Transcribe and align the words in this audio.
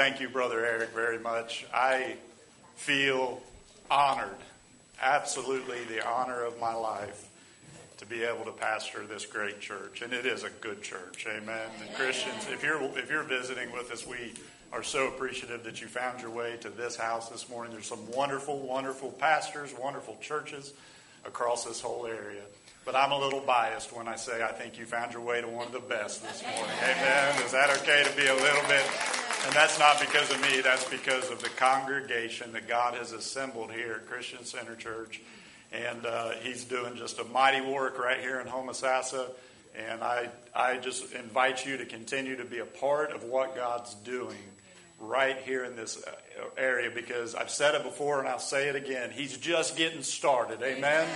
Thank 0.00 0.18
you, 0.18 0.30
Brother 0.30 0.64
Eric, 0.64 0.94
very 0.94 1.18
much. 1.18 1.66
I 1.74 2.16
feel 2.74 3.42
honored, 3.90 4.38
absolutely 4.98 5.84
the 5.94 6.08
honor 6.08 6.42
of 6.42 6.58
my 6.58 6.72
life, 6.72 7.28
to 7.98 8.06
be 8.06 8.22
able 8.22 8.46
to 8.46 8.52
pastor 8.52 9.04
this 9.06 9.26
great 9.26 9.60
church. 9.60 10.00
And 10.00 10.14
it 10.14 10.24
is 10.24 10.42
a 10.42 10.48
good 10.62 10.82
church. 10.82 11.26
Amen. 11.28 11.68
And 11.82 11.94
Christians, 11.96 12.48
if 12.50 12.62
you're 12.62 12.80
if 12.96 13.10
you're 13.10 13.24
visiting 13.24 13.72
with 13.72 13.92
us, 13.92 14.06
we 14.06 14.32
are 14.72 14.82
so 14.82 15.06
appreciative 15.08 15.64
that 15.64 15.82
you 15.82 15.86
found 15.86 16.22
your 16.22 16.30
way 16.30 16.56
to 16.62 16.70
this 16.70 16.96
house 16.96 17.28
this 17.28 17.50
morning. 17.50 17.74
There's 17.74 17.84
some 17.84 18.10
wonderful, 18.10 18.58
wonderful 18.58 19.10
pastors, 19.10 19.74
wonderful 19.78 20.16
churches 20.22 20.72
across 21.26 21.66
this 21.66 21.82
whole 21.82 22.06
area. 22.06 22.44
But 22.86 22.96
I'm 22.96 23.12
a 23.12 23.18
little 23.18 23.40
biased 23.40 23.94
when 23.94 24.08
I 24.08 24.16
say 24.16 24.42
I 24.42 24.52
think 24.52 24.78
you 24.78 24.86
found 24.86 25.12
your 25.12 25.20
way 25.20 25.42
to 25.42 25.46
one 25.46 25.66
of 25.66 25.74
the 25.74 25.78
best 25.78 26.22
this 26.22 26.42
morning. 26.42 26.76
Amen. 26.84 27.42
Is 27.44 27.52
that 27.52 27.68
okay 27.82 28.02
to 28.02 28.16
be 28.16 28.26
a 28.28 28.34
little 28.34 28.66
bit? 28.66 29.29
And 29.46 29.54
that's 29.54 29.78
not 29.78 29.98
because 29.98 30.30
of 30.30 30.40
me, 30.42 30.60
that's 30.60 30.88
because 30.88 31.30
of 31.30 31.42
the 31.42 31.48
congregation 31.50 32.52
that 32.52 32.68
God 32.68 32.94
has 32.94 33.12
assembled 33.12 33.72
here 33.72 33.94
at 33.94 34.06
Christian 34.06 34.44
Center 34.44 34.76
Church. 34.76 35.20
And 35.72 36.04
uh, 36.04 36.32
He's 36.42 36.64
doing 36.64 36.96
just 36.96 37.18
a 37.18 37.24
mighty 37.24 37.60
work 37.60 37.98
right 37.98 38.20
here 38.20 38.40
in 38.40 38.46
Homosassa. 38.46 39.30
And 39.76 40.02
I, 40.02 40.28
I 40.54 40.76
just 40.76 41.12
invite 41.14 41.64
you 41.64 41.76
to 41.78 41.86
continue 41.86 42.36
to 42.36 42.44
be 42.44 42.58
a 42.58 42.66
part 42.66 43.12
of 43.12 43.24
what 43.24 43.54
God's 43.54 43.94
doing 43.94 44.36
right 45.00 45.38
here 45.38 45.64
in 45.64 45.76
this 45.76 46.02
uh, 46.06 46.44
area 46.58 46.90
because 46.90 47.34
I've 47.34 47.50
said 47.50 47.74
it 47.74 47.82
before 47.82 48.20
and 48.20 48.28
I'll 48.28 48.38
say 48.38 48.68
it 48.68 48.76
again. 48.76 49.10
He's 49.10 49.36
just 49.38 49.76
getting 49.76 50.02
started. 50.02 50.62
Amen. 50.62 50.78
Amen. 50.78 51.08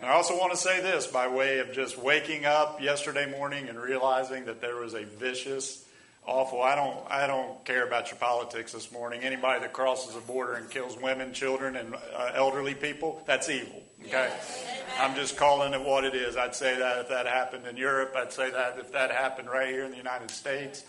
And 0.00 0.10
I 0.10 0.14
also 0.14 0.38
want 0.38 0.52
to 0.52 0.58
say 0.58 0.80
this 0.80 1.06
by 1.06 1.28
way 1.28 1.58
of 1.58 1.72
just 1.72 1.98
waking 1.98 2.44
up 2.44 2.80
yesterday 2.80 3.30
morning 3.30 3.68
and 3.68 3.78
realizing 3.78 4.46
that 4.46 4.60
there 4.60 4.76
was 4.76 4.94
a 4.94 5.04
vicious, 5.04 5.84
awful. 6.26 6.62
I 6.62 6.74
don't. 6.74 6.98
I 7.10 7.26
don't 7.26 7.64
care 7.64 7.86
about 7.86 8.10
your 8.10 8.18
politics 8.18 8.72
this 8.72 8.92
morning. 8.92 9.22
Anybody 9.22 9.60
that 9.60 9.72
crosses 9.72 10.14
the 10.14 10.20
border 10.20 10.54
and 10.54 10.70
kills 10.70 10.96
women, 10.96 11.32
children, 11.32 11.76
and 11.76 11.94
uh, 11.94 12.32
elderly 12.34 12.74
people, 12.74 13.22
that's 13.26 13.48
evil. 13.48 13.82
Okay. 14.06 14.32
I'm 14.98 15.14
just 15.14 15.36
calling 15.36 15.74
it 15.74 15.80
what 15.80 16.04
it 16.04 16.14
is. 16.14 16.36
I'd 16.36 16.54
say 16.54 16.78
that 16.78 16.98
if 16.98 17.08
that 17.08 17.26
happened 17.26 17.66
in 17.66 17.76
Europe, 17.76 18.14
I'd 18.16 18.32
say 18.32 18.50
that 18.50 18.78
if 18.78 18.92
that 18.92 19.10
happened 19.10 19.48
right 19.50 19.68
here 19.68 19.84
in 19.84 19.90
the 19.90 19.96
United 19.96 20.30
States 20.30 20.84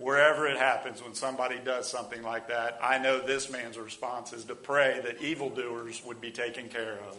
wherever 0.00 0.46
it 0.46 0.56
happens 0.56 1.02
when 1.02 1.14
somebody 1.14 1.58
does 1.62 1.88
something 1.88 2.22
like 2.22 2.48
that, 2.48 2.78
I 2.82 2.98
know 2.98 3.20
this 3.20 3.50
man's 3.50 3.78
response 3.78 4.32
is 4.32 4.44
to 4.46 4.54
pray 4.54 5.00
that 5.04 5.22
evildoers 5.22 6.02
would 6.04 6.20
be 6.20 6.30
taken 6.30 6.68
care 6.68 6.98
of. 7.06 7.18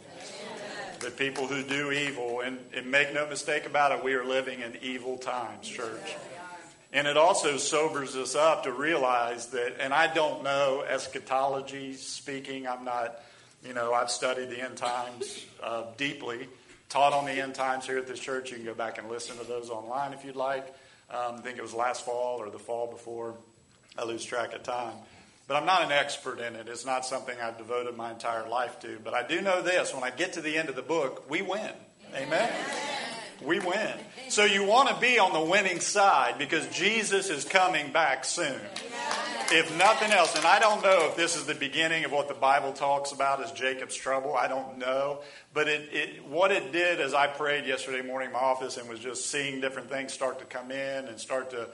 That 1.00 1.16
people 1.16 1.48
who 1.48 1.64
do 1.64 1.92
evil, 1.92 2.42
and, 2.42 2.59
and 2.73 2.90
make 2.90 3.14
no 3.14 3.28
mistake 3.28 3.66
about 3.66 3.92
it, 3.92 4.03
we 4.03 4.14
are 4.14 4.25
living 4.25 4.62
in 4.62 4.78
evil 4.81 5.18
times, 5.18 5.68
church. 5.68 6.16
And 6.94 7.08
it 7.08 7.16
also 7.16 7.58
sobers 7.58 8.16
us 8.16 8.36
up 8.36 8.64
to 8.64 8.72
realize 8.73 9.47
that, 9.47 9.75
and 9.80 9.94
I 9.94 10.14
don't 10.14 10.44
know 10.44 10.84
eschatology 10.88 11.94
speaking, 11.94 12.67
I'm 12.67 12.84
not, 12.84 13.22
you 13.66 13.73
know, 13.73 13.94
I've 13.94 14.11
studied 14.11 14.50
the 14.50 14.61
end 14.61 14.75
times 14.75 15.45
uh, 15.64 15.86
deeply, 15.95 16.50
taught 16.89 17.14
on 17.14 17.25
the 17.25 17.31
end 17.31 17.56
times 17.56 17.86
here 17.86 17.97
at 17.97 18.08
this 18.08 18.19
church. 18.19 18.52
You 18.52 18.58
can 18.58 18.66
go 18.66 18.73
back 18.73 18.97
and 18.97 19.09
listen 19.09 19.38
to 19.38 19.45
those 19.45 19.69
online 19.69 20.12
if 20.12 20.25
you'd 20.25 20.36
like. 20.36 20.67
Um, 21.09 21.36
I 21.36 21.42
think 21.42 21.58
it 21.58 21.62
was 21.62 21.73
last 21.73 22.03
fall 22.03 22.39
or 22.42 22.50
the 22.50 22.59
fall 22.59 22.88
before. 22.88 23.36
I 23.97 24.03
lose 24.03 24.23
track 24.23 24.53
of 24.53 24.64
time. 24.64 24.94
But 25.47 25.58
I'm 25.58 25.66
not 25.66 25.84
an 25.84 25.92
expert 25.92 26.39
in 26.39 26.56
it. 26.56 26.67
It's 26.69 26.86
not 26.86 27.06
something 27.06 27.36
I've 27.42 27.58
devoted 27.58 27.95
my 27.97 28.12
entire 28.12 28.47
life 28.47 28.80
to. 28.81 29.00
But 29.03 29.14
I 29.14 29.25
do 29.25 29.42
know 29.42 29.62
this 29.62 29.94
when 29.94 30.03
I 30.03 30.09
get 30.09 30.34
to 30.34 30.42
the 30.42 30.58
end 30.58 30.69
of 30.69 30.75
the 30.75 30.81
book, 30.81 31.30
we 31.30 31.42
win. 31.42 31.72
Amen? 32.16 32.50
We 33.44 33.59
win. 33.59 33.94
So 34.30 34.45
you 34.45 34.64
want 34.64 34.89
to 34.89 34.95
be 35.00 35.20
on 35.20 35.34
the 35.34 35.42
winning 35.42 35.80
side 35.80 36.38
because 36.38 36.67
Jesus 36.67 37.30
is 37.30 37.44
coming 37.44 37.92
back 37.92 38.23
soon. 38.23 38.59
If 39.53 39.78
nothing 39.78 40.11
else, 40.11 40.36
and 40.38 40.45
I 40.45 40.59
don't 40.59 40.81
know 40.81 41.08
if 41.09 41.17
this 41.17 41.36
is 41.36 41.45
the 41.45 41.56
beginning 41.56 42.06
of 42.06 42.12
what 42.12 42.30
the 42.30 42.34
Bible 42.34 42.72
talks 42.72 43.12
about 43.12 43.44
as 43.44 43.52
Jacob's 43.52 43.95
trouble. 43.95 44.34
I 44.36 44.47
don't 44.47 44.78
know. 44.78 45.22
But 45.53 45.67
it, 45.67 45.89
it, 45.92 46.25
what 46.25 46.52
it 46.52 46.72
did 46.72 47.02
as 47.02 47.14
I 47.14 47.28
prayed 47.28 47.66
yesterday 47.66 48.01
morning 48.06 48.28
in 48.28 48.34
my 48.34 48.40
office 48.40 48.78
and 48.78 48.88
was 48.88 49.00
just 49.00 49.30
seeing 49.30 49.59
different 49.59 49.90
things 49.90 50.13
start 50.13 50.40
to 50.40 50.46
come 50.46 50.72
in 50.72 51.07
and 51.07 51.19
start 51.19 51.50
to, 51.50 51.68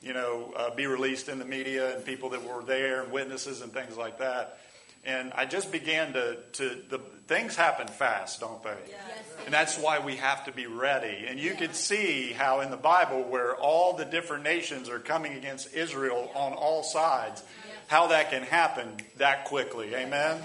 you 0.00 0.12
know, 0.12 0.52
uh, 0.56 0.74
be 0.74 0.86
released 0.86 1.28
in 1.28 1.40
the 1.40 1.44
media 1.44 1.96
and 1.96 2.04
people 2.04 2.28
that 2.30 2.44
were 2.44 2.62
there 2.62 3.02
and 3.02 3.10
witnesses 3.10 3.62
and 3.62 3.72
things 3.72 3.96
like 3.96 4.18
that. 4.18 4.58
And 5.06 5.32
I 5.34 5.44
just 5.44 5.70
began 5.70 6.14
to, 6.14 6.38
to 6.52 6.82
the 6.88 6.98
things 7.26 7.56
happen 7.56 7.88
fast, 7.88 8.40
don't 8.40 8.62
they? 8.62 8.76
Yes. 8.88 9.00
And 9.44 9.52
that's 9.52 9.78
why 9.78 9.98
we 9.98 10.16
have 10.16 10.44
to 10.46 10.52
be 10.52 10.66
ready. 10.66 11.26
And 11.28 11.38
you 11.38 11.50
yeah. 11.50 11.56
can 11.56 11.74
see 11.74 12.32
how 12.32 12.60
in 12.60 12.70
the 12.70 12.76
Bible, 12.76 13.22
where 13.22 13.54
all 13.56 13.94
the 13.94 14.04
different 14.04 14.44
nations 14.44 14.88
are 14.88 14.98
coming 14.98 15.34
against 15.34 15.74
Israel 15.74 16.30
on 16.34 16.52
all 16.54 16.82
sides, 16.82 17.42
how 17.86 18.06
that 18.08 18.30
can 18.30 18.42
happen 18.42 18.96
that 19.18 19.44
quickly. 19.44 19.94
Amen? 19.94 20.40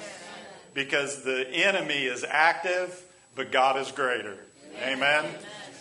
because 0.73 1.23
the 1.23 1.47
enemy 1.49 2.05
is 2.05 2.25
active, 2.27 3.03
but 3.35 3.51
God 3.51 3.77
is 3.77 3.91
greater. 3.91 4.37
Amen. 4.81 5.25
Amen. 5.25 5.35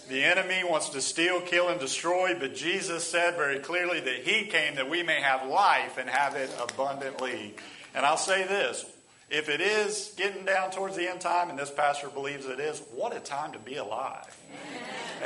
The 0.09 0.25
enemy 0.25 0.63
wants 0.65 0.89
to 0.91 1.03
steal, 1.03 1.41
kill, 1.41 1.69
and 1.69 1.79
destroy, 1.79 2.35
but 2.39 2.55
Jesus 2.55 3.05
said 3.05 3.37
very 3.37 3.59
clearly 3.59 4.01
that 4.01 4.23
He 4.25 4.47
came 4.47 4.77
that 4.77 4.89
we 4.89 5.03
may 5.03 5.21
have 5.21 5.47
life 5.47 5.99
and 5.99 6.09
have 6.09 6.35
it 6.35 6.51
abundantly. 6.61 7.55
And 7.95 8.05
I'll 8.07 8.17
say 8.17 8.47
this 8.47 8.85
if 9.31 9.49
it 9.49 9.61
is 9.61 10.15
getting 10.17 10.45
down 10.45 10.71
towards 10.71 10.97
the 10.97 11.09
end 11.09 11.21
time, 11.21 11.51
and 11.51 11.59
this 11.59 11.71
pastor 11.71 12.09
believes 12.09 12.47
it 12.47 12.61
is, 12.61 12.81
what 12.95 13.15
a 13.15 13.21
time 13.21 13.53
to 13.53 13.59
be 13.59 13.77
alive. 13.77 14.37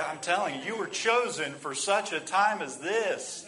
I'm 0.08 0.18
telling 0.18 0.56
you, 0.56 0.62
you 0.62 0.76
were 0.76 0.86
chosen 0.86 1.52
for 1.52 1.74
such 1.74 2.12
a 2.12 2.20
time 2.20 2.62
as 2.62 2.78
this 2.78 3.46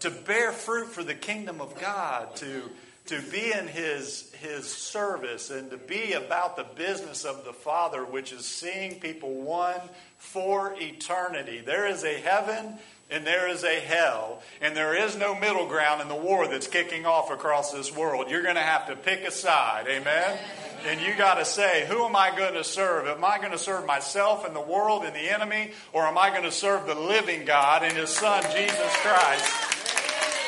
to 0.00 0.10
bear 0.10 0.52
fruit 0.52 0.88
for 0.88 1.04
the 1.04 1.14
kingdom 1.14 1.60
of 1.60 1.78
God, 1.80 2.34
to 2.36 2.70
to 3.06 3.20
be 3.20 3.52
in 3.52 3.66
his, 3.66 4.32
his 4.34 4.72
service 4.72 5.50
and 5.50 5.70
to 5.70 5.76
be 5.76 6.12
about 6.12 6.56
the 6.56 6.66
business 6.76 7.24
of 7.24 7.44
the 7.44 7.52
Father, 7.52 8.04
which 8.04 8.32
is 8.32 8.44
seeing 8.44 9.00
people 9.00 9.34
won 9.34 9.80
for 10.18 10.74
eternity. 10.78 11.60
There 11.60 11.86
is 11.86 12.04
a 12.04 12.14
heaven 12.18 12.78
and 13.12 13.26
there 13.26 13.48
is 13.48 13.62
a 13.62 13.80
hell, 13.80 14.42
and 14.60 14.76
there 14.76 14.96
is 14.96 15.16
no 15.16 15.34
middle 15.34 15.66
ground 15.66 16.00
in 16.00 16.08
the 16.08 16.14
war 16.14 16.48
that's 16.48 16.66
kicking 16.66 17.06
off 17.06 17.30
across 17.30 17.70
this 17.72 17.94
world. 17.94 18.30
You're 18.30 18.42
going 18.42 18.56
to 18.56 18.62
have 18.62 18.86
to 18.88 18.96
pick 18.96 19.22
a 19.24 19.30
side, 19.30 19.86
amen? 19.88 20.38
And 20.86 21.00
you 21.00 21.14
got 21.16 21.34
to 21.34 21.44
say, 21.44 21.86
who 21.86 22.04
am 22.04 22.16
I 22.16 22.36
going 22.36 22.54
to 22.54 22.64
serve? 22.64 23.06
Am 23.06 23.24
I 23.24 23.38
going 23.38 23.52
to 23.52 23.58
serve 23.58 23.86
myself 23.86 24.44
and 24.44 24.56
the 24.56 24.60
world 24.60 25.04
and 25.04 25.14
the 25.14 25.32
enemy, 25.32 25.72
or 25.92 26.06
am 26.06 26.18
I 26.18 26.30
going 26.30 26.42
to 26.42 26.50
serve 26.50 26.86
the 26.86 26.94
living 26.94 27.44
God 27.44 27.84
and 27.84 27.92
His 27.92 28.10
Son, 28.10 28.42
Jesus 28.54 28.96
Christ? 28.96 29.71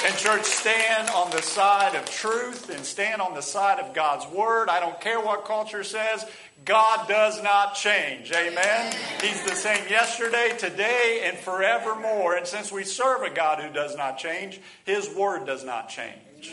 And, 0.06 0.14
church, 0.18 0.44
stand 0.44 1.08
on 1.10 1.30
the 1.30 1.40
side 1.40 1.94
of 1.94 2.04
truth 2.04 2.68
and 2.68 2.84
stand 2.84 3.22
on 3.22 3.32
the 3.32 3.40
side 3.40 3.80
of 3.80 3.94
God's 3.94 4.26
word. 4.26 4.68
I 4.68 4.78
don't 4.78 5.00
care 5.00 5.18
what 5.18 5.46
culture 5.46 5.82
says. 5.82 6.26
God 6.66 7.08
does 7.08 7.42
not 7.42 7.74
change. 7.74 8.30
Amen. 8.30 8.94
He's 9.22 9.42
the 9.44 9.56
same 9.56 9.88
yesterday, 9.88 10.54
today, 10.58 11.22
and 11.24 11.38
forevermore. 11.38 12.36
And 12.36 12.46
since 12.46 12.70
we 12.70 12.84
serve 12.84 13.22
a 13.22 13.30
God 13.30 13.62
who 13.62 13.72
does 13.72 13.96
not 13.96 14.18
change, 14.18 14.60
His 14.84 15.08
word 15.14 15.46
does 15.46 15.64
not 15.64 15.88
change. 15.88 16.52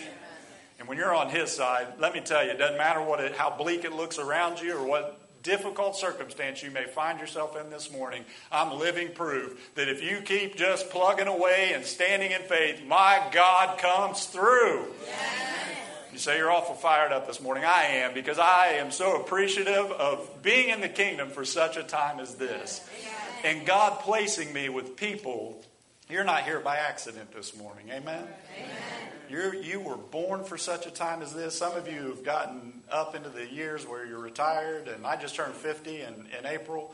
And 0.80 0.88
when 0.88 0.98
you're 0.98 1.14
on 1.14 1.30
His 1.30 1.52
side, 1.52 1.88
let 2.00 2.14
me 2.14 2.22
tell 2.22 2.46
you, 2.46 2.52
it 2.52 2.58
doesn't 2.58 2.78
matter 2.78 3.02
what 3.02 3.20
it, 3.20 3.36
how 3.36 3.50
bleak 3.50 3.84
it 3.84 3.92
looks 3.92 4.18
around 4.18 4.62
you 4.62 4.78
or 4.78 4.88
what 4.88 5.21
difficult 5.44 5.96
circumstance 5.96 6.62
you 6.64 6.72
may 6.72 6.86
find 6.86 7.20
yourself 7.20 7.56
in 7.56 7.70
this 7.70 7.92
morning, 7.92 8.24
I'm 8.52 8.80
living 8.80 9.14
proof 9.14 9.74
that 9.76 9.90
if 9.90 10.04
you 10.04 10.22
keep 10.22 10.56
just 10.56 10.90
plugging 10.90 11.28
away 11.28 11.74
and 11.74 11.86
standing 11.86 12.32
in 12.32 12.42
faith, 12.42 12.84
my 12.86 13.22
God 13.32 13.78
comes 13.78 14.26
through. 14.26 14.86
Yes. 15.06 15.52
You 16.12 16.20
say 16.20 16.38
you're 16.38 16.52
awful 16.52 16.76
fired 16.76 17.14
up 17.14 17.26
this 17.26 17.42
morning. 17.42 17.64
I 17.66 17.84
am 17.84 18.14
because 18.14 18.38
I 18.38 18.74
am 18.80 18.92
so 18.92 19.22
appreciative 19.22 19.92
of 19.92 20.42
being 20.42 20.70
in 20.70 20.82
the 20.82 20.90
kingdom 20.90 21.30
for 21.30 21.46
such 21.46 21.78
a 21.78 21.84
time 21.84 22.20
as 22.20 22.36
this. 22.36 22.86
And 23.46 23.66
God 23.66 24.00
placing 24.02 24.52
me 24.52 24.70
with 24.70 24.98
people. 24.98 25.64
You're 26.10 26.26
not 26.26 26.44
here 26.44 26.60
by 26.60 26.78
accident 26.78 27.34
this 27.34 27.56
morning. 27.56 27.90
Amen? 27.90 28.28
Amen. 28.58 29.11
You 29.32 29.62
you 29.62 29.80
were 29.80 29.98
born 29.98 30.44
for 30.44 30.58
such 30.58 30.86
a 30.86 30.92
time 30.92 31.22
as 31.22 31.34
this. 31.34 31.58
Some 31.58 31.76
of 31.76 31.88
you 31.88 32.10
have 32.10 32.24
gotten 32.24 32.82
up 32.92 33.16
into 33.16 33.30
the 33.30 33.50
years 33.50 33.88
where 33.88 34.06
you're 34.06 34.20
retired, 34.20 34.88
and 34.88 35.06
I 35.06 35.16
just 35.16 35.36
turned 35.36 35.54
50 35.54 36.02
in, 36.02 36.14
in 36.38 36.46
April. 36.46 36.94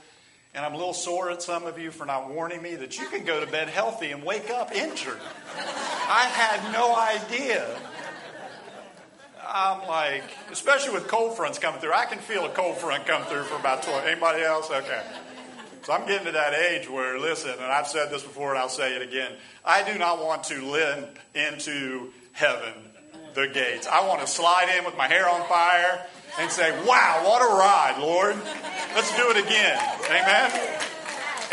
And 0.54 0.66
I'm 0.66 0.74
a 0.74 0.78
little 0.78 0.94
sore 0.94 1.30
at 1.30 1.42
some 1.42 1.66
of 1.66 1.78
you 1.78 1.92
for 1.92 2.06
not 2.06 2.31
warning 2.31 2.62
me 2.62 2.75
that 2.75 2.98
you 2.98 3.07
can 3.07 3.25
go 3.25 3.44
to 3.44 3.51
bed 3.51 3.68
healthy 3.68 4.12
and 4.12 4.24
wake 4.24 4.50
up 4.50 4.74
injured. 4.74 5.19
I 5.57 6.25
had 6.25 6.74
no 6.74 6.95
idea. 6.95 7.80
I'm 9.48 9.88
like, 9.88 10.24
especially 10.51 10.94
with 10.94 11.07
cold 11.07 11.38
fronts 11.38 11.60
coming 11.60 11.80
through, 11.80 11.94
I 11.94 12.06
can 12.06 12.19
feel 12.19 12.45
a 12.45 12.50
cold 12.50 12.78
front 12.78 13.06
come 13.06 13.24
through 13.24 13.44
for 13.44 13.56
about 13.56 13.83
12. 13.83 14.06
Anybody 14.06 14.44
else? 14.44 14.69
Okay. 14.72 15.04
So 15.83 15.94
I'm 15.94 16.06
getting 16.06 16.25
to 16.25 16.33
that 16.33 16.54
age 16.54 16.90
where, 16.90 17.18
listen, 17.18 17.51
and 17.51 17.62
I've 17.62 17.88
said 17.88 18.10
this 18.10 18.22
before 18.22 18.50
and 18.50 18.60
I'll 18.60 18.68
say 18.68 18.95
it 18.95 19.01
again. 19.01 19.31
I 19.63 19.90
do 19.90 19.98
not 19.98 20.22
want 20.22 20.44
to 20.45 20.62
limp 20.62 21.18
into 21.33 22.12
heaven 22.38 22.74
the 23.34 23.48
gates. 23.48 23.88
I 23.88 24.07
want 24.07 24.22
to 24.22 24.28
slide 24.28 24.69
in 24.78 24.86
with 24.86 24.95
my 24.95 25.07
hair 25.07 25.28
on 25.28 25.48
fire 25.48 26.06
and 26.39 26.51
say, 26.51 26.72
Wow, 26.86 27.22
what 27.24 27.42
a 27.42 27.54
ride, 27.54 27.98
Lord. 28.00 28.36
Let's 28.95 29.16
do 29.18 29.30
it 29.31 29.38
again. 29.38 29.80
Amen. 30.06 30.80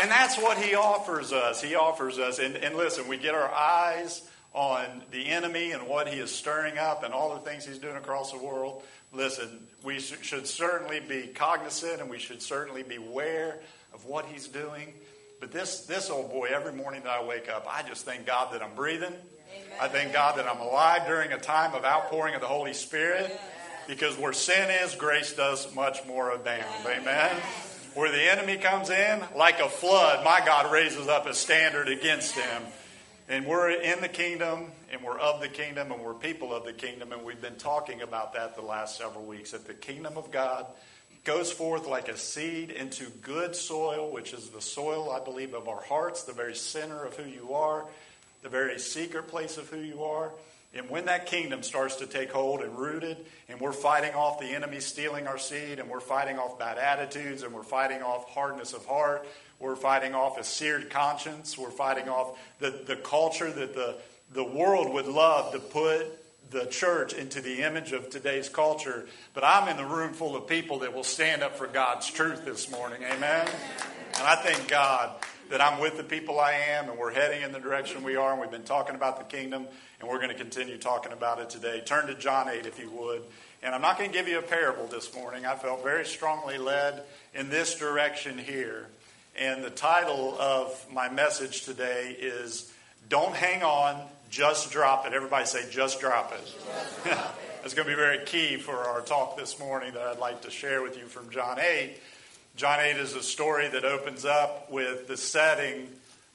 And 0.01 0.11
that's 0.11 0.37
what 0.37 0.57
he 0.59 0.75
offers 0.75 1.33
us. 1.33 1.61
He 1.61 1.75
offers 1.75 2.19
us, 2.19 2.39
and, 2.39 2.55
and 2.55 2.75
listen, 2.75 3.07
we 3.07 3.17
get 3.17 3.33
our 3.33 3.51
eyes 3.51 4.27
on 4.53 5.03
the 5.11 5.27
enemy 5.27 5.71
and 5.71 5.87
what 5.87 6.07
he 6.07 6.19
is 6.19 6.31
stirring 6.31 6.77
up 6.77 7.03
and 7.03 7.13
all 7.13 7.33
the 7.33 7.41
things 7.41 7.65
he's 7.65 7.79
doing 7.79 7.95
across 7.95 8.31
the 8.31 8.37
world. 8.37 8.83
Listen, 9.11 9.67
we 9.83 9.99
should 9.99 10.47
certainly 10.47 10.99
be 10.99 11.27
cognizant 11.27 12.01
and 12.01 12.09
we 12.09 12.19
should 12.19 12.41
certainly 12.41 12.83
be 12.83 12.95
aware 12.95 13.59
of 13.93 14.05
what 14.05 14.25
he's 14.25 14.47
doing. 14.47 14.93
But 15.39 15.51
this, 15.51 15.81
this 15.81 16.09
old 16.09 16.31
boy, 16.31 16.49
every 16.53 16.73
morning 16.73 17.03
that 17.03 17.11
I 17.11 17.23
wake 17.23 17.49
up, 17.49 17.65
I 17.69 17.83
just 17.83 18.05
thank 18.05 18.25
God 18.25 18.53
that 18.53 18.61
I'm 18.61 18.75
breathing. 18.75 19.13
Amen. 19.55 19.77
I 19.81 19.87
thank 19.87 20.13
God 20.13 20.37
that 20.37 20.47
I'm 20.47 20.59
alive 20.59 21.07
during 21.07 21.31
a 21.31 21.37
time 21.37 21.73
of 21.73 21.83
outpouring 21.83 22.35
of 22.35 22.41
the 22.41 22.47
Holy 22.47 22.73
Spirit. 22.73 23.39
Because 23.87 24.17
where 24.17 24.33
sin 24.33 24.69
is, 24.83 24.95
grace 24.95 25.33
does 25.33 25.73
much 25.75 26.05
more 26.07 26.31
abound. 26.31 26.65
Amen. 26.87 27.35
Where 27.93 28.11
the 28.11 28.31
enemy 28.31 28.57
comes 28.57 28.89
in, 28.89 29.21
like 29.35 29.59
a 29.59 29.69
flood, 29.69 30.25
my 30.25 30.41
God 30.45 30.71
raises 30.71 31.07
up 31.07 31.27
a 31.27 31.33
standard 31.33 31.87
against 31.87 32.33
him. 32.33 32.63
And 33.29 33.45
we're 33.45 33.69
in 33.69 34.01
the 34.01 34.07
kingdom, 34.07 34.71
and 34.91 35.01
we're 35.03 35.17
of 35.17 35.39
the 35.39 35.47
kingdom, 35.47 35.91
and 35.91 36.01
we're 36.01 36.13
people 36.13 36.53
of 36.53 36.65
the 36.65 36.73
kingdom, 36.73 37.11
and 37.11 37.23
we've 37.23 37.41
been 37.41 37.55
talking 37.55 38.01
about 38.01 38.33
that 38.33 38.55
the 38.55 38.61
last 38.61 38.97
several 38.97 39.25
weeks. 39.25 39.51
That 39.51 39.65
the 39.65 39.73
kingdom 39.73 40.17
of 40.17 40.31
God 40.31 40.65
goes 41.23 41.51
forth 41.51 41.87
like 41.87 42.07
a 42.07 42.17
seed 42.17 42.69
into 42.69 43.09
good 43.21 43.55
soil, 43.55 44.11
which 44.11 44.33
is 44.33 44.49
the 44.49 44.61
soil, 44.61 45.11
I 45.11 45.23
believe, 45.23 45.53
of 45.53 45.67
our 45.67 45.81
hearts, 45.81 46.23
the 46.23 46.33
very 46.33 46.55
center 46.55 47.03
of 47.03 47.15
who 47.15 47.27
you 47.27 47.53
are, 47.53 47.85
the 48.45 48.49
very 48.49 48.77
secret 48.77 49.27
place 49.27 49.57
of 49.57 49.67
who 49.69 49.79
you 49.79 50.03
are. 50.03 50.31
And 50.75 50.87
when 50.87 51.05
that 51.05 51.25
kingdom 51.25 51.63
starts 51.63 51.95
to 51.95 52.05
take 52.05 52.31
hold 52.31 52.61
and 52.61 52.77
rooted, 52.77 53.17
and 53.49 53.59
we're 53.59 53.71
fighting 53.71 54.13
off 54.13 54.39
the 54.39 54.45
enemy 54.45 54.81
stealing 54.81 55.25
our 55.25 55.39
seed, 55.39 55.79
and 55.79 55.89
we're 55.89 55.99
fighting 55.99 56.37
off 56.37 56.59
bad 56.59 56.77
attitudes, 56.77 57.41
and 57.41 57.51
we're 57.51 57.63
fighting 57.63 58.03
off 58.03 58.29
hardness 58.29 58.73
of 58.73 58.85
heart, 58.85 59.25
we're 59.57 59.75
fighting 59.75 60.13
off 60.13 60.37
a 60.37 60.43
seared 60.43 60.91
conscience, 60.91 61.57
we're 61.57 61.71
fighting 61.71 62.07
off 62.07 62.37
the, 62.59 62.83
the 62.85 62.97
culture 62.97 63.51
that 63.51 63.73
the, 63.73 63.95
the 64.33 64.43
world 64.43 64.93
would 64.93 65.07
love 65.07 65.51
to 65.53 65.59
put 65.59 66.05
the 66.51 66.67
church 66.67 67.13
into 67.13 67.41
the 67.41 67.63
image 67.63 67.93
of 67.93 68.11
today's 68.11 68.47
culture. 68.47 69.07
But 69.33 69.43
I'm 69.43 69.67
in 69.69 69.77
the 69.77 69.85
room 69.85 70.13
full 70.13 70.35
of 70.35 70.45
people 70.45 70.79
that 70.79 70.93
will 70.93 71.03
stand 71.03 71.41
up 71.41 71.55
for 71.55 71.65
God's 71.65 72.11
truth 72.11 72.45
this 72.45 72.69
morning. 72.69 73.01
Amen? 73.01 73.47
And 74.13 74.23
I 74.27 74.35
thank 74.35 74.67
God 74.67 75.15
that 75.49 75.61
I'm 75.61 75.79
with 75.79 75.97
the 75.97 76.03
people 76.03 76.39
I 76.39 76.53
am, 76.53 76.89
and 76.89 76.97
we're 76.97 77.13
heading 77.13 77.41
in 77.43 77.51
the 77.51 77.59
direction 77.59 78.03
we 78.03 78.15
are, 78.15 78.31
and 78.31 78.41
we've 78.41 78.51
been 78.51 78.63
talking 78.63 78.95
about 78.95 79.17
the 79.17 79.37
kingdom 79.37 79.67
and 79.99 80.09
we're 80.09 80.19
going 80.19 80.29
to 80.29 80.35
continue 80.35 80.77
talking 80.77 81.11
about 81.11 81.39
it 81.39 81.49
today. 81.49 81.81
Turn 81.85 82.07
to 82.07 82.15
John 82.15 82.49
8 82.49 82.65
if 82.65 82.79
you 82.79 82.89
would. 82.91 83.23
And 83.63 83.73
I'm 83.73 83.81
not 83.81 83.97
going 83.97 84.11
to 84.11 84.15
give 84.15 84.27
you 84.27 84.37
a 84.37 84.43
parable 84.43 84.85
this 84.87 85.13
morning. 85.15 85.45
I 85.45 85.55
felt 85.55 85.83
very 85.83 86.05
strongly 86.05 86.57
led 86.57 87.03
in 87.33 87.49
this 87.49 87.75
direction 87.75 88.37
here. 88.37 88.87
And 89.35 89.63
the 89.63 89.69
title 89.69 90.35
of 90.39 90.85
my 90.91 91.09
message 91.09 91.63
today 91.63 92.15
is 92.19 92.71
Don't 93.09 93.33
Hang 93.33 93.63
On, 93.63 93.99
Just 94.29 94.71
Drop 94.71 95.07
It. 95.07 95.13
Everybody 95.13 95.45
say, 95.45 95.67
Just 95.71 95.99
drop 95.99 96.33
it. 96.33 96.45
Just 96.45 97.03
drop 97.03 97.17
it. 97.19 97.61
That's 97.61 97.73
going 97.73 97.87
to 97.87 97.91
be 97.91 97.99
very 97.99 98.23
key 98.25 98.57
for 98.57 98.75
our 98.75 99.01
talk 99.01 99.37
this 99.37 99.57
morning 99.57 99.93
that 99.93 100.03
I'd 100.03 100.19
like 100.19 100.43
to 100.43 100.51
share 100.51 100.83
with 100.83 100.99
you 100.99 101.05
from 101.05 101.31
John 101.31 101.57
8. 101.59 101.97
John 102.55 102.79
8 102.79 102.95
is 102.95 103.13
a 103.15 103.21
story 103.21 103.67
that 103.67 103.83
opens 103.83 104.23
up 104.23 104.71
with 104.71 105.09
the 105.09 105.17
setting 105.17 105.89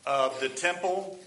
of 0.04 0.38
the 0.38 0.50
temple. 0.50 1.18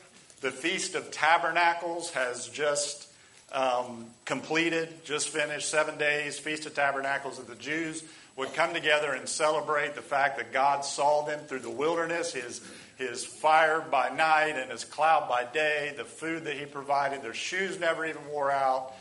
The 0.41 0.51
Feast 0.51 0.93
of 0.93 1.09
Tabernacles 1.09 2.11
has 2.11 2.47
just 2.47 3.07
um, 3.51 4.05
completed, 4.25 5.03
just 5.03 5.29
finished, 5.29 5.67
seven 5.67 5.97
days. 5.97 6.37
Feast 6.37 6.67
of 6.67 6.75
Tabernacles 6.75 7.39
of 7.39 7.47
the 7.47 7.55
Jews 7.55 8.03
would 8.35 8.53
come 8.53 8.75
together 8.75 9.13
and 9.13 9.27
celebrate 9.27 9.95
the 9.95 10.03
fact 10.03 10.37
that 10.37 10.53
God 10.53 10.85
saw 10.85 11.25
them 11.25 11.39
through 11.47 11.61
the 11.61 11.71
wilderness, 11.71 12.31
his, 12.31 12.61
his 12.95 13.25
fire 13.25 13.81
by 13.81 14.09
night 14.09 14.59
and 14.59 14.69
his 14.69 14.83
cloud 14.83 15.27
by 15.27 15.43
day, 15.43 15.95
the 15.97 16.05
food 16.05 16.43
that 16.43 16.55
he 16.55 16.67
provided, 16.67 17.23
their 17.23 17.33
shoes 17.33 17.79
never 17.79 18.05
even 18.05 18.27
wore 18.27 18.51
out, 18.51 18.93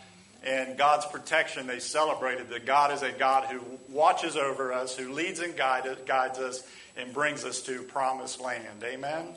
and 0.45 0.77
God's 0.77 1.07
protection. 1.07 1.67
They 1.67 1.79
celebrated 1.79 2.51
that 2.51 2.67
God 2.67 2.93
is 2.93 3.03
a 3.03 3.13
God 3.13 3.45
who 3.47 3.61
watches 3.89 4.37
over 4.37 4.73
us, 4.73 4.97
who 4.97 5.13
leads 5.13 5.41
and 5.41 5.57
guide, 5.57 5.87
guides 6.07 6.39
us, 6.39 6.67
and 6.97 7.13
brings 7.13 7.45
us 7.45 7.61
to 7.63 7.83
promised 7.83 8.41
land. 8.41 8.83
Amen? 8.83 9.29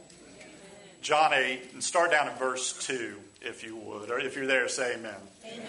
John 1.01 1.33
8, 1.33 1.73
and 1.73 1.83
start 1.83 2.11
down 2.11 2.27
in 2.27 2.35
verse 2.35 2.73
2, 2.87 3.15
if 3.41 3.63
you 3.63 3.75
would. 3.75 4.09
Or 4.09 4.19
if 4.19 4.35
you're 4.35 4.47
there, 4.47 4.67
say 4.67 4.95
amen. 4.95 5.13
Amen. 5.45 5.65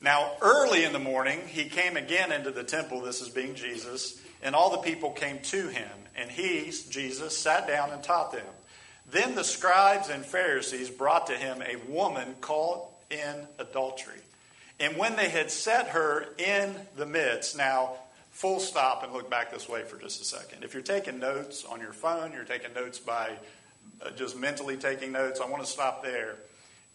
Now, 0.00 0.32
early 0.42 0.84
in 0.84 0.92
the 0.92 0.98
morning, 0.98 1.40
he 1.46 1.64
came 1.64 1.96
again 1.96 2.30
into 2.30 2.50
the 2.50 2.62
temple. 2.62 3.00
This 3.00 3.20
is 3.22 3.30
being 3.30 3.54
Jesus. 3.54 4.20
And 4.42 4.54
all 4.54 4.70
the 4.70 4.78
people 4.78 5.10
came 5.10 5.38
to 5.44 5.68
him. 5.68 5.90
And 6.14 6.30
he, 6.30 6.70
Jesus, 6.90 7.36
sat 7.36 7.66
down 7.66 7.90
and 7.90 8.02
taught 8.02 8.32
them. 8.32 8.46
Then 9.10 9.34
the 9.34 9.44
scribes 9.44 10.10
and 10.10 10.24
Pharisees 10.24 10.90
brought 10.90 11.28
to 11.28 11.32
him 11.32 11.62
a 11.62 11.76
woman 11.90 12.34
caught 12.40 12.90
in 13.10 13.46
adultery. 13.58 14.20
And 14.80 14.96
when 14.96 15.16
they 15.16 15.28
had 15.28 15.50
set 15.50 15.88
her 15.88 16.26
in 16.38 16.74
the 16.96 17.06
midst, 17.06 17.56
now, 17.56 17.96
full 18.30 18.60
stop 18.60 19.02
and 19.02 19.12
look 19.12 19.28
back 19.28 19.52
this 19.52 19.68
way 19.68 19.82
for 19.82 19.98
just 19.98 20.20
a 20.20 20.24
second. 20.24 20.62
If 20.62 20.72
you're 20.72 20.82
taking 20.82 21.18
notes 21.18 21.64
on 21.64 21.80
your 21.80 21.92
phone, 21.92 22.32
you're 22.32 22.44
taking 22.44 22.72
notes 22.74 22.98
by 22.98 23.32
uh, 24.00 24.10
just 24.10 24.36
mentally 24.36 24.76
taking 24.76 25.12
notes, 25.12 25.40
I 25.40 25.46
want 25.46 25.64
to 25.64 25.68
stop 25.68 26.04
there 26.04 26.36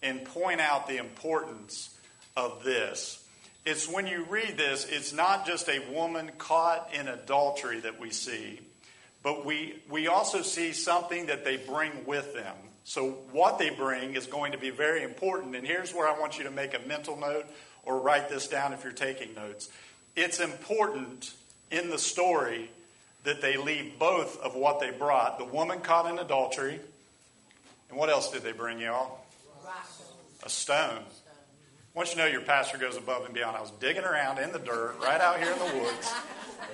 and 0.02 0.24
point 0.24 0.62
out 0.62 0.88
the 0.88 0.98
importance 0.98 1.98
of 2.38 2.64
this. 2.64 3.26
It's 3.66 3.88
when 3.88 4.08
you 4.08 4.26
read 4.30 4.58
this, 4.58 4.86
it's 4.90 5.14
not 5.14 5.46
just 5.46 5.70
a 5.70 5.80
woman 5.92 6.32
caught 6.38 6.90
in 6.94 7.08
adultery 7.08 7.80
that 7.82 8.00
we 8.00 8.10
see, 8.10 8.60
but 9.22 9.46
we, 9.46 9.82
we 9.90 10.08
also 10.08 10.42
see 10.42 10.74
something 10.74 11.28
that 11.28 11.46
they 11.46 11.58
bring 11.58 12.06
with 12.06 12.34
them. 12.34 12.56
So, 12.86 13.12
what 13.32 13.60
they 13.60 13.70
bring 13.70 14.16
is 14.16 14.28
going 14.28 14.52
to 14.52 14.58
be 14.58 14.70
very 14.70 15.04
important. 15.04 15.56
And 15.56 15.66
here's 15.66 15.94
where 15.94 16.08
I 16.08 16.20
want 16.20 16.38
you 16.38 16.44
to 16.44 16.52
make 16.52 16.74
a 16.74 16.80
mental 16.88 17.18
note 17.18 17.46
or 17.84 18.00
write 18.00 18.30
this 18.30 18.48
down 18.48 18.74
if 18.74 18.84
you're 18.84 18.92
taking 18.92 19.34
notes. 19.34 19.70
It's 20.16 20.40
important 20.40 21.34
in 21.72 21.90
the 21.90 21.98
story 21.98 22.70
that 23.24 23.42
they 23.42 23.58
leave 23.58 23.98
both 23.98 24.40
of 24.42 24.54
what 24.56 24.80
they 24.80 24.92
brought 24.92 25.40
the 25.40 25.46
woman 25.46 25.80
caught 25.80 26.12
in 26.12 26.20
adultery 26.20 26.80
and 27.94 28.00
what 28.00 28.10
else 28.10 28.32
did 28.32 28.42
they 28.42 28.54
bring 28.54 28.80
y'all? 28.80 29.20
A 30.44 30.50
stone. 30.50 31.04
Once 31.94 32.12
you 32.12 32.18
know 32.18 32.26
your 32.26 32.42
pastor 32.42 32.80
goes 32.80 32.98
above 32.98 33.24
and 33.26 33.36
beyond, 33.36 33.56
I 33.56 33.62
was 33.62 33.70
digging 33.80 34.04
around 34.04 34.40
in 34.40 34.52
the 34.52 34.58
dirt 34.58 34.96
right 35.00 35.22
out 35.22 35.38
here 35.38 35.52
in 35.52 35.60
the 35.60 35.80
woods 35.80 36.12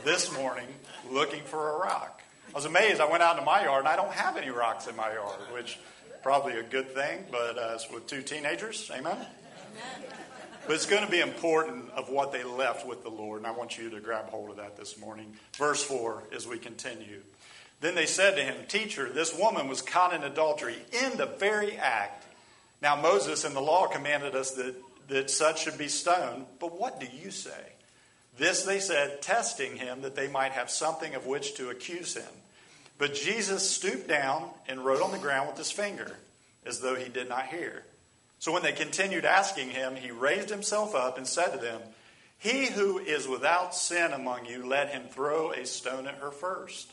this 0.06 0.34
morning 0.38 0.68
looking 1.12 1.44
for 1.44 1.76
a 1.76 1.78
rock. 1.80 2.19
I 2.60 2.62
was 2.62 2.66
amazed. 2.66 3.00
I 3.00 3.10
went 3.10 3.24
out 3.24 3.38
into 3.38 3.46
my 3.46 3.64
yard 3.64 3.86
and 3.86 3.88
I 3.88 3.96
don't 3.96 4.12
have 4.12 4.36
any 4.36 4.50
rocks 4.50 4.88
in 4.88 4.94
my 4.98 5.14
yard, 5.14 5.40
which 5.54 5.80
probably 6.22 6.58
a 6.58 6.64
good 6.64 6.94
thing, 6.94 7.24
but 7.32 7.58
uh, 7.58 7.72
it's 7.76 7.90
with 7.90 8.06
two 8.06 8.22
teenagers. 8.22 8.92
Amen? 8.94 9.14
Amen. 9.14 10.12
But 10.68 10.74
it's 10.74 10.86
going 10.86 11.06
to 11.06 11.10
be 11.10 11.22
important 11.22 11.90
of 11.92 12.10
what 12.10 12.34
they 12.34 12.44
left 12.44 12.86
with 12.86 13.02
the 13.04 13.10
Lord, 13.10 13.38
and 13.38 13.48
I 13.48 13.52
want 13.52 13.78
you 13.78 13.90
to 13.92 14.02
grab 14.02 14.26
hold 14.26 14.50
of 14.50 14.58
that 14.58 14.76
this 14.76 15.00
morning. 15.00 15.38
Verse 15.54 15.82
4 15.82 16.24
as 16.36 16.48
we 16.48 16.60
continue. 16.60 17.22
Then 17.80 17.96
they 17.96 18.06
said 18.06 18.36
to 18.36 18.44
him, 18.44 18.58
Teacher, 18.68 19.08
this 19.08 19.34
woman 19.34 19.70
was 19.70 19.82
caught 19.82 20.14
in 20.14 20.26
adultery 20.26 20.76
in 21.02 21.16
the 21.16 21.28
very 21.28 21.78
act. 21.78 22.26
Now, 22.82 22.98
Moses 22.98 23.46
and 23.46 23.56
the 23.56 23.62
law 23.62 23.88
commanded 23.88 24.36
us 24.36 24.52
that, 24.56 24.76
that 25.08 25.30
such 25.30 25.64
should 25.64 25.78
be 25.78 25.88
stoned, 25.88 26.46
but 26.60 26.78
what 26.78 27.00
do 27.00 27.06
you 27.06 27.32
say? 27.32 27.72
This 28.38 28.64
they 28.64 28.82
said, 28.82 29.22
testing 29.22 29.78
him 29.78 30.02
that 30.02 30.16
they 30.16 30.28
might 30.28 30.52
have 30.52 30.70
something 30.70 31.16
of 31.16 31.26
which 31.26 31.56
to 31.56 31.70
accuse 31.70 32.18
him. 32.18 32.28
But 33.00 33.16
Jesus 33.16 33.68
stooped 33.68 34.08
down 34.08 34.50
and 34.68 34.86
wrote 34.86 35.02
on 35.02 35.12
the 35.12 35.18
ground 35.18 35.48
with 35.48 35.58
his 35.58 35.72
finger, 35.72 36.18
as 36.66 36.82
though 36.82 36.96
he 36.96 37.10
did 37.10 37.30
not 37.30 37.48
hear. 37.48 37.84
So 38.40 38.52
when 38.52 38.62
they 38.62 38.74
continued 38.74 39.26
asking 39.26 39.70
him, 39.70 39.96
he 39.96 40.12
raised 40.12 40.50
himself 40.50 40.94
up 40.94 41.18
and 41.18 41.26
said 41.26 41.54
to 41.54 41.58
them, 41.58 41.82
He 42.38 42.68
who 42.68 43.00
is 43.00 43.28
without 43.28 43.74
sin 43.74 44.12
among 44.12 44.46
you, 44.46 44.68
let 44.68 44.90
him 44.90 45.04
throw 45.10 45.52
a 45.52 45.66
stone 45.66 46.08
at 46.08 46.16
her 46.16 46.30
first. 46.30 46.92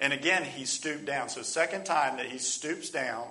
And 0.00 0.12
again, 0.12 0.44
he 0.44 0.64
stooped 0.64 1.04
down. 1.04 1.28
So, 1.28 1.42
second 1.42 1.84
time 1.84 2.16
that 2.16 2.26
he 2.26 2.38
stoops 2.38 2.90
down. 2.90 3.26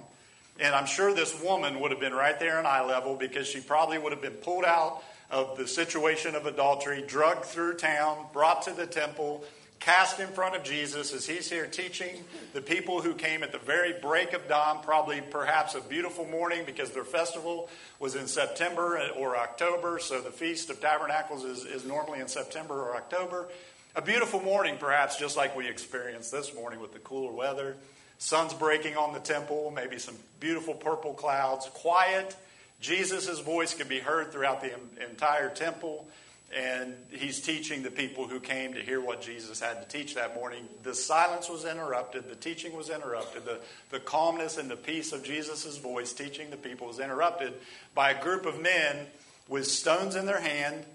And 0.60 0.76
I'm 0.76 0.86
sure 0.86 1.14
this 1.14 1.40
woman 1.42 1.80
would 1.80 1.90
have 1.90 2.00
been 2.00 2.14
right 2.14 2.40
there 2.40 2.60
in 2.60 2.68
eye 2.68 2.86
level 2.86 3.16
because 3.16 3.48
she 3.48 3.60
probably 3.60 3.98
would 3.98 4.14
have 4.14 4.22
been 4.22 4.34
pulled 4.34 4.66
out 4.66 5.04
of 5.32 5.58
the 5.58 5.68
situation 5.68 6.36
of 6.36 6.46
adultery, 6.46 7.04
drugged 7.06 7.46
through 7.46 7.78
town, 7.78 8.28
brought 8.34 8.62
to 8.64 8.72
the 8.72 8.86
temple, 8.86 9.44
cast 9.84 10.22
in 10.22 10.30
front 10.30 10.56
of 10.56 10.64
Jesus 10.64 11.14
as 11.14 11.26
he's 11.26 11.50
here 11.50 11.68
teaching 11.68 12.24
the 12.54 12.62
people 12.62 13.02
who 13.02 13.14
came 13.14 13.44
at 13.44 13.52
the 13.52 13.58
very 13.58 13.94
break 14.00 14.32
of 14.32 14.48
dawn, 14.48 14.80
probably 14.82 15.22
perhaps 15.22 15.76
a 15.76 15.82
beautiful 15.82 16.26
morning 16.26 16.64
because 16.66 16.92
their 16.92 17.04
festival 17.04 17.70
was 18.00 18.16
in 18.16 18.28
September 18.28 19.00
or 19.18 19.36
October. 19.36 20.00
So 20.00 20.22
the 20.22 20.32
Feast 20.32 20.70
of 20.70 20.80
Tabernacles 20.80 21.44
is, 21.44 21.66
is 21.66 21.86
normally 21.86 22.22
in 22.22 22.30
September 22.30 22.76
or 22.82 22.96
October. 22.96 23.50
A 23.96 24.02
beautiful 24.02 24.42
morning, 24.42 24.78
perhaps, 24.80 25.18
just 25.18 25.36
like 25.36 25.56
we 25.56 25.68
experienced 25.68 26.32
this 26.32 26.56
morning 26.56 26.80
with 26.80 26.94
the 26.94 27.00
cooler 27.00 27.32
weather. 27.32 27.76
Sun's 28.20 28.54
breaking 28.54 28.96
on 28.96 29.14
the 29.14 29.20
temple, 29.20 29.72
maybe 29.76 30.00
some 30.00 30.16
beautiful 30.40 30.74
purple 30.74 31.14
clouds. 31.14 31.70
Quiet. 31.74 32.36
Jesus' 32.80 33.40
voice 33.40 33.74
can 33.74 33.88
be 33.88 34.00
heard 34.00 34.32
throughout 34.32 34.62
the 34.62 34.74
entire 35.10 35.50
temple. 35.50 36.08
And 36.56 36.96
he's 37.10 37.42
teaching 37.42 37.84
the 37.84 37.92
people 37.92 38.28
who 38.28 38.40
came 38.40 38.74
to 38.74 38.82
hear 38.82 39.02
what 39.02 39.22
Jesus 39.22 39.60
had 39.60 39.82
to 39.82 39.98
teach 39.98 40.16
that 40.16 40.36
morning. 40.36 40.68
The 40.84 40.94
silence 40.94 41.50
was 41.50 41.66
interrupted, 41.66 42.30
the 42.30 42.36
teaching 42.36 42.76
was 42.76 42.90
interrupted, 42.90 43.46
the, 43.46 43.60
the 43.90 44.00
calmness 44.00 44.58
and 44.58 44.70
the 44.70 44.76
peace 44.76 45.14
of 45.14 45.24
Jesus' 45.24 45.78
voice 45.78 46.14
teaching 46.14 46.50
the 46.50 46.58
people 46.58 46.88
was 46.88 47.00
interrupted 47.00 47.54
by 47.96 48.12
a 48.12 48.22
group 48.22 48.46
of 48.46 48.62
men 48.62 49.08
with 49.48 49.66
stones 49.68 50.16
in 50.16 50.26
their 50.26 50.40
hand, 50.40 50.86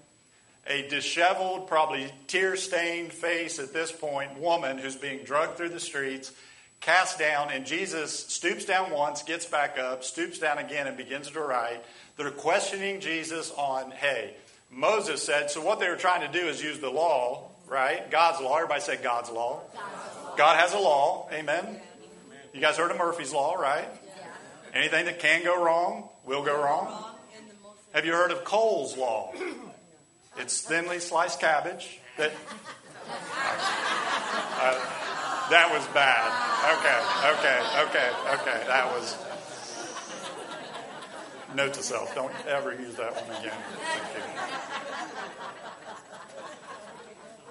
a 0.67 0.87
disheveled, 0.87 1.67
probably 1.67 2.11
tear 2.27 2.55
stained 2.55 3.11
face 3.11 3.59
at 3.59 3.73
this 3.73 3.91
point, 3.91 4.39
woman 4.39 4.77
who's 4.77 4.95
being 4.95 5.23
drugged 5.23 5.57
through 5.57 5.69
the 5.69 5.79
streets, 5.79 6.31
cast 6.79 7.19
down, 7.19 7.51
and 7.51 7.65
Jesus 7.65 8.27
stoops 8.27 8.65
down 8.65 8.91
once, 8.91 9.23
gets 9.23 9.45
back 9.45 9.77
up, 9.77 10.03
stoops 10.03 10.39
down 10.39 10.57
again, 10.57 10.87
and 10.87 10.95
begins 10.95 11.29
to 11.31 11.41
write. 11.41 11.83
They're 12.17 12.31
questioning 12.31 13.01
Jesus 13.01 13.51
on, 13.51 13.91
hey, 13.91 14.35
Moses 14.71 15.23
said, 15.23 15.49
so 15.49 15.61
what 15.61 15.79
they 15.79 15.89
were 15.89 15.95
trying 15.95 16.21
to 16.31 16.39
do 16.39 16.47
is 16.47 16.61
use 16.61 16.79
the 16.79 16.89
law, 16.89 17.49
right? 17.67 18.09
God's 18.11 18.41
law. 18.41 18.55
Everybody 18.55 18.81
say 18.81 18.97
God's 18.97 19.29
law. 19.29 19.61
God's 19.73 20.15
law. 20.23 20.35
God 20.37 20.59
has 20.59 20.73
a 20.73 20.79
law. 20.79 21.27
Amen. 21.31 21.81
You 22.53 22.61
guys 22.61 22.77
heard 22.77 22.91
of 22.91 22.97
Murphy's 22.97 23.31
Law, 23.31 23.55
right? 23.55 23.87
Anything 24.73 25.05
that 25.05 25.19
can 25.19 25.43
go 25.43 25.63
wrong 25.63 26.09
will 26.25 26.43
go 26.43 26.55
wrong. 26.55 27.05
Have 27.93 28.05
you 28.05 28.13
heard 28.13 28.31
of 28.31 28.43
Cole's 28.43 28.97
Law? 28.97 29.33
It's 30.37 30.61
thinly 30.61 30.99
sliced 30.99 31.39
cabbage 31.39 31.99
that. 32.17 32.31
Uh, 34.61 34.75
that 35.49 35.69
was 35.71 35.85
bad. 35.93 36.29
Okay, 36.77 36.99
okay, 37.33 37.59
okay, 37.87 38.09
okay. 38.41 38.67
That 38.67 38.91
was. 38.91 39.17
Note 41.55 41.73
to 41.73 41.83
self: 41.83 42.13
don't 42.15 42.33
ever 42.47 42.73
use 42.73 42.95
that 42.95 43.15
one 43.15 43.37
again. 43.39 43.57
Thank 43.81 44.15
you. 44.15 44.21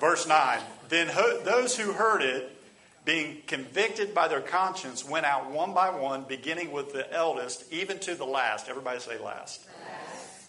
Verse 0.00 0.26
nine. 0.26 0.60
Then 0.88 1.08
ho- 1.08 1.40
those 1.44 1.76
who 1.76 1.92
heard 1.92 2.22
it, 2.22 2.56
being 3.04 3.42
convicted 3.46 4.14
by 4.14 4.28
their 4.28 4.40
conscience, 4.40 5.04
went 5.04 5.26
out 5.26 5.50
one 5.50 5.74
by 5.74 5.90
one, 5.90 6.24
beginning 6.24 6.72
with 6.72 6.92
the 6.92 7.12
eldest, 7.12 7.70
even 7.72 7.98
to 8.00 8.14
the 8.14 8.24
last. 8.24 8.68
Everybody 8.68 9.00
say 9.00 9.18
last. 9.18 9.60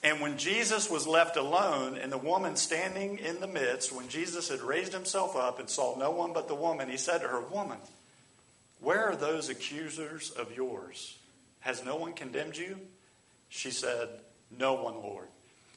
And 0.02 0.22
when 0.22 0.38
Jesus 0.38 0.90
was 0.90 1.06
left 1.06 1.36
alone, 1.36 1.98
and 1.98 2.10
the 2.10 2.18
woman 2.18 2.56
standing 2.56 3.18
in 3.18 3.42
the 3.42 3.48
midst, 3.48 3.92
when 3.92 4.08
Jesus 4.08 4.48
had 4.48 4.62
raised 4.62 4.94
himself 4.94 5.36
up 5.36 5.60
and 5.60 5.70
saw 5.70 5.98
no 5.98 6.12
one 6.12 6.32
but 6.32 6.48
the 6.48 6.56
woman, 6.56 6.90
he 6.90 6.96
said 6.96 7.20
to 7.20 7.28
her, 7.28 7.42
Woman, 7.42 7.80
where 8.80 9.10
are 9.10 9.16
those 9.16 9.50
accusers 9.50 10.32
of 10.32 10.56
yours? 10.56 11.18
Has 11.62 11.84
no 11.84 11.98
one 11.98 12.14
condemned 12.14 12.56
you? 12.56 12.80
She 13.50 13.72
said, 13.72 14.10
No 14.58 14.76
one, 14.76 14.96
Lord. 14.96 15.28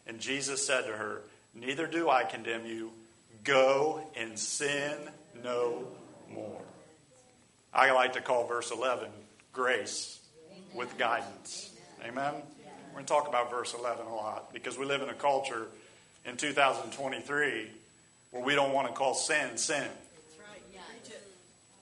And 0.06 0.20
Jesus 0.20 0.66
said 0.66 0.86
to 0.86 0.92
her, 0.92 1.22
Neither 1.54 1.86
do 1.86 2.08
I 2.08 2.24
condemn 2.24 2.66
you. 2.66 2.92
Go 3.44 4.02
and 4.16 4.38
sin 4.38 4.96
no 5.42 5.86
more. 6.32 6.62
I 7.74 7.90
like 7.92 8.12
to 8.14 8.20
call 8.20 8.46
verse 8.46 8.70
11 8.70 9.08
grace 9.52 10.20
with 10.74 10.96
guidance. 10.98 11.70
Amen. 12.04 12.34
We're 12.88 12.92
going 12.92 13.04
to 13.04 13.12
talk 13.12 13.28
about 13.28 13.50
verse 13.50 13.74
11 13.74 14.06
a 14.06 14.14
lot 14.14 14.52
because 14.52 14.78
we 14.78 14.84
live 14.84 15.02
in 15.02 15.08
a 15.08 15.14
culture 15.14 15.66
in 16.24 16.36
2023 16.36 17.70
where 18.30 18.42
we 18.42 18.54
don't 18.54 18.72
want 18.72 18.88
to 18.88 18.94
call 18.94 19.14
sin 19.14 19.56
sin. 19.56 19.88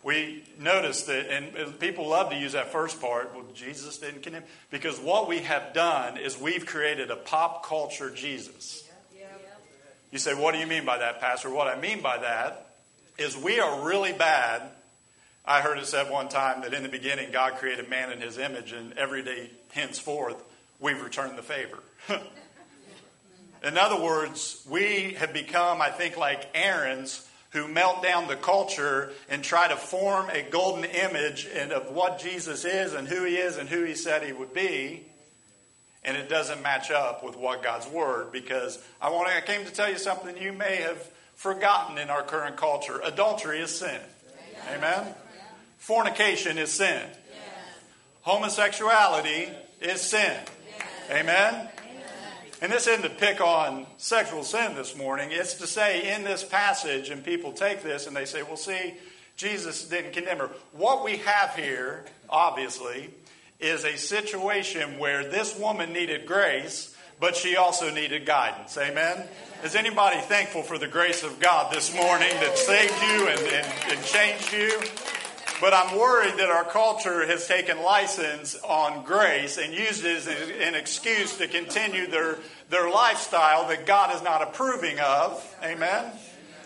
We 0.02 0.45
notice 0.59 1.02
that, 1.02 1.30
and 1.30 1.78
people 1.78 2.09
love 2.09 2.30
to 2.30 2.37
use 2.37 2.52
that 2.52 2.73
first 2.73 3.00
part. 3.00 3.35
Well, 3.35 3.45
Jesus 3.54 3.99
didn't 3.99 4.23
condemn. 4.23 4.45
Because 4.71 4.99
what 4.99 5.28
we 5.28 5.40
have 5.40 5.75
done 5.75 6.16
is 6.16 6.38
we've 6.38 6.64
created 6.64 7.11
a 7.11 7.16
pop 7.16 7.66
culture 7.66 8.11
Jesus. 8.11 8.88
You 10.11 10.19
say, 10.19 10.35
what 10.35 10.54
do 10.54 10.59
you 10.59 10.66
mean 10.66 10.85
by 10.85 10.99
that, 10.99 11.21
Pastor? 11.21 11.50
What 11.50 11.69
I 11.69 11.78
mean 11.78 12.00
by 12.00 12.19
that 12.19 12.75
is 13.19 13.37
we 13.37 13.61
are 13.61 13.87
really 13.87 14.12
bad. 14.12 14.62
I 15.45 15.61
heard 15.61 15.78
it 15.78 15.87
said 15.87 16.11
one 16.11 16.28
time 16.28 16.62
that 16.62 16.75
in 16.75 16.83
the 16.83 16.88
beginning 16.88 17.30
God 17.30 17.54
created 17.54 17.88
man 17.88 18.11
in 18.11 18.21
his 18.21 18.38
image, 18.38 18.73
and 18.73 18.92
every 18.95 19.23
day 19.23 19.50
henceforth 19.73 20.42
we've 20.80 21.00
returned 21.00 21.37
the 21.37 21.42
favor. 21.42 21.78
In 23.62 23.76
other 23.76 24.02
words, 24.02 24.66
we 24.69 25.14
have 25.19 25.35
become, 25.35 25.83
I 25.83 25.90
think, 25.90 26.16
like 26.16 26.49
Aaron's 26.54 27.28
who 27.50 27.66
melt 27.66 28.02
down 28.02 28.28
the 28.28 28.37
culture 28.37 29.12
and 29.28 29.42
try 29.42 29.69
to 29.69 29.76
form 29.76 30.30
a 30.30 30.42
golden 30.42 30.85
image 30.85 31.49
and 31.52 31.73
of 31.73 31.90
what 31.95 32.21
Jesus 32.21 32.64
is 32.64 32.92
and 32.92 33.09
who 33.09 33.25
he 33.25 33.37
is 33.37 33.57
and 33.57 33.69
who 33.69 33.85
he 33.85 33.95
said 33.95 34.23
he 34.23 34.33
would 34.33 34.54
be. 34.54 35.02
And 36.04 36.16
it 36.16 36.28
doesn't 36.28 36.62
match 36.62 36.90
up 36.90 37.23
with 37.25 37.37
what 37.37 37.62
God's 37.62 37.87
word 37.88 38.33
because 38.33 38.78
I 39.02 39.11
want 39.11 39.28
to, 39.28 39.37
I 39.37 39.40
came 39.40 39.66
to 39.66 39.73
tell 39.73 39.90
you 39.90 39.99
something 39.99 40.37
you 40.37 40.52
may 40.52 40.76
have 40.76 41.11
forgotten 41.35 41.99
in 41.99 42.09
our 42.09 42.23
current 42.23 42.57
culture. 42.57 43.00
Adultery 43.02 43.61
is 43.61 43.76
sin. 43.78 44.00
Amen. 44.73 45.14
Fornication 45.78 46.57
is 46.57 46.71
sin. 46.71 47.02
Homosexuality 48.23 49.49
is 49.80 50.00
sin. 50.00 50.37
Amen? 51.11 51.69
And 52.62 52.70
this 52.70 52.86
isn't 52.86 53.02
to 53.02 53.08
pick 53.08 53.40
on 53.40 53.86
sexual 53.96 54.42
sin 54.42 54.74
this 54.74 54.94
morning. 54.94 55.30
It's 55.32 55.54
to 55.54 55.66
say 55.66 56.14
in 56.14 56.24
this 56.24 56.44
passage, 56.44 57.08
and 57.08 57.24
people 57.24 57.52
take 57.52 57.82
this 57.82 58.06
and 58.06 58.14
they 58.14 58.26
say, 58.26 58.42
well, 58.42 58.56
see, 58.56 58.94
Jesus 59.36 59.88
didn't 59.88 60.12
condemn 60.12 60.38
her. 60.38 60.50
What 60.72 61.02
we 61.02 61.16
have 61.18 61.54
here, 61.54 62.04
obviously, 62.28 63.08
is 63.60 63.84
a 63.84 63.96
situation 63.96 64.98
where 64.98 65.24
this 65.24 65.58
woman 65.58 65.94
needed 65.94 66.26
grace, 66.26 66.94
but 67.18 67.34
she 67.34 67.56
also 67.56 67.90
needed 67.90 68.26
guidance. 68.26 68.76
Amen? 68.76 69.26
Is 69.64 69.74
anybody 69.74 70.20
thankful 70.20 70.62
for 70.62 70.76
the 70.76 70.88
grace 70.88 71.22
of 71.22 71.40
God 71.40 71.72
this 71.72 71.94
morning 71.94 72.30
that 72.40 72.58
saved 72.58 72.94
you 73.02 73.28
and, 73.28 73.40
and, 73.40 73.66
and 73.90 74.04
changed 74.04 74.52
you? 74.52 74.80
But 75.60 75.74
I'm 75.74 75.98
worried 75.98 76.38
that 76.38 76.48
our 76.48 76.64
culture 76.64 77.26
has 77.26 77.46
taken 77.46 77.82
license 77.82 78.56
on 78.64 79.04
grace 79.04 79.58
and 79.58 79.74
used 79.74 80.06
it 80.06 80.16
as 80.16 80.26
an 80.26 80.74
excuse 80.74 81.36
to 81.36 81.48
continue 81.48 82.06
their, 82.06 82.38
their 82.70 82.90
lifestyle 82.90 83.68
that 83.68 83.84
God 83.84 84.14
is 84.14 84.22
not 84.22 84.40
approving 84.40 84.98
of. 85.00 85.56
Amen? 85.62 86.12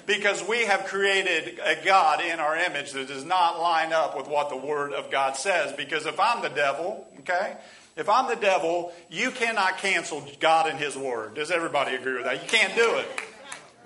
Because 0.06 0.46
we 0.46 0.66
have 0.66 0.84
created 0.84 1.58
a 1.64 1.84
God 1.84 2.22
in 2.22 2.38
our 2.38 2.56
image 2.56 2.92
that 2.92 3.08
does 3.08 3.24
not 3.24 3.58
line 3.60 3.92
up 3.92 4.16
with 4.16 4.28
what 4.28 4.48
the 4.48 4.56
Word 4.56 4.92
of 4.92 5.10
God 5.10 5.36
says. 5.36 5.72
Because 5.72 6.06
if 6.06 6.20
I'm 6.20 6.42
the 6.42 6.50
devil, 6.50 7.08
okay, 7.20 7.56
if 7.96 8.08
I'm 8.08 8.28
the 8.28 8.36
devil, 8.36 8.92
you 9.10 9.32
cannot 9.32 9.78
cancel 9.78 10.24
God 10.38 10.68
and 10.68 10.78
His 10.78 10.96
Word. 10.96 11.34
Does 11.34 11.50
everybody 11.50 11.96
agree 11.96 12.14
with 12.14 12.24
that? 12.24 12.42
You 12.42 12.48
can't 12.48 12.76
do 12.76 12.96
it. 12.96 13.08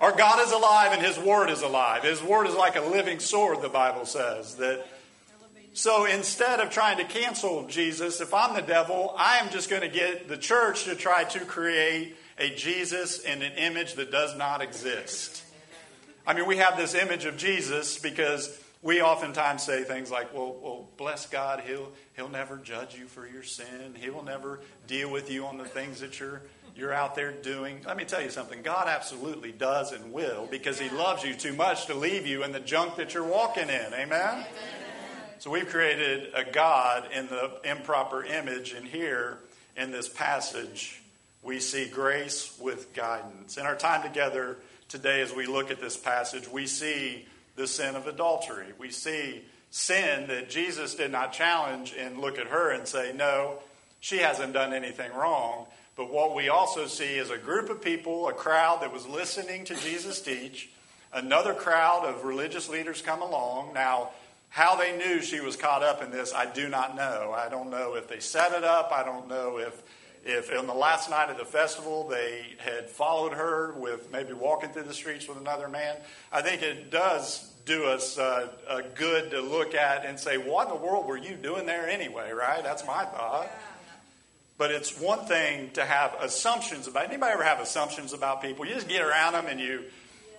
Our 0.01 0.15
God 0.15 0.45
is 0.45 0.51
alive 0.51 0.93
and 0.93 1.01
His 1.01 1.17
Word 1.17 1.49
is 1.49 1.63
alive. 1.63 2.03
His 2.03 2.21
Word 2.21 2.45
is 2.47 2.55
like 2.55 2.75
a 2.75 2.81
living 2.81 3.19
sword, 3.19 3.61
the 3.61 3.69
Bible 3.69 4.05
says. 4.05 4.55
That 4.55 4.85
so 5.73 6.05
instead 6.05 6.59
of 6.59 6.69
trying 6.69 6.97
to 6.97 7.03
cancel 7.03 7.67
Jesus, 7.67 8.21
if 8.21 8.33
I'm 8.33 8.55
the 8.55 8.61
devil, 8.61 9.13
I 9.17 9.37
am 9.37 9.49
just 9.49 9.69
going 9.69 9.83
to 9.83 9.89
get 9.89 10.27
the 10.27 10.37
church 10.37 10.85
to 10.85 10.95
try 10.95 11.23
to 11.25 11.39
create 11.41 12.15
a 12.37 12.49
Jesus 12.55 13.19
in 13.19 13.41
an 13.41 13.53
image 13.53 13.93
that 13.95 14.11
does 14.11 14.35
not 14.35 14.61
exist. 14.61 15.43
I 16.25 16.33
mean, 16.33 16.47
we 16.47 16.57
have 16.57 16.77
this 16.77 16.95
image 16.95 17.25
of 17.25 17.37
Jesus 17.37 17.99
because 17.99 18.57
we 18.81 19.01
oftentimes 19.01 19.63
say 19.63 19.83
things 19.83 20.09
like, 20.09 20.33
well, 20.33 20.55
well, 20.61 20.89
bless 20.97 21.27
God, 21.27 21.61
he'll, 21.65 21.91
he'll 22.15 22.29
never 22.29 22.57
judge 22.57 22.95
you 22.97 23.07
for 23.07 23.27
your 23.27 23.43
sin. 23.43 23.95
He 23.95 24.09
will 24.09 24.23
never 24.23 24.61
deal 24.87 25.11
with 25.11 25.29
you 25.29 25.45
on 25.45 25.57
the 25.57 25.65
things 25.65 25.99
that 25.99 26.19
you're, 26.19 26.41
you're 26.75 26.93
out 26.93 27.15
there 27.15 27.31
doing. 27.31 27.81
Let 27.85 27.97
me 27.97 28.05
tell 28.05 28.21
you 28.21 28.29
something. 28.29 28.61
God 28.61 28.87
absolutely 28.87 29.51
does 29.51 29.91
and 29.91 30.13
will 30.13 30.47
because 30.49 30.79
he 30.79 30.89
loves 30.89 31.23
you 31.23 31.33
too 31.33 31.53
much 31.53 31.87
to 31.87 31.93
leave 31.93 32.25
you 32.25 32.43
in 32.43 32.53
the 32.53 32.59
junk 32.59 32.95
that 32.95 33.13
you're 33.13 33.23
walking 33.23 33.67
in. 33.69 33.93
Amen? 33.93 34.05
Amen. 34.11 34.45
So 35.39 35.49
we've 35.49 35.69
created 35.69 36.33
a 36.35 36.43
God 36.43 37.13
in 37.13 37.27
the 37.27 37.61
improper 37.63 38.25
image, 38.25 38.73
and 38.73 38.85
here 38.85 39.37
in 39.77 39.89
this 39.89 40.09
passage, 40.09 41.01
we 41.41 41.61
see 41.61 41.87
grace 41.87 42.53
with 42.59 42.93
guidance. 42.93 43.55
In 43.55 43.65
our 43.65 43.77
time 43.77 44.03
together 44.03 44.57
today, 44.89 45.21
as 45.21 45.33
we 45.33 45.45
look 45.45 45.71
at 45.71 45.79
this 45.79 45.95
passage, 45.95 46.49
we 46.49 46.67
see 46.67 47.25
the 47.55 47.67
sin 47.67 47.95
of 47.95 48.05
adultery. 48.05 48.65
We 48.77 48.91
see 48.91 49.45
sin 49.71 50.27
that 50.27 50.49
Jesus 50.49 50.95
did 50.95 51.09
not 51.09 51.31
challenge 51.31 51.95
and 51.97 52.19
look 52.19 52.37
at 52.37 52.47
her 52.47 52.71
and 52.71 52.85
say, 52.85 53.13
No, 53.15 53.59
she 54.01 54.17
hasn't 54.17 54.51
done 54.51 54.73
anything 54.73 55.13
wrong. 55.13 55.67
But 55.95 56.11
what 56.11 56.35
we 56.35 56.49
also 56.49 56.85
see 56.85 57.15
is 57.15 57.29
a 57.29 57.37
group 57.37 57.69
of 57.69 57.81
people, 57.81 58.27
a 58.27 58.33
crowd 58.33 58.81
that 58.81 58.91
was 58.91 59.07
listening 59.07 59.63
to 59.65 59.75
Jesus 59.75 60.21
teach. 60.21 60.69
Another 61.13 61.53
crowd 61.53 62.03
of 62.03 62.25
religious 62.25 62.67
leaders 62.67 63.01
come 63.01 63.21
along. 63.21 63.73
Now, 63.73 64.09
how 64.49 64.75
they 64.75 64.97
knew 64.97 65.21
she 65.21 65.39
was 65.39 65.55
caught 65.55 65.83
up 65.83 66.03
in 66.03 66.11
this, 66.11 66.33
I 66.33 66.51
do 66.51 66.67
not 66.69 66.95
know. 66.95 67.33
I 67.35 67.49
don't 67.49 67.69
know 67.69 67.95
if 67.95 68.07
they 68.07 68.19
set 68.19 68.51
it 68.53 68.63
up. 68.63 68.91
I 68.91 69.03
don't 69.03 69.27
know 69.27 69.59
if, 69.59 69.81
if 70.25 70.51
on 70.57 70.67
the 70.67 70.73
last 70.73 71.09
night 71.09 71.29
of 71.29 71.37
the 71.37 71.45
festival 71.45 72.07
they 72.07 72.45
had 72.57 72.89
followed 72.89 73.33
her 73.33 73.73
with 73.73 74.11
maybe 74.11 74.33
walking 74.33 74.69
through 74.71 74.83
the 74.83 74.93
streets 74.93 75.27
with 75.27 75.37
another 75.37 75.69
man. 75.69 75.95
I 76.31 76.41
think 76.41 76.63
it 76.63 76.89
does 76.89 77.51
do 77.65 77.85
us 77.85 78.17
uh, 78.17 78.49
a 78.67 78.81
good 78.81 79.29
to 79.31 79.41
look 79.41 79.75
at 79.75 80.03
and 80.05 80.19
say, 80.19 80.37
what 80.37 80.67
in 80.67 80.73
the 80.73 80.83
world 80.83 81.05
were 81.05 81.17
you 81.17 81.35
doing 81.35 81.67
there 81.67 81.87
anyway, 81.87 82.31
right? 82.31 82.63
That's 82.63 82.85
my 82.85 83.05
thought. 83.05 83.49
But 84.57 84.71
it's 84.71 84.99
one 84.99 85.25
thing 85.25 85.69
to 85.73 85.85
have 85.85 86.15
assumptions 86.19 86.87
about 86.87 87.05
anybody 87.05 87.31
ever 87.31 87.43
have 87.43 87.61
assumptions 87.61 88.11
about 88.11 88.41
people? 88.41 88.65
You 88.65 88.73
just 88.73 88.89
get 88.89 89.01
around 89.01 89.33
them 89.33 89.45
and 89.47 89.59
you 89.59 89.85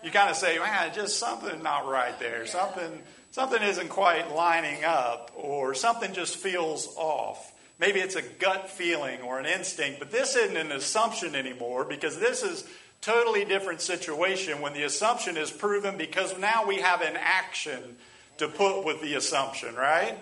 you 0.03 0.11
kind 0.11 0.31
of 0.31 0.37
say, 0.37 0.59
man, 0.59 0.93
just 0.95 1.19
something 1.19 1.63
not 1.63 1.87
right 1.87 2.19
there. 2.19 2.47
Something 2.47 3.03
something 3.31 3.63
isn't 3.63 3.89
quite 3.89 4.35
lining 4.35 4.85
up, 4.85 5.33
or 5.35 5.75
something 5.75 6.13
just 6.13 6.37
feels 6.37 6.89
off. 6.97 7.53
Maybe 7.79 8.01
it's 8.01 8.17
a 8.17 8.23
gut 8.23 8.69
feeling 8.69 9.23
or 9.23 9.39
an 9.39 9.47
instinct, 9.47 9.99
but 9.99 10.11
this 10.11 10.37
isn't 10.37 10.57
an 10.57 10.71
assumption 10.71 11.35
anymore 11.35 11.85
because 11.85 12.19
this 12.19 12.43
is 12.43 12.65
totally 13.01 13.45
different 13.47 13.81
situation 13.81 14.61
when 14.61 14.75
the 14.75 14.83
assumption 14.83 15.37
is 15.37 15.51
proven 15.51 15.97
because 15.97 16.39
now 16.39 16.67
we 16.67 16.77
have 16.77 17.01
an 17.01 17.17
action 17.19 17.97
to 18.37 18.49
put 18.49 18.85
with 18.85 19.01
the 19.01 19.15
assumption, 19.15 19.75
right? 19.75 20.19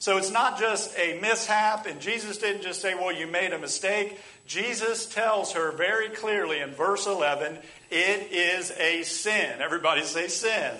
So 0.00 0.16
it's 0.16 0.30
not 0.30 0.58
just 0.58 0.96
a 0.96 1.18
mishap, 1.20 1.86
and 1.86 2.00
Jesus 2.00 2.38
didn't 2.38 2.62
just 2.62 2.80
say, 2.80 2.94
Well, 2.94 3.12
you 3.12 3.26
made 3.26 3.52
a 3.52 3.58
mistake. 3.58 4.18
Jesus 4.46 5.06
tells 5.06 5.52
her 5.52 5.72
very 5.72 6.08
clearly 6.08 6.60
in 6.60 6.70
verse 6.70 7.06
11, 7.06 7.58
It 7.90 8.32
is 8.32 8.70
a 8.78 9.02
sin. 9.02 9.60
Everybody 9.60 10.02
say 10.04 10.28
sin. 10.28 10.72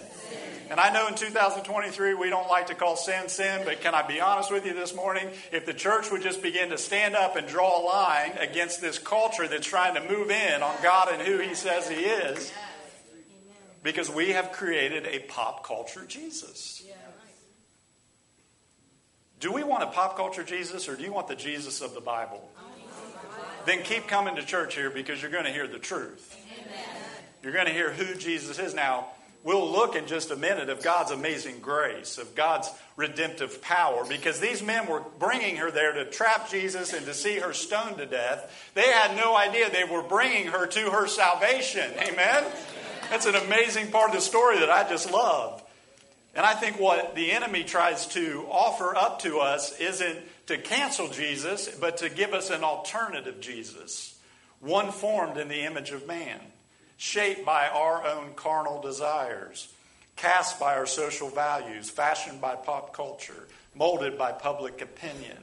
And 0.71 0.79
I 0.79 0.93
know 0.93 1.09
in 1.09 1.15
2023 1.15 2.15
we 2.15 2.29
don't 2.29 2.49
like 2.49 2.67
to 2.67 2.75
call 2.75 2.97
sin 2.97 3.29
sin, 3.29 3.63
but 3.65 3.81
can 3.81 3.95
I 3.95 4.07
be 4.07 4.21
honest 4.21 4.51
with 4.51 4.67
you 4.67 4.75
this 4.75 4.95
morning? 4.95 5.31
If 5.51 5.65
the 5.65 5.73
church 5.73 6.11
would 6.11 6.23
just 6.23 6.43
begin 6.43 6.71
to 6.71 6.79
stand 6.79 7.17
up 7.17 7.37
and 7.37 7.47
draw 7.47 7.81
a 7.81 7.83
line 7.83 8.33
against 8.39 8.81
this 8.81 8.99
culture 8.99 9.49
that's 9.49 9.67
trying 9.67 9.95
to 9.95 10.01
move 10.09 10.31
in 10.31 10.63
on 10.63 10.75
God 10.83 11.09
and 11.11 11.23
who 11.23 11.39
He 11.39 11.55
says 11.55 11.89
He 11.89 11.97
is, 11.97 12.53
because 13.83 14.11
we 14.11 14.31
have 14.31 14.53
created 14.53 15.07
a 15.07 15.21
pop 15.21 15.65
culture 15.65 16.05
Jesus. 16.07 16.83
Do 19.41 19.53
we 19.53 19.63
want 19.63 19.85
a 19.85 19.87
pop 19.87 20.17
culture 20.17 20.43
Jesus 20.43 20.89
or 20.89 20.97
do 20.97 21.03
you 21.05 21.13
want 21.13 21.29
the 21.29 21.37
Jesus 21.37 21.81
of 21.81 21.95
the 21.95 22.01
Bible? 22.01 22.51
Then 23.65 23.83
keep 23.83 24.07
coming 24.07 24.37
to 24.37 24.45
church 24.45 24.75
here 24.75 24.91
because 24.91 25.23
you're 25.23 25.31
going 25.31 25.45
to 25.45 25.53
hear 25.53 25.67
the 25.67 25.79
truth. 25.79 26.37
You're 27.43 27.53
going 27.53 27.67
to 27.67 27.73
hear 27.73 27.93
who 27.93 28.17
Jesus 28.17 28.59
is. 28.59 28.75
Now, 28.75 29.09
we'll 29.45 29.71
look 29.71 29.97
in 29.97 30.07
just 30.07 30.31
a 30.31 30.37
minute 30.37 30.69
of 30.69 30.83
God's 30.83 31.11
amazing 31.11 31.61
grace, 31.61 32.19
of 32.19 32.35
God's 32.35 32.71
redemptive 32.97 33.63
power, 33.63 34.05
because 34.09 34.41
these 34.41 34.63
men 34.63 34.87
were 34.87 35.03
bringing 35.19 35.57
her 35.57 35.71
there 35.71 35.93
to 35.93 36.05
trap 36.05 36.51
Jesus 36.51 36.93
and 36.93 37.07
to 37.07 37.15
see 37.15 37.39
her 37.39 37.53
stoned 37.53 37.99
to 37.99 38.07
death. 38.07 38.71
They 38.75 38.91
had 38.91 39.17
no 39.17 39.37
idea 39.37 39.71
they 39.71 39.85
were 39.85 40.03
bringing 40.03 40.49
her 40.49 40.67
to 40.67 40.91
her 40.91 41.07
salvation. 41.07 41.91
Amen? 41.99 42.45
That's 43.11 43.27
an 43.27 43.37
amazing 43.37 43.91
part 43.91 44.11
of 44.11 44.17
the 44.17 44.21
story 44.21 44.59
that 44.59 44.71
I 44.71 44.89
just 44.89 45.11
love. 45.11 45.63
And 46.35 46.45
I 46.45 46.55
think 46.55 46.79
what 46.79 47.15
the 47.15 47.33
enemy 47.33 47.65
tries 47.65 48.07
to 48.09 48.47
offer 48.51 48.95
up 48.95 49.23
to 49.23 49.39
us 49.39 49.79
isn't 49.81 50.19
to 50.47 50.59
cancel 50.59 51.09
Jesus, 51.09 51.69
but 51.69 51.99
to 51.99 52.09
give 52.09 52.33
us 52.33 52.51
an 52.51 52.65
alternative 52.65 53.41
Jesus, 53.41 54.19
one 54.61 54.93
formed 54.93 55.37
in 55.37 55.49
the 55.49 55.63
image 55.63 55.91
of 55.91 56.07
man, 56.07 56.41
shaped 56.99 57.47
by 57.47 57.69
our 57.69 58.05
own 58.07 58.35
carnal 58.35 58.83
desires, 58.83 59.73
cast 60.17 60.61
by 60.61 60.75
our 60.75 60.85
social 60.87 61.31
values, 61.31 61.89
fashioned 61.89 62.41
by 62.41 62.57
pop 62.57 62.93
culture, 62.93 63.47
molded 63.75 64.19
by 64.19 64.33
public 64.33 64.83
opinion. 64.83 65.39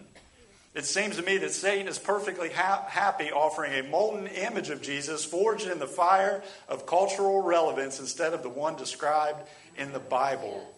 It 0.75 0.83
seems 0.83 1.15
to 1.15 1.23
me 1.23 1.37
that 1.37 1.53
Satan 1.53 1.87
is 1.87 1.97
perfectly 1.97 2.49
ha- 2.49 2.85
happy 2.89 3.31
offering 3.31 3.71
a 3.73 3.89
molten 3.89 4.27
image 4.27 4.69
of 4.69 4.81
Jesus 4.81 5.23
forged 5.23 5.67
in 5.67 5.79
the 5.79 5.87
fire 5.87 6.43
of 6.67 6.85
cultural 6.85 7.41
relevance 7.41 8.01
instead 8.01 8.33
of 8.33 8.43
the 8.43 8.49
one 8.49 8.75
described 8.75 9.47
in 9.77 9.93
the 9.93 9.99
Bible. 9.99 10.69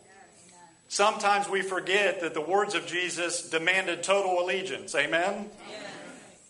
Sometimes 0.88 1.50
we 1.50 1.64
forget 1.64 2.22
that 2.22 2.36
the 2.36 2.42
words 2.42 2.76
of 2.76 2.86
Jesus 2.86 3.50
demanded 3.50 4.04
total 4.04 4.40
allegiance. 4.40 4.94
Amen? 4.94 5.50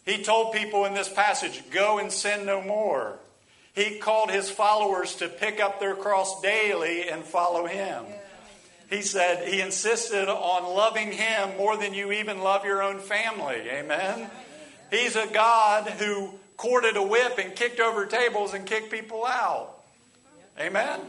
He 0.05 0.21
told 0.21 0.53
people 0.53 0.83
in 0.83 0.93
this 0.93 1.09
passage, 1.09 1.63
Go 1.71 1.99
and 1.99 2.11
sin 2.11 2.45
no 2.45 2.61
more. 2.61 3.19
He 3.77 3.99
called 3.99 4.31
his 4.31 4.49
followers 4.49 5.17
to 5.17 5.29
pick 5.29 5.59
up 5.59 5.79
their 5.79 5.93
cross 5.93 6.41
daily 6.41 7.07
and 7.09 7.23
follow 7.23 7.67
him. 7.67 8.05
He 8.89 9.03
said 9.03 9.47
he 9.47 9.61
insisted 9.61 10.27
on 10.27 10.75
loving 10.75 11.11
him 11.11 11.55
more 11.57 11.77
than 11.77 11.93
you 11.93 12.11
even 12.11 12.39
love 12.39 12.65
your 12.65 12.81
own 12.81 12.97
family. 12.97 13.61
Amen? 13.69 14.31
He's 14.89 15.15
a 15.15 15.27
God 15.27 15.87
who 15.91 16.31
corded 16.57 16.97
a 16.97 17.03
whip 17.03 17.37
and 17.37 17.55
kicked 17.55 17.79
over 17.79 18.07
tables 18.07 18.55
and 18.55 18.65
kicked 18.65 18.89
people 18.89 19.23
out. 19.23 19.83
Amen? 20.59 20.99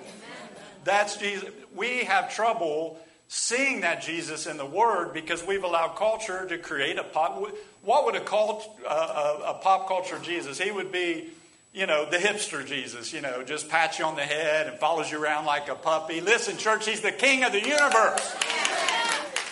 That's 0.85 1.17
Jesus. 1.17 1.49
We 1.75 2.05
have 2.05 2.35
trouble 2.35 2.99
seeing 3.29 3.81
that 3.81 4.03
Jesus 4.03 4.47
in 4.47 4.59
the 4.59 4.67
Word 4.67 5.15
because 5.15 5.43
we've 5.43 5.65
allowed 5.65 5.97
culture 5.97 6.47
to 6.47 6.59
create 6.59 6.99
a 6.99 7.05
pop. 7.05 7.43
What 7.83 8.05
would 8.05 8.17
a, 8.17 8.21
cult, 8.21 8.79
uh, 8.87 9.39
a, 9.47 9.51
a, 9.53 9.55
pop 9.55 9.89
culture 9.89 10.19
Jesus? 10.23 10.59
He 10.59 10.71
would 10.71 10.93
be, 10.93 11.31
you 11.73 11.87
know, 11.87 12.09
the 12.09 12.17
hipster 12.17 12.65
Jesus, 12.65 13.13
you 13.13 13.21
know, 13.21 13.43
just 13.43 13.69
pats 13.69 13.99
you 13.99 14.05
on 14.05 14.17
the 14.17 14.23
head 14.23 14.67
and 14.67 14.79
follows 14.79 15.11
you 15.11 15.23
around 15.23 15.45
like 15.45 15.69
a 15.69 15.75
puppy. 15.75 16.21
Listen, 16.21 16.57
church, 16.57 16.87
he's 16.87 17.01
the 17.01 17.13
king 17.13 17.45
of 17.45 17.53
the 17.53 17.61
universe. 17.61 18.37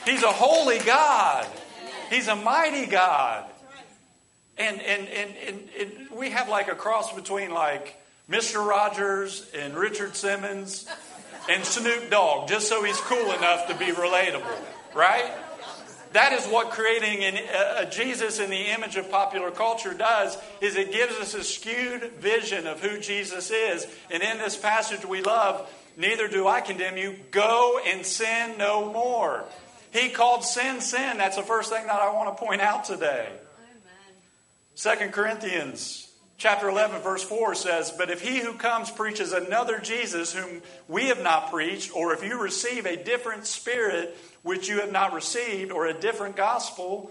He's 0.04 0.22
a 0.22 0.32
holy 0.32 0.78
God. 0.78 1.46
He's 2.10 2.28
a 2.28 2.36
mighty 2.36 2.86
God. 2.86 3.50
And, 4.56 4.80
and, 4.80 5.08
and, 5.08 5.34
and, 5.46 5.92
we 6.16 6.30
have 6.30 6.48
like 6.48 6.68
a 6.68 6.74
cross 6.74 7.12
between 7.12 7.50
like 7.50 8.00
Mr. 8.30 8.66
Rogers 8.66 9.46
and 9.54 9.74
Richard 9.74 10.16
Simmons 10.16 10.88
and 11.50 11.62
Snoop 11.62 12.10
Dogg 12.10 12.48
just 12.48 12.68
so 12.68 12.82
he's 12.82 12.98
cool 13.02 13.32
enough 13.32 13.68
to 13.68 13.74
be 13.74 13.86
relatable, 13.86 14.58
right? 14.94 15.30
That 16.16 16.32
is 16.32 16.46
what 16.46 16.70
creating 16.70 17.24
an, 17.24 17.36
a, 17.36 17.82
a 17.82 17.90
Jesus 17.90 18.38
in 18.38 18.48
the 18.48 18.72
image 18.72 18.96
of 18.96 19.10
popular 19.10 19.50
culture 19.50 19.92
does 19.92 20.38
is 20.62 20.74
it 20.74 20.90
gives 20.90 21.14
us 21.16 21.34
a 21.34 21.44
skewed 21.44 22.10
vision 22.14 22.66
of 22.66 22.80
who 22.80 22.98
Jesus 22.98 23.50
is. 23.50 23.86
And 24.10 24.22
in 24.22 24.38
this 24.38 24.56
passage 24.56 25.04
we 25.04 25.20
love, 25.20 25.70
neither 25.94 26.26
do 26.26 26.48
I 26.48 26.62
condemn 26.62 26.96
you, 26.96 27.16
go 27.32 27.78
and 27.86 28.06
sin 28.06 28.56
no 28.56 28.90
more. 28.90 29.44
He 29.92 30.08
called 30.08 30.42
sin 30.42 30.80
sin. 30.80 31.18
That's 31.18 31.36
the 31.36 31.42
first 31.42 31.70
thing 31.70 31.86
that 31.86 32.00
I 32.00 32.10
want 32.14 32.34
to 32.34 32.42
point 32.42 32.62
out 32.62 32.86
today. 32.86 33.28
Second 34.74 35.12
Corinthians 35.12 36.10
chapter 36.38 36.70
11, 36.70 37.02
verse 37.02 37.24
4 37.24 37.54
says, 37.54 37.92
But 37.96 38.10
if 38.10 38.22
he 38.22 38.38
who 38.38 38.54
comes 38.54 38.90
preaches 38.90 39.32
another 39.34 39.80
Jesus 39.80 40.32
whom 40.32 40.62
we 40.88 41.08
have 41.08 41.22
not 41.22 41.50
preached, 41.50 41.94
or 41.94 42.14
if 42.14 42.24
you 42.24 42.40
receive 42.40 42.86
a 42.86 43.02
different 43.02 43.46
spirit 43.46 44.16
which 44.46 44.68
you 44.68 44.80
have 44.80 44.92
not 44.92 45.12
received, 45.12 45.72
or 45.72 45.86
a 45.86 45.92
different 45.92 46.36
gospel, 46.36 47.10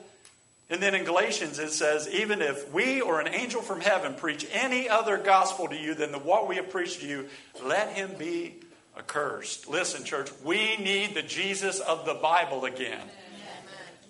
and 0.69 0.81
then 0.81 0.95
in 0.95 1.03
Galatians 1.03 1.59
it 1.59 1.71
says, 1.71 2.07
Even 2.09 2.41
if 2.41 2.71
we 2.73 3.01
or 3.01 3.19
an 3.19 3.27
angel 3.27 3.61
from 3.61 3.81
heaven 3.81 4.15
preach 4.15 4.47
any 4.53 4.87
other 4.87 5.17
gospel 5.17 5.67
to 5.67 5.75
you 5.75 5.93
than 5.93 6.13
the, 6.13 6.17
what 6.17 6.47
we 6.47 6.55
have 6.55 6.69
preached 6.69 7.01
to 7.01 7.07
you, 7.07 7.27
let 7.63 7.89
him 7.89 8.11
be 8.17 8.55
accursed. 8.97 9.67
Listen, 9.67 10.05
church, 10.05 10.31
we 10.45 10.77
need 10.77 11.13
the 11.13 11.21
Jesus 11.21 11.81
of 11.81 12.05
the 12.05 12.13
Bible 12.13 12.63
again. 12.63 13.05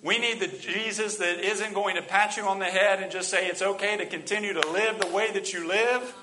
We 0.04 0.20
need 0.20 0.40
the 0.40 0.48
Jesus 0.48 1.18
that 1.18 1.40
isn't 1.40 1.74
going 1.74 1.96
to 1.96 2.04
pat 2.04 2.38
you 2.38 2.44
on 2.44 2.60
the 2.60 2.66
head 2.66 3.02
and 3.02 3.12
just 3.12 3.32
say 3.32 3.48
it's 3.48 3.64
okay 3.64 3.98
to 3.98 4.06
continue 4.06 4.54
to 4.54 4.70
live 4.70 5.00
the 5.00 5.08
way 5.08 5.32
that 5.32 5.52
you 5.52 5.68
live 5.68 6.16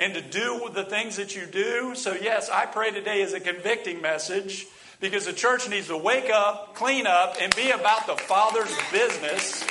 and 0.00 0.14
to 0.14 0.20
do 0.20 0.68
the 0.74 0.82
things 0.82 1.14
that 1.16 1.36
you 1.36 1.46
do. 1.46 1.94
So, 1.94 2.12
yes, 2.20 2.50
I 2.50 2.66
pray 2.66 2.90
today 2.90 3.22
is 3.22 3.34
a 3.34 3.40
convicting 3.40 4.02
message 4.02 4.66
because 5.00 5.26
the 5.26 5.32
church 5.32 5.68
needs 5.68 5.88
to 5.88 5.96
wake 5.96 6.30
up, 6.30 6.74
clean 6.74 7.06
up, 7.06 7.36
and 7.40 7.54
be 7.56 7.70
about 7.70 8.06
the 8.06 8.16
Father's 8.16 8.76
business 8.92 9.62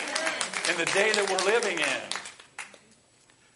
in 0.69 0.77
the 0.77 0.85
day 0.85 1.11
that 1.11 1.29
we're 1.29 1.51
living 1.51 1.79
in. 1.79 2.01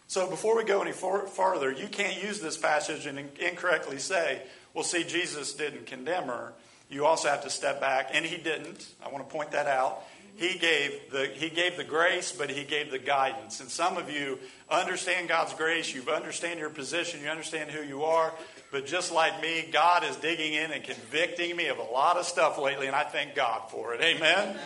So, 0.08 0.30
before 0.30 0.56
we 0.56 0.64
go 0.64 0.82
any 0.82 0.92
far- 0.92 1.26
farther, 1.26 1.72
you 1.72 1.88
can't 1.88 2.24
use 2.24 2.40
this 2.40 2.58
passage 2.58 3.08
and 3.08 3.18
incorrectly 3.40 3.98
say, 3.98 4.44
well, 4.74 4.84
see, 4.84 5.04
Jesus 5.04 5.54
didn't 5.54 5.88
condemn 5.88 6.26
her 6.26 6.54
you 6.94 7.06
also 7.06 7.28
have 7.28 7.44
to 7.44 7.50
step 7.50 7.82
back, 7.82 8.12
and 8.14 8.26
he 8.26 8.38
didn't. 8.38 8.88
I 9.04 9.10
want 9.10 9.28
to 9.28 9.34
point 9.34 9.52
that 9.52 9.68
out. 9.68 10.04
He 10.36 10.58
gave 10.58 11.12
the 11.12 11.28
he 11.28 11.50
gave 11.50 11.78
the 11.78 11.84
grace, 11.84 12.32
but 12.32 12.50
he 12.50 12.64
gave 12.64 12.92
the 12.92 13.00
guidance. 13.00 13.60
And 13.60 13.70
some 13.70 13.98
of 13.98 14.12
you 14.12 14.40
understand 14.70 15.28
God's 15.28 15.54
grace. 15.54 15.94
You 15.94 16.04
understand 16.12 16.60
your 16.60 16.70
position. 16.70 17.22
You 17.22 17.30
understand 17.30 17.72
who 17.72 17.84
you 17.84 18.04
are. 18.04 18.34
But 18.74 18.88
just 18.88 19.14
like 19.14 19.40
me, 19.40 19.70
God 19.72 20.04
is 20.04 20.16
digging 20.16 20.54
in 20.54 20.72
and 20.72 20.84
convicting 20.84 21.56
me 21.56 21.68
of 21.68 21.78
a 21.78 21.84
lot 21.84 22.18
of 22.18 22.26
stuff 22.26 22.58
lately, 22.58 22.88
and 22.88 22.96
I 22.96 23.04
thank 23.04 23.36
God 23.36 23.70
for 23.70 23.94
it. 23.94 24.02
Amen. 24.02 24.58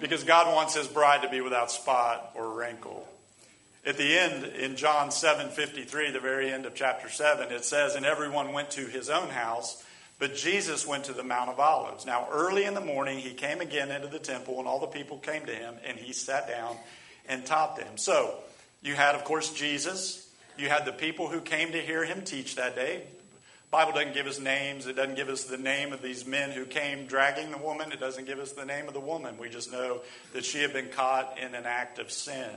Because 0.00 0.24
God 0.24 0.52
wants 0.52 0.74
His 0.74 0.88
bride 0.88 1.22
to 1.22 1.28
be 1.28 1.40
without 1.40 1.70
spot 1.70 2.32
or 2.34 2.50
wrinkle. 2.50 3.06
At 3.86 3.96
the 3.96 4.18
end, 4.18 4.44
in 4.44 4.74
John 4.74 5.12
seven 5.12 5.50
fifty 5.50 5.84
three, 5.84 6.10
the 6.10 6.18
very 6.18 6.52
end 6.52 6.66
of 6.66 6.74
chapter 6.74 7.08
seven, 7.08 7.52
it 7.52 7.64
says, 7.64 7.94
"And 7.94 8.04
everyone 8.04 8.52
went 8.52 8.72
to 8.72 8.86
his 8.86 9.08
own 9.08 9.28
house." 9.28 9.84
But 10.18 10.34
Jesus 10.34 10.84
went 10.84 11.04
to 11.04 11.12
the 11.12 11.22
Mount 11.22 11.48
of 11.48 11.60
Olives. 11.60 12.04
Now, 12.04 12.26
early 12.32 12.64
in 12.64 12.74
the 12.74 12.80
morning, 12.80 13.20
he 13.20 13.34
came 13.34 13.60
again 13.60 13.92
into 13.92 14.08
the 14.08 14.18
temple, 14.18 14.58
and 14.58 14.66
all 14.66 14.80
the 14.80 14.88
people 14.88 15.16
came 15.18 15.46
to 15.46 15.54
him, 15.54 15.76
and 15.86 15.96
he 15.96 16.12
sat 16.12 16.48
down 16.48 16.76
and 17.28 17.46
taught 17.46 17.76
them. 17.76 17.96
So, 17.98 18.34
you 18.82 18.96
had, 18.96 19.14
of 19.14 19.22
course, 19.22 19.52
Jesus. 19.52 20.28
You 20.58 20.68
had 20.68 20.86
the 20.86 20.92
people 20.92 21.28
who 21.28 21.40
came 21.40 21.70
to 21.70 21.80
hear 21.80 22.04
him 22.04 22.24
teach 22.24 22.56
that 22.56 22.74
day. 22.74 23.04
Bible 23.70 23.92
doesn't 23.92 24.14
give 24.14 24.26
us 24.26 24.40
names. 24.40 24.86
It 24.86 24.96
doesn't 24.96 25.16
give 25.16 25.28
us 25.28 25.44
the 25.44 25.58
name 25.58 25.92
of 25.92 26.00
these 26.00 26.26
men 26.26 26.50
who 26.50 26.64
came 26.64 27.06
dragging 27.06 27.50
the 27.50 27.58
woman. 27.58 27.92
It 27.92 28.00
doesn't 28.00 28.24
give 28.24 28.38
us 28.38 28.52
the 28.52 28.64
name 28.64 28.88
of 28.88 28.94
the 28.94 29.00
woman. 29.00 29.36
We 29.36 29.50
just 29.50 29.70
know 29.70 30.00
that 30.32 30.46
she 30.46 30.62
had 30.62 30.72
been 30.72 30.88
caught 30.88 31.38
in 31.38 31.54
an 31.54 31.66
act 31.66 31.98
of 31.98 32.10
sin. 32.10 32.48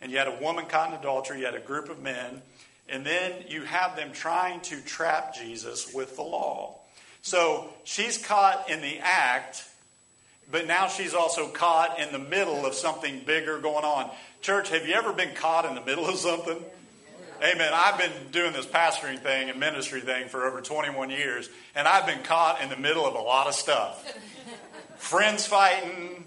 And 0.00 0.12
you 0.12 0.18
had 0.18 0.28
a 0.28 0.38
woman 0.40 0.66
caught 0.66 0.90
in 0.90 0.98
adultery, 0.98 1.40
you 1.40 1.46
had 1.46 1.56
a 1.56 1.60
group 1.60 1.88
of 1.88 2.00
men, 2.00 2.40
and 2.88 3.04
then 3.04 3.32
you 3.48 3.62
have 3.62 3.96
them 3.96 4.12
trying 4.12 4.60
to 4.60 4.80
trap 4.82 5.34
Jesus 5.34 5.92
with 5.92 6.14
the 6.14 6.22
law. 6.22 6.76
So 7.20 7.68
she's 7.82 8.16
caught 8.16 8.70
in 8.70 8.80
the 8.80 9.00
act, 9.00 9.64
but 10.52 10.68
now 10.68 10.86
she's 10.86 11.14
also 11.14 11.48
caught 11.48 11.98
in 11.98 12.12
the 12.12 12.18
middle 12.20 12.64
of 12.64 12.74
something 12.74 13.22
bigger 13.26 13.58
going 13.58 13.84
on. 13.84 14.08
Church, 14.40 14.70
have 14.70 14.86
you 14.86 14.94
ever 14.94 15.12
been 15.12 15.34
caught 15.34 15.64
in 15.64 15.74
the 15.74 15.84
middle 15.84 16.06
of 16.06 16.14
something? 16.14 16.62
Amen. 17.40 17.70
I've 17.72 17.96
been 17.98 18.10
doing 18.32 18.52
this 18.52 18.66
pastoring 18.66 19.20
thing 19.20 19.48
and 19.48 19.60
ministry 19.60 20.00
thing 20.00 20.28
for 20.28 20.44
over 20.44 20.60
21 20.60 21.10
years, 21.10 21.48
and 21.76 21.86
I've 21.86 22.04
been 22.04 22.24
caught 22.24 22.60
in 22.60 22.68
the 22.68 22.76
middle 22.76 23.06
of 23.06 23.14
a 23.14 23.20
lot 23.20 23.46
of 23.46 23.54
stuff 23.54 24.04
friends 24.96 25.46
fighting, 25.46 26.24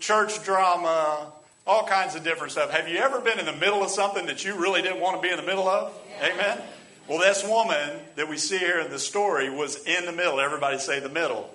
church 0.00 0.44
drama, 0.44 1.32
all 1.66 1.86
kinds 1.86 2.14
of 2.14 2.24
different 2.24 2.52
stuff. 2.52 2.70
Have 2.70 2.88
you 2.88 2.98
ever 2.98 3.22
been 3.22 3.38
in 3.38 3.46
the 3.46 3.56
middle 3.56 3.82
of 3.82 3.88
something 3.88 4.26
that 4.26 4.44
you 4.44 4.54
really 4.60 4.82
didn't 4.82 5.00
want 5.00 5.16
to 5.16 5.26
be 5.26 5.32
in 5.32 5.38
the 5.38 5.46
middle 5.46 5.66
of? 5.66 5.94
Amen. 6.22 6.60
Well, 7.08 7.18
this 7.18 7.42
woman 7.42 7.98
that 8.16 8.28
we 8.28 8.36
see 8.36 8.58
here 8.58 8.80
in 8.80 8.90
the 8.90 8.98
story 8.98 9.48
was 9.48 9.82
in 9.86 10.04
the 10.04 10.12
middle. 10.12 10.40
Everybody 10.40 10.78
say 10.78 11.00
the 11.00 11.08
middle. 11.08 11.48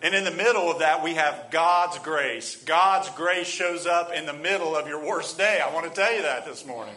And 0.00 0.14
in 0.14 0.22
the 0.22 0.30
middle 0.30 0.70
of 0.70 0.78
that, 0.78 1.02
we 1.02 1.14
have 1.14 1.46
God's 1.50 1.98
grace. 1.98 2.54
God's 2.64 3.08
grace 3.10 3.48
shows 3.48 3.86
up 3.86 4.12
in 4.12 4.26
the 4.26 4.32
middle 4.32 4.76
of 4.76 4.86
your 4.86 5.04
worst 5.04 5.38
day. 5.38 5.60
I 5.60 5.74
want 5.74 5.92
to 5.92 6.00
tell 6.00 6.14
you 6.14 6.22
that 6.22 6.44
this 6.44 6.64
morning 6.64 6.94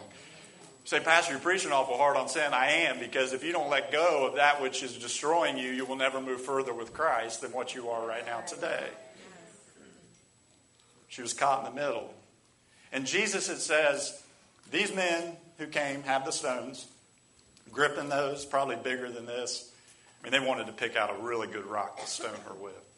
say, 0.90 0.98
Pastor, 0.98 1.34
you're 1.34 1.40
preaching 1.40 1.70
awful 1.70 1.96
hard 1.96 2.16
on 2.16 2.28
sin. 2.28 2.52
I 2.52 2.72
am, 2.88 2.98
because 2.98 3.32
if 3.32 3.44
you 3.44 3.52
don't 3.52 3.70
let 3.70 3.92
go 3.92 4.26
of 4.26 4.34
that 4.34 4.60
which 4.60 4.82
is 4.82 4.98
destroying 4.98 5.56
you, 5.56 5.70
you 5.70 5.84
will 5.84 5.94
never 5.94 6.20
move 6.20 6.40
further 6.42 6.74
with 6.74 6.92
Christ 6.92 7.42
than 7.42 7.52
what 7.52 7.76
you 7.76 7.90
are 7.90 8.04
right 8.04 8.26
now 8.26 8.40
today. 8.40 8.88
She 11.06 11.22
was 11.22 11.32
caught 11.32 11.64
in 11.64 11.72
the 11.72 11.80
middle. 11.80 12.12
And 12.90 13.06
Jesus, 13.06 13.48
it 13.48 13.58
says, 13.58 14.20
these 14.72 14.92
men 14.92 15.36
who 15.58 15.68
came 15.68 16.02
have 16.02 16.24
the 16.24 16.32
stones, 16.32 16.88
gripping 17.70 18.08
those, 18.08 18.44
probably 18.44 18.74
bigger 18.74 19.12
than 19.12 19.26
this. 19.26 19.70
I 20.20 20.24
mean, 20.28 20.32
they 20.32 20.44
wanted 20.44 20.66
to 20.66 20.72
pick 20.72 20.96
out 20.96 21.16
a 21.16 21.22
really 21.22 21.46
good 21.46 21.66
rock 21.66 22.00
to 22.00 22.06
stone 22.08 22.34
her 22.48 22.54
with 22.54 22.89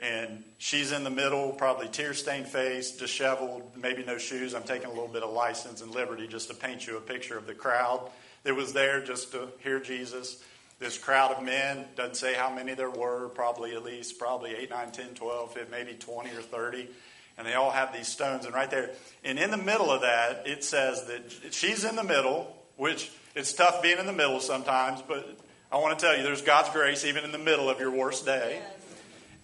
and 0.00 0.42
she's 0.56 0.92
in 0.92 1.04
the 1.04 1.10
middle, 1.10 1.52
probably 1.52 1.86
tear 1.88 2.14
stained 2.14 2.48
face, 2.48 2.92
disheveled, 2.92 3.70
maybe 3.76 4.02
no 4.02 4.16
shoes. 4.16 4.54
I'm 4.54 4.62
taking 4.62 4.86
a 4.86 4.90
little 4.90 5.08
bit 5.08 5.22
of 5.22 5.30
license 5.30 5.82
and 5.82 5.94
liberty 5.94 6.26
just 6.26 6.48
to 6.48 6.54
paint 6.54 6.86
you 6.86 6.96
a 6.96 7.00
picture 7.00 7.36
of 7.36 7.46
the 7.46 7.54
crowd 7.54 8.10
that 8.44 8.56
was 8.56 8.72
there 8.72 9.04
just 9.04 9.32
to 9.32 9.48
hear 9.58 9.78
Jesus. 9.78 10.42
This 10.78 10.96
crowd 10.96 11.32
of 11.32 11.44
men, 11.44 11.84
doesn't 11.96 12.16
say 12.16 12.32
how 12.32 12.52
many 12.52 12.72
there 12.72 12.90
were, 12.90 13.28
probably 13.28 13.74
at 13.74 13.84
least, 13.84 14.18
probably 14.18 14.54
8, 14.54 14.70
9, 14.70 14.90
10, 14.90 15.06
12, 15.14 15.58
maybe 15.70 15.92
20 15.92 16.30
or 16.30 16.40
30. 16.40 16.88
And 17.36 17.46
they 17.46 17.52
all 17.52 17.70
have 17.70 17.92
these 17.92 18.08
stones. 18.08 18.46
And 18.46 18.54
right 18.54 18.70
there, 18.70 18.90
and 19.22 19.38
in 19.38 19.50
the 19.50 19.58
middle 19.58 19.90
of 19.90 20.00
that, 20.00 20.46
it 20.46 20.64
says 20.64 21.04
that 21.06 21.52
she's 21.52 21.84
in 21.84 21.96
the 21.96 22.04
middle, 22.04 22.56
which 22.76 23.10
it's 23.34 23.52
tough 23.52 23.82
being 23.82 23.98
in 23.98 24.06
the 24.06 24.14
middle 24.14 24.40
sometimes, 24.40 25.02
but 25.06 25.38
I 25.70 25.76
want 25.76 25.98
to 25.98 26.04
tell 26.04 26.16
you, 26.16 26.22
there's 26.22 26.42
God's 26.42 26.70
grace 26.70 27.04
even 27.04 27.24
in 27.24 27.32
the 27.32 27.38
middle 27.38 27.68
of 27.68 27.78
your 27.78 27.90
worst 27.90 28.24
day. 28.24 28.60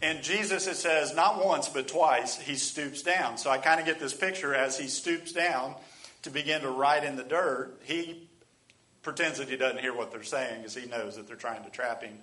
And 0.02 0.22
Jesus, 0.22 0.66
it 0.66 0.76
says, 0.76 1.14
not 1.14 1.44
once, 1.44 1.68
but 1.68 1.88
twice, 1.88 2.38
he 2.38 2.56
stoops 2.56 3.02
down. 3.02 3.38
So 3.38 3.50
I 3.50 3.58
kind 3.58 3.80
of 3.80 3.86
get 3.86 3.98
this 3.98 4.12
picture 4.12 4.54
as 4.54 4.78
he 4.78 4.88
stoops 4.88 5.32
down 5.32 5.74
to 6.22 6.30
begin 6.30 6.60
to 6.62 6.70
write 6.70 7.04
in 7.04 7.16
the 7.16 7.24
dirt. 7.24 7.80
He 7.84 8.28
pretends 9.02 9.38
that 9.38 9.48
he 9.48 9.56
doesn't 9.56 9.80
hear 9.80 9.94
what 9.94 10.10
they're 10.10 10.22
saying 10.22 10.58
because 10.58 10.74
he 10.74 10.86
knows 10.86 11.16
that 11.16 11.26
they're 11.26 11.36
trying 11.36 11.64
to 11.64 11.70
trap 11.70 12.02
him. 12.02 12.18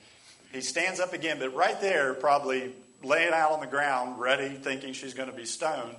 He 0.52 0.62
stands 0.62 1.00
up 1.00 1.14
again, 1.14 1.40
but 1.40 1.56
right 1.56 1.80
there, 1.82 2.14
probably 2.14 2.74
laying 3.02 3.34
out 3.34 3.52
on 3.52 3.60
the 3.60 3.68
ground, 3.68 4.20
ready, 4.20 4.50
thinking 4.50 4.94
she's 4.94 5.14
going 5.16 5.30
to 5.30 5.36
be 5.36 5.46
stoned, 5.46 5.96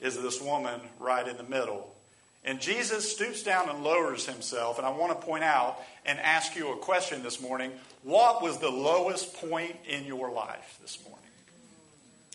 is 0.00 0.20
this 0.20 0.40
woman 0.40 0.80
right 0.98 1.26
in 1.28 1.36
the 1.36 1.44
middle. 1.44 1.94
And 2.44 2.60
Jesus 2.60 3.10
stoops 3.10 3.44
down 3.44 3.68
and 3.68 3.84
lowers 3.84 4.26
himself. 4.26 4.78
And 4.78 4.86
I 4.86 4.90
want 4.90 5.18
to 5.18 5.26
point 5.26 5.44
out 5.44 5.80
and 6.04 6.18
ask 6.18 6.56
you 6.56 6.72
a 6.72 6.76
question 6.76 7.22
this 7.22 7.40
morning. 7.40 7.70
What 8.02 8.42
was 8.42 8.58
the 8.58 8.70
lowest 8.70 9.34
point 9.34 9.76
in 9.88 10.04
your 10.04 10.30
life 10.30 10.78
this 10.82 10.98
morning? 11.04 11.22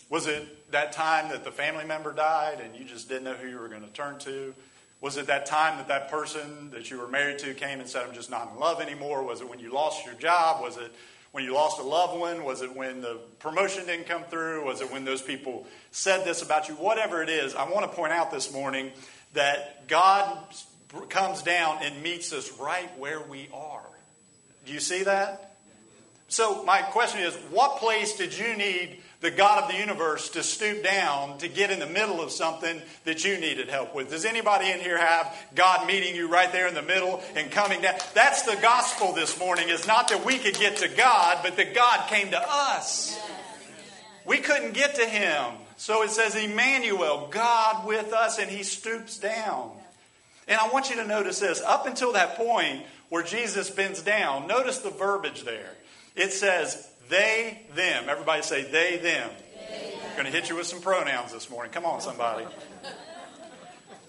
Was 0.08 0.26
it 0.26 0.70
that 0.72 0.92
time 0.92 1.28
that 1.30 1.44
the 1.44 1.50
family 1.50 1.84
member 1.84 2.12
died 2.12 2.60
and 2.60 2.74
you 2.74 2.84
just 2.84 3.08
didn't 3.08 3.24
know 3.24 3.34
who 3.34 3.48
you 3.48 3.58
were 3.58 3.68
going 3.68 3.82
to 3.82 3.88
turn 3.88 4.18
to? 4.20 4.54
Was 5.00 5.16
it 5.18 5.26
that 5.26 5.46
time 5.46 5.76
that 5.76 5.88
that 5.88 6.10
person 6.10 6.70
that 6.70 6.90
you 6.90 6.98
were 6.98 7.06
married 7.06 7.38
to 7.40 7.52
came 7.54 7.80
and 7.80 7.88
said, 7.88 8.06
I'm 8.06 8.14
just 8.14 8.30
not 8.30 8.50
in 8.52 8.58
love 8.58 8.80
anymore? 8.80 9.22
Was 9.22 9.42
it 9.42 9.48
when 9.48 9.60
you 9.60 9.72
lost 9.72 10.06
your 10.06 10.14
job? 10.14 10.62
Was 10.62 10.78
it 10.78 10.90
when 11.32 11.44
you 11.44 11.52
lost 11.52 11.78
a 11.78 11.82
loved 11.82 12.18
one? 12.18 12.44
Was 12.44 12.62
it 12.62 12.74
when 12.74 13.02
the 13.02 13.18
promotion 13.38 13.84
didn't 13.84 14.06
come 14.06 14.24
through? 14.24 14.64
Was 14.64 14.80
it 14.80 14.90
when 14.90 15.04
those 15.04 15.20
people 15.20 15.66
said 15.90 16.24
this 16.24 16.40
about 16.42 16.68
you? 16.68 16.74
Whatever 16.74 17.22
it 17.22 17.28
is, 17.28 17.54
I 17.54 17.68
want 17.68 17.88
to 17.88 17.94
point 17.94 18.12
out 18.12 18.30
this 18.30 18.52
morning 18.52 18.90
that 19.34 19.86
God 19.86 20.38
comes 21.10 21.42
down 21.42 21.78
and 21.82 22.02
meets 22.02 22.32
us 22.32 22.50
right 22.58 22.88
where 22.98 23.20
we 23.20 23.50
are. 23.52 23.86
Do 24.64 24.72
you 24.72 24.80
see 24.80 25.04
that? 25.04 25.47
So, 26.28 26.62
my 26.64 26.82
question 26.82 27.20
is 27.22 27.34
what 27.50 27.78
place 27.78 28.16
did 28.16 28.36
you 28.36 28.54
need 28.54 28.98
the 29.20 29.30
God 29.30 29.64
of 29.64 29.70
the 29.70 29.78
universe 29.78 30.28
to 30.30 30.42
stoop 30.42 30.84
down 30.84 31.38
to 31.38 31.48
get 31.48 31.70
in 31.70 31.78
the 31.78 31.86
middle 31.86 32.20
of 32.20 32.30
something 32.30 32.80
that 33.04 33.24
you 33.24 33.38
needed 33.38 33.70
help 33.70 33.94
with? 33.94 34.10
Does 34.10 34.26
anybody 34.26 34.70
in 34.70 34.78
here 34.78 34.98
have 34.98 35.34
God 35.54 35.86
meeting 35.86 36.14
you 36.14 36.28
right 36.28 36.52
there 36.52 36.68
in 36.68 36.74
the 36.74 36.82
middle 36.82 37.22
and 37.34 37.50
coming 37.50 37.80
down? 37.80 37.94
That's 38.14 38.42
the 38.42 38.56
gospel 38.60 39.14
this 39.14 39.38
morning, 39.40 39.70
is 39.70 39.86
not 39.86 40.08
that 40.08 40.26
we 40.26 40.38
could 40.38 40.54
get 40.54 40.76
to 40.76 40.88
God, 40.88 41.38
but 41.42 41.56
that 41.56 41.74
God 41.74 42.08
came 42.08 42.30
to 42.30 42.40
us. 42.46 43.18
We 44.26 44.36
couldn't 44.36 44.74
get 44.74 44.96
to 44.96 45.06
Him. 45.06 45.54
So 45.78 46.02
it 46.02 46.10
says, 46.10 46.36
Emmanuel, 46.36 47.28
God 47.30 47.86
with 47.86 48.12
us, 48.12 48.38
and 48.38 48.50
He 48.50 48.64
stoops 48.64 49.16
down. 49.16 49.70
And 50.46 50.60
I 50.60 50.68
want 50.68 50.90
you 50.90 50.96
to 50.96 51.06
notice 51.06 51.40
this. 51.40 51.62
Up 51.62 51.86
until 51.86 52.12
that 52.12 52.36
point 52.36 52.82
where 53.08 53.22
Jesus 53.22 53.70
bends 53.70 54.02
down, 54.02 54.46
notice 54.46 54.78
the 54.78 54.90
verbiage 54.90 55.44
there. 55.44 55.70
It 56.18 56.32
says, 56.32 56.88
they, 57.08 57.62
them. 57.76 58.06
Everybody 58.08 58.42
say, 58.42 58.64
they, 58.64 58.96
them. 58.96 59.30
I'm 60.04 60.12
going 60.14 60.24
to 60.24 60.32
hit 60.32 60.50
you 60.50 60.56
with 60.56 60.66
some 60.66 60.80
pronouns 60.80 61.32
this 61.32 61.48
morning. 61.48 61.70
Come 61.70 61.84
on, 61.84 62.00
somebody. 62.00 62.44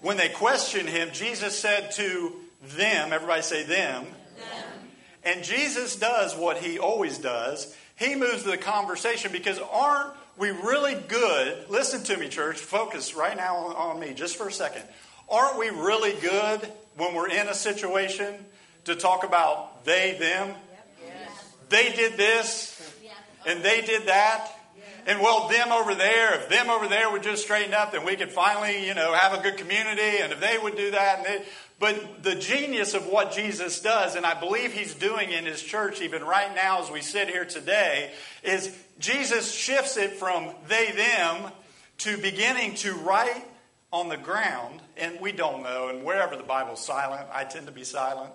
when 0.00 0.16
they 0.16 0.28
questioned 0.28 0.88
him, 0.88 1.10
Jesus 1.12 1.56
said 1.56 1.92
to 1.92 2.32
them, 2.76 3.12
everybody 3.12 3.42
say, 3.42 3.62
them. 3.62 4.04
them. 4.04 4.14
And 5.22 5.44
Jesus 5.44 5.94
does 5.94 6.34
what 6.34 6.56
he 6.56 6.80
always 6.80 7.16
does. 7.16 7.76
He 7.94 8.16
moves 8.16 8.42
the 8.42 8.56
conversation 8.58 9.30
because 9.30 9.60
aren't 9.70 10.12
we 10.36 10.50
really 10.50 10.96
good? 10.96 11.70
Listen 11.70 12.02
to 12.04 12.16
me, 12.16 12.28
church. 12.28 12.56
Focus 12.58 13.14
right 13.14 13.36
now 13.36 13.54
on 13.54 14.00
me 14.00 14.14
just 14.14 14.36
for 14.36 14.48
a 14.48 14.52
second. 14.52 14.82
Aren't 15.28 15.58
we 15.58 15.68
really 15.68 16.14
good 16.20 16.60
when 16.96 17.14
we're 17.14 17.30
in 17.30 17.46
a 17.46 17.54
situation 17.54 18.34
to 18.86 18.96
talk 18.96 19.22
about 19.22 19.84
they, 19.84 20.16
them? 20.18 20.56
They 21.70 21.92
did 21.92 22.18
this 22.18 22.76
and 23.46 23.62
they 23.62 23.80
did 23.80 24.06
that. 24.06 24.50
And 25.06 25.20
well, 25.20 25.48
them 25.48 25.72
over 25.72 25.94
there, 25.94 26.34
if 26.34 26.50
them 26.50 26.68
over 26.68 26.86
there 26.86 27.10
would 27.10 27.22
just 27.22 27.42
straighten 27.42 27.72
up, 27.72 27.92
then 27.92 28.04
we 28.04 28.16
could 28.16 28.30
finally, 28.30 28.86
you 28.86 28.92
know, 28.92 29.14
have 29.14 29.32
a 29.32 29.42
good 29.42 29.56
community. 29.56 30.18
And 30.20 30.32
if 30.32 30.40
they 30.40 30.58
would 30.58 30.76
do 30.76 30.90
that, 30.90 31.18
and 31.18 31.26
they, 31.26 31.44
but 31.78 32.22
the 32.22 32.34
genius 32.34 32.92
of 32.92 33.06
what 33.06 33.32
Jesus 33.32 33.80
does, 33.80 34.14
and 34.14 34.26
I 34.26 34.38
believe 34.38 34.74
he's 34.74 34.94
doing 34.94 35.30
in 35.30 35.46
his 35.46 35.62
church 35.62 36.02
even 36.02 36.22
right 36.22 36.54
now 36.54 36.82
as 36.82 36.90
we 36.90 37.00
sit 37.00 37.28
here 37.28 37.46
today, 37.46 38.12
is 38.42 38.76
Jesus 38.98 39.54
shifts 39.54 39.96
it 39.96 40.12
from 40.12 40.50
they, 40.68 40.92
them 40.92 41.50
to 41.98 42.18
beginning 42.18 42.74
to 42.76 42.92
write 42.92 43.44
on 43.92 44.10
the 44.10 44.18
ground. 44.18 44.80
And 44.98 45.18
we 45.20 45.32
don't 45.32 45.62
know. 45.62 45.88
And 45.88 46.04
wherever 46.04 46.36
the 46.36 46.42
Bible's 46.42 46.84
silent, 46.84 47.26
I 47.32 47.44
tend 47.44 47.66
to 47.66 47.72
be 47.72 47.84
silent. 47.84 48.32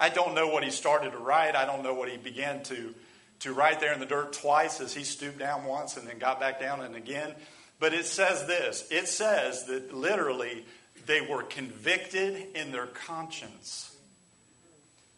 I 0.00 0.08
don't 0.08 0.34
know 0.34 0.48
what 0.48 0.64
he 0.64 0.70
started 0.70 1.12
to 1.12 1.18
write. 1.18 1.54
I 1.54 1.66
don't 1.66 1.82
know 1.82 1.94
what 1.94 2.08
he 2.08 2.16
began 2.16 2.62
to, 2.64 2.94
to 3.40 3.52
write 3.52 3.78
there 3.80 3.92
in 3.92 4.00
the 4.00 4.06
dirt 4.06 4.32
twice 4.32 4.80
as 4.80 4.94
he 4.94 5.04
stooped 5.04 5.38
down 5.38 5.66
once 5.66 5.98
and 5.98 6.08
then 6.08 6.18
got 6.18 6.40
back 6.40 6.58
down 6.58 6.80
and 6.80 6.96
again. 6.96 7.34
But 7.78 7.92
it 7.92 8.06
says 8.06 8.46
this 8.46 8.88
it 8.90 9.08
says 9.08 9.64
that 9.66 9.94
literally 9.94 10.64
they 11.06 11.20
were 11.20 11.42
convicted 11.42 12.48
in 12.54 12.72
their 12.72 12.86
conscience. 12.86 13.94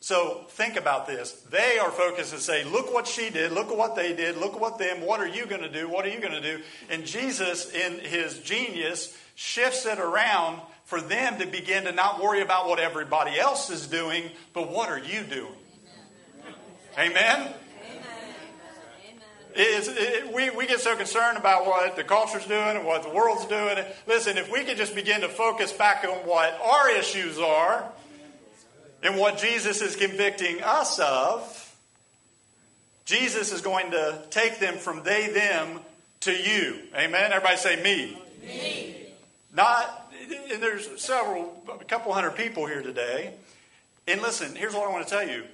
So 0.00 0.46
think 0.48 0.76
about 0.76 1.06
this. 1.06 1.30
They 1.30 1.78
are 1.78 1.90
focused 1.90 2.32
and 2.32 2.42
say, 2.42 2.64
look 2.64 2.92
what 2.92 3.06
she 3.06 3.30
did, 3.30 3.52
look 3.52 3.68
at 3.68 3.76
what 3.76 3.94
they 3.94 4.12
did, 4.12 4.36
look 4.36 4.54
at 4.54 4.60
what 4.60 4.76
them, 4.76 5.06
what 5.06 5.20
are 5.20 5.28
you 5.28 5.46
going 5.46 5.62
to 5.62 5.68
do, 5.68 5.88
what 5.88 6.04
are 6.04 6.08
you 6.08 6.18
going 6.20 6.32
to 6.32 6.40
do? 6.40 6.60
And 6.90 7.06
Jesus, 7.06 7.70
in 7.72 8.00
his 8.00 8.40
genius, 8.40 9.16
shifts 9.36 9.86
it 9.86 10.00
around 10.00 10.60
for 10.92 11.00
them 11.00 11.38
to 11.38 11.46
begin 11.46 11.84
to 11.84 11.92
not 11.92 12.22
worry 12.22 12.42
about 12.42 12.68
what 12.68 12.78
everybody 12.78 13.38
else 13.40 13.70
is 13.70 13.86
doing, 13.86 14.30
but 14.52 14.70
what 14.70 14.90
are 14.90 14.98
you 14.98 15.22
doing? 15.22 15.54
Amen? 16.98 17.14
Amen? 17.14 17.54
Is, 19.56 19.88
it, 19.88 20.34
we, 20.34 20.50
we 20.50 20.66
get 20.66 20.80
so 20.80 20.94
concerned 20.94 21.38
about 21.38 21.64
what 21.64 21.96
the 21.96 22.04
culture's 22.04 22.44
doing 22.44 22.76
and 22.76 22.84
what 22.84 23.04
the 23.04 23.08
world's 23.08 23.46
doing. 23.46 23.78
Listen, 24.06 24.36
if 24.36 24.52
we 24.52 24.64
could 24.64 24.76
just 24.76 24.94
begin 24.94 25.22
to 25.22 25.30
focus 25.30 25.72
back 25.72 26.04
on 26.04 26.26
what 26.26 26.60
our 26.62 26.90
issues 26.90 27.38
are, 27.38 27.90
And 29.02 29.16
what 29.16 29.38
Jesus 29.38 29.82
is 29.82 29.96
convicting 29.96 30.62
us 30.62 30.98
of, 31.00 31.58
Jesus 33.04 33.52
is 33.52 33.60
going 33.60 33.90
to 33.90 34.22
take 34.30 34.60
them 34.60 34.76
from 34.76 35.02
they, 35.02 35.28
them 35.28 35.80
to 36.20 36.32
you. 36.32 36.78
Amen? 36.94 37.32
Everybody 37.32 37.56
say 37.56 37.82
me. 37.82 38.16
Me. 38.42 38.96
Not, 39.52 40.01
and 40.50 40.62
there's 40.62 41.00
several, 41.00 41.62
a 41.80 41.84
couple 41.84 42.12
hundred 42.12 42.36
people 42.36 42.66
here 42.66 42.82
today. 42.82 43.34
And 44.06 44.20
listen, 44.20 44.54
here's 44.56 44.74
what 44.74 44.88
I 44.88 44.92
want 44.92 45.06
to 45.06 45.10
tell 45.10 45.26
you. 45.26 45.44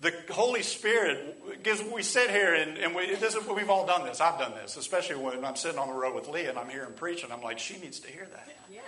The 0.00 0.12
Holy 0.30 0.62
Spirit, 0.62 1.36
because 1.50 1.82
we 1.82 2.02
sit 2.02 2.30
here 2.30 2.54
and, 2.54 2.78
and 2.78 2.94
we, 2.94 3.14
this 3.16 3.34
is, 3.34 3.44
we've 3.48 3.70
all 3.70 3.84
done 3.84 4.04
this. 4.04 4.20
I've 4.20 4.38
done 4.38 4.52
this, 4.52 4.76
especially 4.76 5.16
when 5.16 5.44
I'm 5.44 5.56
sitting 5.56 5.78
on 5.78 5.88
the 5.88 5.94
road 5.94 6.14
with 6.14 6.28
Leah 6.28 6.50
and 6.50 6.58
I'm 6.58 6.68
hearing 6.68 6.92
preaching. 6.92 7.32
I'm 7.32 7.42
like, 7.42 7.58
she 7.58 7.78
needs 7.78 7.98
to 8.00 8.08
hear 8.08 8.26
that. 8.30 8.48
Yeah. 8.70 8.80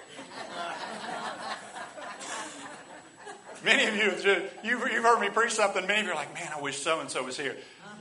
many 3.64 3.87
of 3.87 3.96
you, 3.96 4.30
uh, 4.30 4.40
you've, 4.62 4.92
you've 4.92 5.04
heard 5.04 5.20
me 5.20 5.30
preach 5.30 5.52
something. 5.52 5.85
Many 5.87 6.00
of 6.00 6.06
you 6.06 6.12
are 6.12 6.14
like, 6.14 6.33
man, 6.33 6.48
I 6.56 6.61
wish 6.61 6.78
so 6.78 7.00
and 7.00 7.11
so 7.11 7.24
was 7.24 7.37
here. 7.37 7.56
Uh-huh. 7.85 7.96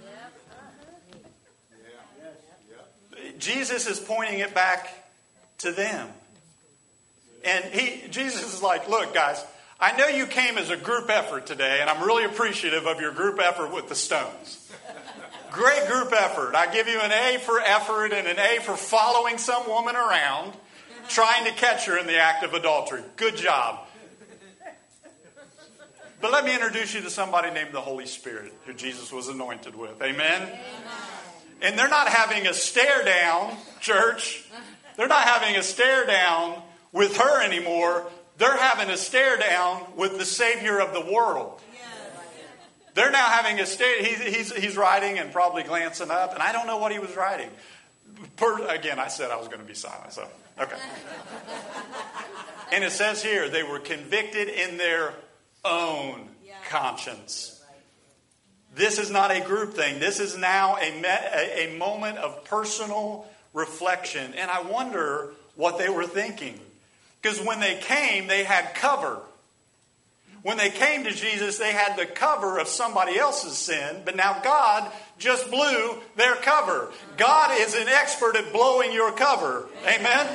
Jesus 3.39 3.87
is 3.87 3.99
pointing 3.99 4.39
it 4.39 4.53
back 4.53 4.87
to 5.59 5.71
them. 5.71 6.09
And 7.43 7.65
he, 7.65 8.07
Jesus 8.09 8.53
is 8.53 8.61
like, 8.61 8.89
look, 8.89 9.13
guys, 9.13 9.43
I 9.79 9.95
know 9.95 10.07
you 10.07 10.25
came 10.25 10.57
as 10.57 10.69
a 10.69 10.77
group 10.77 11.09
effort 11.09 11.45
today, 11.45 11.79
and 11.79 11.89
I'm 11.89 12.03
really 12.03 12.25
appreciative 12.25 12.85
of 12.85 12.99
your 12.99 13.13
group 13.13 13.39
effort 13.39 13.73
with 13.73 13.87
the 13.87 13.95
stones. 13.95 14.69
Great 15.51 15.87
group 15.87 16.11
effort. 16.11 16.53
I 16.53 16.71
give 16.71 16.87
you 16.87 16.99
an 16.99 17.11
A 17.11 17.39
for 17.39 17.59
effort 17.59 18.11
and 18.11 18.27
an 18.27 18.37
A 18.37 18.59
for 18.61 18.75
following 18.75 19.37
some 19.37 19.67
woman 19.67 19.95
around, 19.95 20.53
trying 21.07 21.45
to 21.45 21.51
catch 21.51 21.85
her 21.85 21.97
in 21.97 22.07
the 22.07 22.17
act 22.17 22.43
of 22.43 22.53
adultery. 22.53 23.01
Good 23.15 23.37
job. 23.37 23.85
But 26.21 26.33
let 26.33 26.43
me 26.43 26.53
introduce 26.53 26.93
you 26.93 27.01
to 27.01 27.09
somebody 27.09 27.49
named 27.51 27.71
the 27.71 27.79
Holy 27.79 28.05
Spirit, 28.05 28.53
who 28.65 28.73
Jesus 28.73 29.11
was 29.11 29.29
anointed 29.29 29.75
with. 29.75 30.01
Amen? 30.01 30.41
Amen. 30.41 30.59
And 31.61 31.79
they're 31.79 31.87
not 31.87 32.09
having 32.09 32.47
a 32.47 32.53
stare 32.53 33.03
down, 33.05 33.55
church. 33.79 34.43
They're 34.97 35.07
not 35.07 35.23
having 35.23 35.55
a 35.55 35.63
stare 35.63 36.05
down 36.05 36.61
with 36.91 37.17
her 37.17 37.43
anymore. 37.43 38.07
They're 38.37 38.57
having 38.57 38.89
a 38.89 38.97
stare 38.97 39.37
down 39.37 39.83
with 39.95 40.17
the 40.17 40.25
Savior 40.25 40.79
of 40.79 40.93
the 40.93 41.11
world. 41.11 41.61
They're 42.95 43.11
now 43.11 43.27
having 43.27 43.59
a 43.59 43.65
stare. 43.65 44.03
He's, 44.03 44.19
he's, 44.19 44.55
he's 44.55 44.77
writing 44.77 45.19
and 45.19 45.31
probably 45.31 45.63
glancing 45.63 46.11
up, 46.11 46.33
and 46.33 46.41
I 46.41 46.51
don't 46.51 46.67
know 46.67 46.77
what 46.77 46.91
he 46.91 46.99
was 46.99 47.15
writing. 47.15 47.49
Per, 48.35 48.67
again, 48.67 48.99
I 48.99 49.07
said 49.07 49.31
I 49.31 49.37
was 49.37 49.47
going 49.47 49.59
to 49.59 49.65
be 49.65 49.75
silent, 49.75 50.11
so, 50.11 50.27
okay. 50.59 50.75
And 52.71 52.83
it 52.83 52.91
says 52.91 53.23
here, 53.23 53.47
they 53.47 53.63
were 53.63 53.79
convicted 53.79 54.49
in 54.49 54.77
their 54.77 55.13
own 55.63 56.29
conscience. 56.69 57.63
This 58.75 58.99
is 58.99 59.09
not 59.09 59.31
a 59.31 59.41
group 59.41 59.73
thing. 59.73 59.99
This 59.99 60.19
is 60.19 60.37
now 60.37 60.77
a, 60.77 61.03
a, 61.03 61.75
a 61.75 61.77
moment 61.77 62.17
of 62.17 62.43
personal 62.45 63.25
reflection. 63.53 64.33
And 64.35 64.51
I 64.51 64.61
wonder 64.61 65.31
what 65.55 65.77
they 65.77 65.89
were 65.89 66.05
thinking. 66.05 66.59
Because 67.21 67.39
when 67.41 67.59
they 67.59 67.75
came, 67.75 68.27
they 68.27 68.43
had 68.43 68.75
cover. 68.75 69.19
When 70.41 70.57
they 70.57 70.69
came 70.69 71.03
to 71.03 71.11
Jesus, 71.11 71.57
they 71.57 71.73
had 71.73 71.97
the 71.97 72.05
cover 72.05 72.59
of 72.59 72.67
somebody 72.69 73.17
else's 73.17 73.57
sin, 73.57 74.01
but 74.05 74.15
now 74.15 74.39
God 74.41 74.89
just 75.17 75.51
blew 75.51 75.97
their 76.15 76.35
cover. 76.35 76.91
God 77.17 77.51
is 77.59 77.75
an 77.75 77.89
expert 77.89 78.37
at 78.37 78.53
blowing 78.53 78.93
your 78.93 79.11
cover. 79.11 79.67
Amen? 79.83 80.27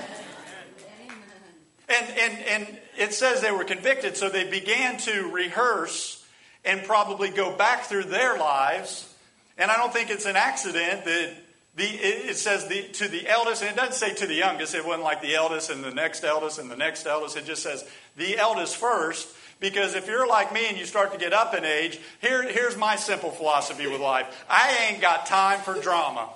And, 1.88 2.18
and, 2.18 2.38
and 2.46 2.78
it 2.98 3.14
says 3.14 3.40
they 3.40 3.50
were 3.50 3.64
convicted, 3.64 4.16
so 4.16 4.28
they 4.28 4.48
began 4.50 4.98
to 4.98 5.30
rehearse 5.30 6.22
and 6.66 6.82
probably 6.84 7.30
go 7.30 7.56
back 7.56 7.84
through 7.84 8.04
their 8.04 8.36
lives. 8.38 9.10
And 9.56 9.70
I 9.70 9.76
don't 9.76 9.92
think 9.92 10.10
it's 10.10 10.26
an 10.26 10.36
accident 10.36 11.04
that 11.04 11.34
the, 11.76 11.84
it 11.84 12.36
says 12.36 12.68
the, 12.68 12.82
to 12.82 13.08
the 13.08 13.26
eldest, 13.28 13.62
and 13.62 13.70
it 13.70 13.76
doesn't 13.76 13.94
say 13.94 14.14
to 14.14 14.26
the 14.26 14.34
youngest. 14.34 14.74
It 14.74 14.86
wasn't 14.86 15.02
like 15.02 15.22
the 15.22 15.34
eldest 15.34 15.70
and 15.70 15.82
the 15.82 15.90
next 15.90 16.22
eldest 16.22 16.58
and 16.58 16.70
the 16.70 16.76
next 16.76 17.04
eldest. 17.06 17.36
It 17.36 17.46
just 17.46 17.62
says 17.62 17.84
the 18.16 18.38
eldest 18.38 18.76
first. 18.76 19.28
Because 19.60 19.94
if 19.94 20.08
you're 20.08 20.26
like 20.26 20.52
me 20.52 20.68
and 20.68 20.76
you 20.76 20.84
start 20.84 21.12
to 21.12 21.18
get 21.18 21.32
up 21.32 21.54
in 21.54 21.64
age, 21.64 21.98
here, 22.20 22.42
here's 22.42 22.76
my 22.76 22.96
simple 22.96 23.30
philosophy 23.30 23.86
with 23.86 24.00
life 24.00 24.44
I 24.50 24.88
ain't 24.90 25.00
got 25.00 25.26
time 25.26 25.60
for 25.60 25.80
drama. 25.80 26.28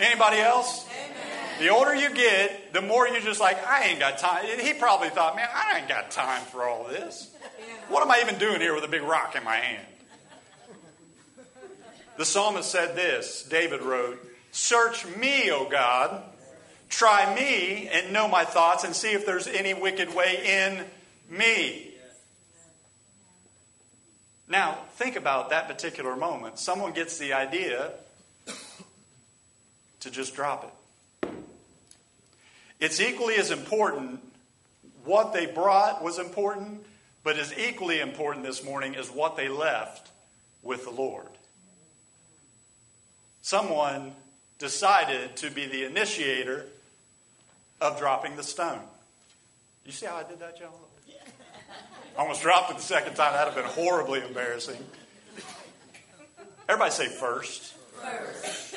Anybody 0.00 0.38
else? 0.38 0.86
The 1.60 1.68
older 1.68 1.94
you 1.94 2.12
get, 2.12 2.72
the 2.72 2.82
more 2.82 3.06
you're 3.06 3.20
just 3.20 3.40
like, 3.40 3.64
I 3.64 3.84
ain't 3.84 4.00
got 4.00 4.18
time. 4.18 4.44
He 4.58 4.72
probably 4.74 5.08
thought, 5.08 5.36
man, 5.36 5.48
I 5.54 5.78
ain't 5.78 5.88
got 5.88 6.10
time 6.10 6.42
for 6.42 6.64
all 6.64 6.84
this. 6.84 7.30
What 7.88 8.02
am 8.02 8.10
I 8.10 8.20
even 8.20 8.38
doing 8.38 8.60
here 8.60 8.74
with 8.74 8.84
a 8.84 8.88
big 8.88 9.02
rock 9.02 9.36
in 9.36 9.44
my 9.44 9.56
hand? 9.56 9.86
The 12.16 12.24
psalmist 12.24 12.70
said 12.70 12.96
this 12.96 13.42
David 13.42 13.82
wrote, 13.82 14.18
Search 14.52 15.04
me, 15.16 15.50
O 15.50 15.68
God. 15.68 16.22
Try 16.88 17.34
me 17.34 17.88
and 17.88 18.12
know 18.12 18.28
my 18.28 18.44
thoughts 18.44 18.84
and 18.84 18.94
see 18.94 19.12
if 19.12 19.26
there's 19.26 19.48
any 19.48 19.74
wicked 19.74 20.14
way 20.14 20.68
in 20.68 20.84
me. 21.36 21.90
Now, 24.46 24.78
think 24.92 25.16
about 25.16 25.50
that 25.50 25.66
particular 25.66 26.14
moment. 26.14 26.58
Someone 26.58 26.92
gets 26.92 27.18
the 27.18 27.32
idea 27.32 27.90
to 30.00 30.10
just 30.10 30.36
drop 30.36 30.72
it. 31.22 31.28
It's 32.78 33.00
equally 33.00 33.36
as 33.36 33.50
important. 33.50 34.20
What 35.04 35.32
they 35.32 35.46
brought 35.46 36.02
was 36.02 36.18
important, 36.18 36.84
but 37.22 37.38
as 37.38 37.56
equally 37.58 38.00
important 38.00 38.44
this 38.44 38.62
morning 38.62 38.94
is 38.94 39.08
what 39.10 39.36
they 39.36 39.48
left 39.48 40.10
with 40.62 40.84
the 40.84 40.90
Lord. 40.90 41.28
Someone 43.44 44.12
decided 44.58 45.36
to 45.36 45.50
be 45.50 45.66
the 45.66 45.84
initiator 45.84 46.64
of 47.78 47.98
dropping 47.98 48.36
the 48.36 48.42
stone. 48.42 48.80
You 49.84 49.92
see 49.92 50.06
how 50.06 50.16
I 50.16 50.22
did 50.22 50.40
that, 50.40 50.58
John? 50.58 50.70
I 52.16 52.22
almost 52.22 52.40
dropped 52.40 52.70
it 52.70 52.78
the 52.78 52.82
second 52.82 53.16
time. 53.16 53.34
That 53.34 53.44
would 53.44 53.62
have 53.62 53.76
been 53.76 53.84
horribly 53.84 54.22
embarrassing. 54.22 54.82
Everybody 56.70 56.90
say 56.90 57.06
first. 57.08 57.74
First. 58.00 58.76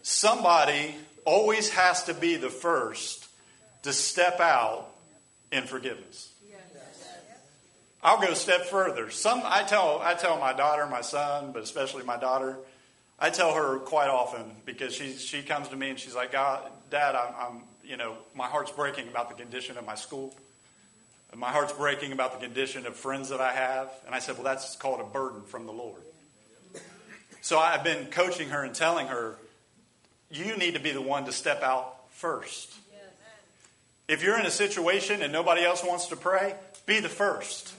Somebody 0.00 0.94
always 1.26 1.68
has 1.68 2.04
to 2.04 2.14
be 2.14 2.36
the 2.36 2.48
first 2.48 3.28
to 3.82 3.92
step 3.92 4.40
out 4.40 4.88
in 5.52 5.64
forgiveness. 5.64 6.32
I'll 8.02 8.18
go 8.18 8.32
a 8.32 8.34
step 8.34 8.64
further. 8.64 9.10
Some 9.10 9.42
I 9.44 9.62
tell 9.62 10.00
I 10.02 10.14
tell 10.14 10.38
my 10.40 10.54
daughter, 10.54 10.86
my 10.86 11.02
son, 11.02 11.52
but 11.52 11.62
especially 11.62 12.02
my 12.02 12.16
daughter, 12.16 12.56
I 13.22 13.30
tell 13.30 13.54
her 13.54 13.78
quite 13.78 14.08
often 14.08 14.50
because 14.66 14.92
she 14.92 15.12
she 15.12 15.42
comes 15.42 15.68
to 15.68 15.76
me 15.76 15.90
and 15.90 15.98
she's 15.98 16.14
like, 16.14 16.32
God, 16.32 16.68
Dad, 16.90 17.14
I'm, 17.14 17.34
I'm 17.38 17.62
you 17.84 17.96
know 17.96 18.16
my 18.34 18.48
heart's 18.48 18.72
breaking 18.72 19.06
about 19.06 19.28
the 19.28 19.36
condition 19.36 19.78
of 19.78 19.86
my 19.86 19.94
school. 19.94 20.34
And 21.30 21.40
my 21.40 21.50
heart's 21.50 21.72
breaking 21.72 22.10
about 22.10 22.38
the 22.38 22.44
condition 22.44 22.84
of 22.84 22.96
friends 22.96 23.28
that 23.28 23.40
I 23.40 23.52
have. 23.52 23.90
And 24.06 24.14
I 24.14 24.18
said, 24.18 24.34
well, 24.34 24.44
that's 24.44 24.76
called 24.76 25.00
a 25.00 25.04
burden 25.04 25.42
from 25.42 25.66
the 25.66 25.72
Lord. 25.72 26.02
So 27.40 27.58
I've 27.58 27.84
been 27.84 28.06
coaching 28.06 28.50
her 28.50 28.64
and 28.64 28.74
telling 28.74 29.06
her, 29.06 29.36
you 30.30 30.56
need 30.56 30.74
to 30.74 30.80
be 30.80 30.90
the 30.90 31.00
one 31.00 31.24
to 31.24 31.32
step 31.32 31.62
out 31.62 32.10
first. 32.10 32.74
If 34.08 34.22
you're 34.22 34.38
in 34.38 34.44
a 34.44 34.50
situation 34.50 35.22
and 35.22 35.32
nobody 35.32 35.62
else 35.62 35.82
wants 35.82 36.08
to 36.08 36.16
pray, 36.16 36.54
be 36.84 37.00
the 37.00 37.08
first. 37.08 37.72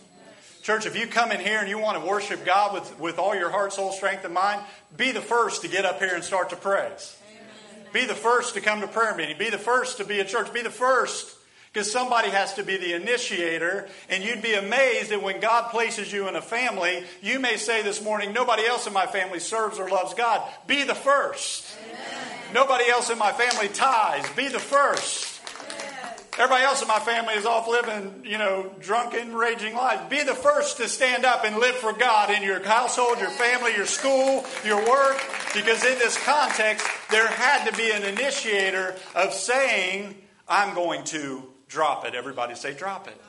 Church, 0.64 0.86
if 0.86 0.98
you 0.98 1.08
come 1.08 1.34
in 1.34 1.42
here 1.42 1.60
and 1.60 1.68
you 1.68 1.78
want 1.78 2.02
to 2.02 2.10
worship 2.10 2.46
God 2.46 2.74
with, 2.74 2.98
with 2.98 3.20
all 3.20 3.36
your 3.36 3.50
heart, 3.50 3.74
soul, 3.74 3.92
strength, 3.92 4.24
and 4.24 4.34
mind, 4.34 4.62
be 4.96 5.12
the 5.12 5.20
first 5.20 5.62
to 5.64 5.68
get 5.68 5.84
up 5.84 6.00
here 6.00 6.16
and 6.16 6.24
start 6.24 6.52
to 6.52 6.56
praise. 6.56 7.18
Amen. 7.30 7.88
Be 7.92 8.06
the 8.06 8.16
first 8.16 8.54
to 8.54 8.62
come 8.62 8.80
to 8.80 8.88
prayer 8.88 9.14
meeting. 9.14 9.38
Be 9.38 9.50
the 9.50 9.58
first 9.58 9.98
to 9.98 10.06
be 10.06 10.22
at 10.22 10.30
church. 10.30 10.54
Be 10.54 10.62
the 10.62 10.70
first 10.70 11.36
because 11.74 11.92
somebody 11.92 12.30
has 12.30 12.54
to 12.54 12.64
be 12.64 12.78
the 12.78 12.94
initiator. 12.94 13.90
And 14.08 14.24
you'd 14.24 14.42
be 14.42 14.54
amazed 14.54 15.12
that 15.12 15.22
when 15.22 15.42
God 15.42 15.70
places 15.70 16.14
you 16.14 16.30
in 16.30 16.38
a 16.38 16.42
family, 16.42 17.04
you 17.22 17.42
may 17.42 17.58
say 17.58 17.82
this 17.82 18.02
morning, 18.02 18.32
nobody 18.32 18.66
else 18.66 18.88
in 18.88 18.94
my 18.94 19.06
family 19.06 19.40
serves 19.40 19.80
or 19.80 19.90
loves 19.90 20.14
God. 20.14 20.50
Be 20.66 20.86
the 20.86 20.96
first. 20.96 21.76
Amen. 21.90 22.54
Nobody 22.54 22.90
else 22.90 23.10
in 23.10 23.18
my 23.18 23.34
family 23.34 23.68
ties. 23.68 24.30
Be 24.38 24.48
the 24.48 24.60
first. 24.60 25.33
Everybody 26.40 26.64
else 26.64 26.82
in 26.82 26.88
my 26.88 27.00
family 27.00 27.36
is 27.36 27.46
off 27.46 27.68
living, 27.68 28.24
you 28.26 28.40
know, 28.40 28.74
drunken, 28.80 29.36
raging 29.36 29.76
lives. 29.76 30.10
Be 30.10 30.24
the 30.24 30.34
first 30.34 30.78
to 30.78 30.90
stand 30.90 31.26
up 31.26 31.46
and 31.46 31.58
live 31.58 31.76
for 31.76 31.94
God 31.94 32.32
in 32.32 32.42
your 32.42 32.64
household, 32.64 33.20
your 33.20 33.30
family, 33.30 33.76
your 33.76 33.86
school, 33.86 34.44
your 34.66 34.78
work, 34.90 35.22
because 35.54 35.86
in 35.86 36.00
this 36.00 36.18
context, 36.26 36.88
there 37.12 37.28
had 37.28 37.70
to 37.70 37.78
be 37.78 37.92
an 37.92 38.04
initiator 38.04 38.96
of 39.14 39.32
saying, 39.32 40.16
I'm 40.48 40.74
going 40.74 41.04
to 41.06 41.44
drop 41.68 42.04
it. 42.06 42.16
Everybody 42.16 42.56
say, 42.56 42.74
drop 42.74 43.08
it. 43.08 43.22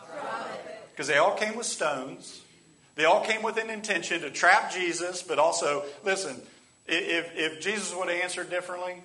Because 0.90 1.06
they 1.06 1.18
all 1.18 1.34
came 1.34 1.56
with 1.56 1.66
stones. 1.66 2.40
They 2.94 3.04
all 3.04 3.22
came 3.22 3.42
with 3.42 3.58
an 3.58 3.68
intention 3.68 4.22
to 4.22 4.30
trap 4.30 4.72
Jesus, 4.72 5.22
but 5.22 5.38
also, 5.38 5.84
listen, 6.04 6.40
if, 6.86 7.36
if 7.36 7.60
Jesus 7.60 7.94
would 7.94 8.08
have 8.08 8.20
answered 8.22 8.48
differently, 8.48 9.02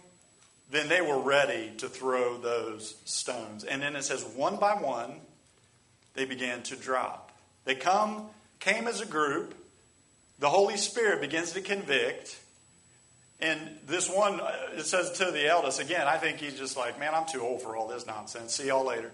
then 0.69 0.87
they 0.87 1.01
were 1.01 1.19
ready 1.19 1.71
to 1.77 1.87
throw 1.89 2.37
those 2.37 2.95
stones. 3.05 3.63
And 3.63 3.81
then 3.81 3.95
it 3.95 4.03
says, 4.03 4.23
one 4.23 4.57
by 4.57 4.73
one, 4.73 5.15
they 6.13 6.25
began 6.25 6.61
to 6.63 6.75
drop. 6.75 7.31
They 7.65 7.75
come, 7.75 8.27
came 8.59 8.87
as 8.87 9.01
a 9.01 9.05
group. 9.05 9.55
The 10.39 10.49
Holy 10.49 10.77
Spirit 10.77 11.21
begins 11.21 11.53
to 11.53 11.61
convict. 11.61 12.39
And 13.39 13.59
this 13.87 14.09
one, 14.09 14.41
it 14.75 14.85
says 14.85 15.11
to 15.13 15.31
the 15.31 15.47
eldest, 15.47 15.79
again, 15.79 16.07
I 16.07 16.17
think 16.17 16.37
he's 16.37 16.57
just 16.57 16.77
like, 16.77 16.99
man, 16.99 17.13
I'm 17.15 17.25
too 17.25 17.41
old 17.41 17.61
for 17.61 17.75
all 17.75 17.87
this 17.87 18.05
nonsense. 18.05 18.53
See 18.53 18.67
y'all 18.67 18.85
later. 18.85 19.11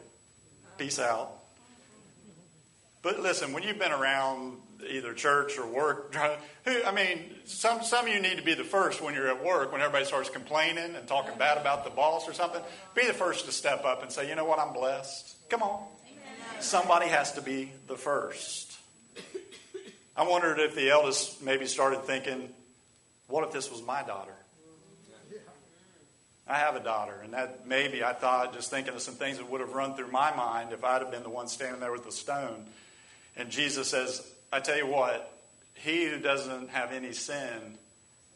Peace 0.77 0.99
out. 0.99 1.31
But 3.01 3.19
listen, 3.19 3.53
when 3.53 3.63
you've 3.63 3.79
been 3.79 3.91
around 3.91 4.57
either 4.87 5.13
church 5.13 5.57
or 5.57 5.67
work, 5.67 6.15
I 6.65 6.91
mean, 6.91 7.35
some, 7.45 7.83
some 7.83 8.07
of 8.07 8.13
you 8.13 8.19
need 8.19 8.37
to 8.37 8.43
be 8.43 8.53
the 8.53 8.63
first 8.63 9.01
when 9.01 9.13
you're 9.13 9.27
at 9.27 9.43
work, 9.43 9.71
when 9.71 9.81
everybody 9.81 10.05
starts 10.05 10.29
complaining 10.29 10.95
and 10.95 11.07
talking 11.07 11.37
bad 11.37 11.57
about 11.57 11.83
the 11.83 11.89
boss 11.89 12.27
or 12.27 12.33
something. 12.33 12.61
Be 12.93 13.05
the 13.05 13.13
first 13.13 13.45
to 13.45 13.51
step 13.51 13.85
up 13.85 14.01
and 14.01 14.11
say, 14.11 14.27
you 14.29 14.35
know 14.35 14.45
what, 14.45 14.59
I'm 14.59 14.73
blessed. 14.73 15.35
Come 15.49 15.63
on. 15.63 15.83
Somebody 16.59 17.07
has 17.07 17.33
to 17.33 17.41
be 17.41 17.71
the 17.87 17.97
first. 17.97 18.77
I 20.15 20.23
wondered 20.23 20.59
if 20.59 20.75
the 20.75 20.89
eldest 20.89 21.43
maybe 21.43 21.65
started 21.65 22.03
thinking, 22.03 22.49
what 23.27 23.43
if 23.43 23.51
this 23.51 23.69
was 23.69 23.81
my 23.81 24.01
daughter? 24.03 24.33
I 26.47 26.59
have 26.59 26.75
a 26.75 26.79
daughter, 26.79 27.19
and 27.23 27.33
that 27.33 27.67
maybe 27.67 28.03
I 28.03 28.13
thought, 28.13 28.53
just 28.53 28.69
thinking 28.69 28.93
of 28.93 29.01
some 29.01 29.15
things 29.15 29.37
that 29.37 29.49
would 29.49 29.61
have 29.61 29.73
run 29.73 29.95
through 29.95 30.11
my 30.11 30.33
mind 30.35 30.73
if 30.73 30.83
I'd 30.83 31.01
have 31.01 31.09
been 31.09 31.23
the 31.23 31.29
one 31.29 31.47
standing 31.47 31.81
there 31.81 31.91
with 31.91 32.05
the 32.05 32.11
stone. 32.11 32.65
And 33.35 33.49
Jesus 33.49 33.89
says, 33.89 34.25
I 34.51 34.59
tell 34.59 34.77
you 34.77 34.87
what, 34.87 35.31
he 35.73 36.05
who 36.05 36.19
doesn't 36.19 36.69
have 36.69 36.91
any 36.91 37.13
sin, 37.13 37.77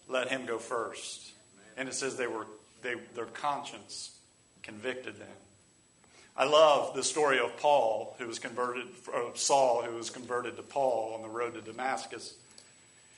let 0.08 0.28
him 0.30 0.46
go 0.46 0.58
first. 0.58 1.32
And 1.78 1.88
it 1.88 1.94
says 1.94 2.18
they 2.18 2.28
were 2.28 2.46
they, 2.82 2.96
their 3.16 3.26
conscience 3.26 4.18
convicted 4.64 5.20
them. 5.20 5.28
I 6.38 6.46
love 6.46 6.96
the 6.96 7.04
story 7.04 7.40
of 7.40 7.58
Paul, 7.58 8.16
who 8.18 8.28
was 8.28 8.40
converted, 8.40 8.86
of 9.14 9.38
Saul, 9.38 9.82
who 9.84 9.96
was 9.96 10.10
converted 10.10 10.56
to 10.56 10.64
Paul 10.64 11.14
on 11.16 11.22
the 11.22 11.28
road 11.28 11.56
to 11.56 11.62
Damascus. 11.62 12.34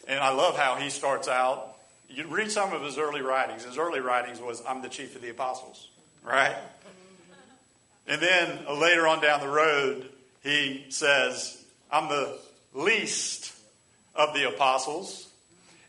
And 0.08 0.20
I 0.20 0.32
love 0.32 0.58
how 0.58 0.76
he 0.76 0.90
starts 0.90 1.28
out. 1.28 1.76
You 2.10 2.26
read 2.28 2.52
some 2.52 2.74
of 2.74 2.82
his 2.82 2.98
early 2.98 3.22
writings. 3.22 3.64
His 3.64 3.78
early 3.78 4.00
writings 4.00 4.42
was, 4.42 4.64
I'm 4.68 4.82
the 4.82 4.90
chief 4.90 5.16
of 5.16 5.22
the 5.22 5.30
apostles, 5.30 5.90
right? 6.24 6.56
And 8.08 8.20
then 8.20 8.66
later 8.80 9.08
on 9.08 9.22
down 9.22 9.40
the 9.40 9.48
road, 9.48 10.10
he 10.44 10.86
says, 10.90 11.64
I'm 11.92 12.10
the 12.10 12.40
least 12.74 13.54
of 14.16 14.34
the 14.34 14.48
apostles. 14.48 15.28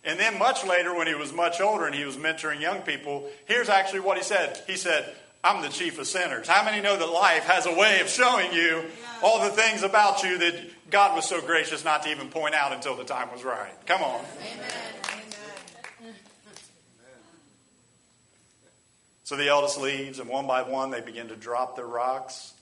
And 0.04 0.18
then 0.18 0.38
much 0.38 0.64
later, 0.64 0.94
when 0.94 1.06
he 1.06 1.14
was 1.14 1.32
much 1.32 1.60
older 1.60 1.86
and 1.86 1.94
he 1.94 2.04
was 2.04 2.16
mentoring 2.16 2.60
young 2.60 2.82
people, 2.82 3.28
here's 3.46 3.68
actually 3.68 4.00
what 4.00 4.16
he 4.16 4.24
said. 4.24 4.60
He 4.66 4.76
said, 4.76 5.14
I'm 5.44 5.62
the 5.62 5.68
chief 5.68 5.98
of 5.98 6.06
sinners. 6.06 6.48
How 6.48 6.64
many 6.64 6.80
know 6.80 6.96
that 6.96 7.06
life 7.06 7.44
has 7.44 7.66
a 7.66 7.74
way 7.74 8.00
of 8.00 8.08
showing 8.08 8.52
you 8.52 8.84
all 9.22 9.42
the 9.42 9.50
things 9.50 9.82
about 9.82 10.22
you 10.22 10.38
that 10.38 10.54
God 10.90 11.16
was 11.16 11.26
so 11.26 11.40
gracious 11.40 11.84
not 11.84 12.02
to 12.02 12.10
even 12.10 12.28
point 12.28 12.54
out 12.54 12.72
until 12.72 12.96
the 12.96 13.04
time 13.04 13.32
was 13.32 13.42
right. 13.42 13.72
Come 13.86 14.02
on. 14.02 14.20
Amen. 14.20 14.66
So 19.24 19.36
the 19.36 19.48
eldest 19.48 19.80
leaves, 19.80 20.18
and 20.18 20.28
one 20.28 20.46
by 20.46 20.62
one 20.62 20.90
they 20.90 21.00
begin 21.00 21.28
to 21.28 21.36
drop 21.36 21.76
their 21.76 21.86
rocks. 21.86 22.52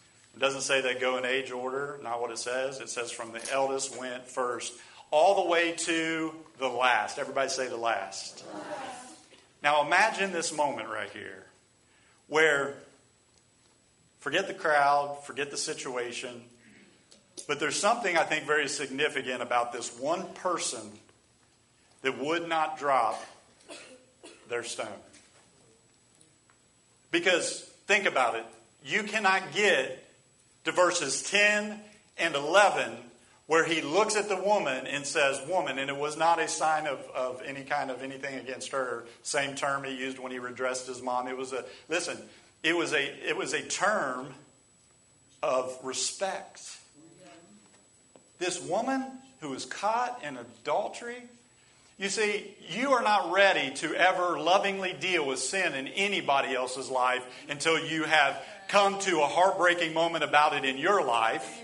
It 0.40 0.44
doesn't 0.44 0.62
say 0.62 0.80
they 0.80 0.94
go 0.94 1.18
in 1.18 1.26
age 1.26 1.50
order, 1.50 2.00
not 2.02 2.22
what 2.22 2.30
it 2.30 2.38
says. 2.38 2.80
It 2.80 2.88
says 2.88 3.10
from 3.10 3.30
the 3.32 3.52
eldest 3.52 3.98
went 4.00 4.26
first, 4.26 4.72
all 5.10 5.44
the 5.44 5.50
way 5.50 5.72
to 5.72 6.34
the 6.58 6.66
last. 6.66 7.18
Everybody 7.18 7.50
say 7.50 7.68
the 7.68 7.76
last. 7.76 8.42
last. 8.54 9.18
Now 9.62 9.84
imagine 9.84 10.32
this 10.32 10.50
moment 10.50 10.88
right 10.88 11.10
here 11.10 11.44
where 12.28 12.72
forget 14.20 14.48
the 14.48 14.54
crowd, 14.54 15.18
forget 15.24 15.50
the 15.50 15.58
situation. 15.58 16.40
But 17.46 17.60
there's 17.60 17.76
something 17.76 18.16
I 18.16 18.22
think 18.22 18.46
very 18.46 18.66
significant 18.66 19.42
about 19.42 19.74
this 19.74 19.94
one 20.00 20.26
person 20.36 20.90
that 22.00 22.18
would 22.18 22.48
not 22.48 22.78
drop 22.78 23.22
their 24.48 24.64
stone. 24.64 24.86
Because 27.10 27.60
think 27.86 28.06
about 28.06 28.36
it. 28.36 28.46
You 28.82 29.02
cannot 29.02 29.52
get 29.52 30.06
to 30.64 30.72
verses 30.72 31.22
10 31.22 31.80
and 32.18 32.34
11 32.34 32.96
where 33.50 33.64
he 33.64 33.80
looks 33.80 34.14
at 34.14 34.28
the 34.28 34.36
woman 34.36 34.86
and 34.86 35.04
says, 35.04 35.42
Woman, 35.48 35.80
and 35.80 35.90
it 35.90 35.96
was 35.96 36.16
not 36.16 36.38
a 36.38 36.46
sign 36.46 36.86
of, 36.86 37.00
of 37.12 37.42
any 37.44 37.64
kind 37.64 37.90
of 37.90 38.00
anything 38.00 38.38
against 38.38 38.70
her. 38.70 39.04
Same 39.24 39.56
term 39.56 39.82
he 39.82 39.96
used 39.96 40.20
when 40.20 40.30
he 40.30 40.38
redressed 40.38 40.86
his 40.86 41.02
mom. 41.02 41.26
It 41.26 41.36
was 41.36 41.52
a, 41.52 41.64
listen, 41.88 42.16
it 42.62 42.76
was 42.76 42.92
a, 42.92 43.28
it 43.28 43.36
was 43.36 43.52
a 43.52 43.62
term 43.62 44.28
of 45.42 45.76
respect. 45.82 46.78
This 48.38 48.62
woman 48.62 49.04
who 49.40 49.48
was 49.48 49.64
caught 49.64 50.22
in 50.22 50.36
adultery, 50.36 51.24
you 52.00 52.08
see, 52.08 52.56
you 52.70 52.92
are 52.92 53.02
not 53.02 53.30
ready 53.30 53.74
to 53.74 53.94
ever 53.94 54.40
lovingly 54.40 54.96
deal 54.98 55.26
with 55.26 55.38
sin 55.38 55.74
in 55.74 55.86
anybody 55.86 56.54
else's 56.54 56.88
life 56.88 57.22
until 57.50 57.78
you 57.78 58.04
have 58.04 58.42
come 58.68 58.98
to 59.00 59.20
a 59.20 59.26
heartbreaking 59.26 59.92
moment 59.92 60.24
about 60.24 60.54
it 60.54 60.64
in 60.64 60.78
your 60.78 61.04
life. 61.04 61.60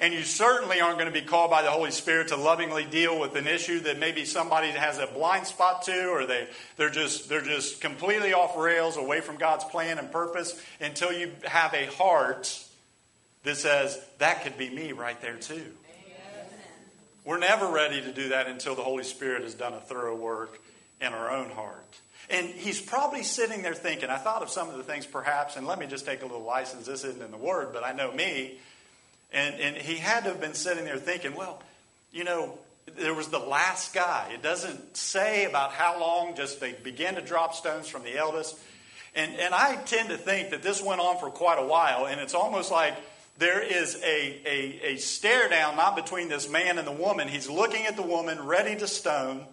And 0.00 0.14
you 0.14 0.22
certainly 0.22 0.80
aren't 0.80 0.98
going 0.98 1.12
to 1.12 1.20
be 1.20 1.26
called 1.26 1.50
by 1.50 1.62
the 1.62 1.70
Holy 1.70 1.90
Spirit 1.90 2.28
to 2.28 2.36
lovingly 2.36 2.84
deal 2.84 3.18
with 3.18 3.34
an 3.34 3.48
issue 3.48 3.80
that 3.80 3.98
maybe 3.98 4.24
somebody 4.24 4.68
has 4.68 4.98
a 4.98 5.08
blind 5.08 5.48
spot 5.48 5.82
to, 5.82 6.10
or 6.10 6.26
they, 6.26 6.46
they're, 6.76 6.88
just, 6.88 7.28
they're 7.28 7.42
just 7.42 7.80
completely 7.80 8.32
off 8.32 8.56
rails 8.56 8.96
away 8.96 9.20
from 9.20 9.36
God's 9.36 9.64
plan 9.64 9.98
and 9.98 10.12
purpose 10.12 10.62
until 10.80 11.12
you 11.12 11.32
have 11.44 11.74
a 11.74 11.86
heart 11.86 12.64
that 13.42 13.56
says, 13.56 14.00
that 14.18 14.44
could 14.44 14.56
be 14.56 14.70
me 14.70 14.92
right 14.92 15.20
there 15.20 15.36
too. 15.36 15.72
We're 17.24 17.38
never 17.38 17.68
ready 17.68 18.00
to 18.00 18.12
do 18.12 18.30
that 18.30 18.48
until 18.48 18.74
the 18.74 18.82
Holy 18.82 19.04
Spirit 19.04 19.42
has 19.42 19.54
done 19.54 19.74
a 19.74 19.80
thorough 19.80 20.16
work 20.16 20.60
in 21.00 21.12
our 21.12 21.30
own 21.30 21.50
heart. 21.50 22.00
And 22.30 22.46
he's 22.46 22.80
probably 22.80 23.22
sitting 23.22 23.62
there 23.62 23.74
thinking, 23.74 24.08
I 24.08 24.16
thought 24.16 24.42
of 24.42 24.50
some 24.50 24.68
of 24.68 24.76
the 24.76 24.82
things 24.82 25.06
perhaps, 25.06 25.56
and 25.56 25.66
let 25.66 25.78
me 25.78 25.86
just 25.86 26.04
take 26.04 26.22
a 26.22 26.26
little 26.26 26.42
license. 26.42 26.86
This 26.86 27.04
isn't 27.04 27.22
in 27.22 27.30
the 27.30 27.36
Word, 27.36 27.72
but 27.72 27.84
I 27.84 27.92
know 27.92 28.12
me. 28.12 28.58
And, 29.32 29.54
and 29.60 29.76
he 29.76 29.96
had 29.96 30.24
to 30.24 30.30
have 30.30 30.40
been 30.40 30.54
sitting 30.54 30.84
there 30.84 30.98
thinking, 30.98 31.34
well, 31.34 31.62
you 32.12 32.24
know, 32.24 32.58
there 32.98 33.14
was 33.14 33.28
the 33.28 33.38
last 33.38 33.94
guy. 33.94 34.30
It 34.34 34.42
doesn't 34.42 34.96
say 34.96 35.44
about 35.44 35.72
how 35.72 36.00
long, 36.00 36.34
just 36.34 36.60
they 36.60 36.72
began 36.72 37.14
to 37.14 37.20
drop 37.20 37.54
stones 37.54 37.88
from 37.88 38.02
the 38.02 38.16
eldest. 38.16 38.58
And, 39.14 39.36
and 39.36 39.54
I 39.54 39.76
tend 39.76 40.08
to 40.08 40.16
think 40.16 40.50
that 40.50 40.62
this 40.62 40.82
went 40.82 41.00
on 41.00 41.18
for 41.18 41.30
quite 41.30 41.58
a 41.58 41.66
while, 41.66 42.06
and 42.06 42.20
it's 42.20 42.34
almost 42.34 42.70
like 42.70 42.94
there 43.38 43.60
is 43.62 43.96
a, 43.96 44.40
a, 44.46 44.92
a 44.92 44.96
stare 44.96 45.48
down, 45.48 45.76
not 45.76 45.96
between 45.96 46.28
this 46.28 46.48
man 46.48 46.78
and 46.78 46.86
the 46.86 46.92
woman. 46.92 47.28
He's 47.28 47.48
looking 47.48 47.86
at 47.86 47.96
the 47.96 48.02
woman, 48.02 48.44
ready 48.44 48.76
to 48.76 48.86
stone. 48.86 49.46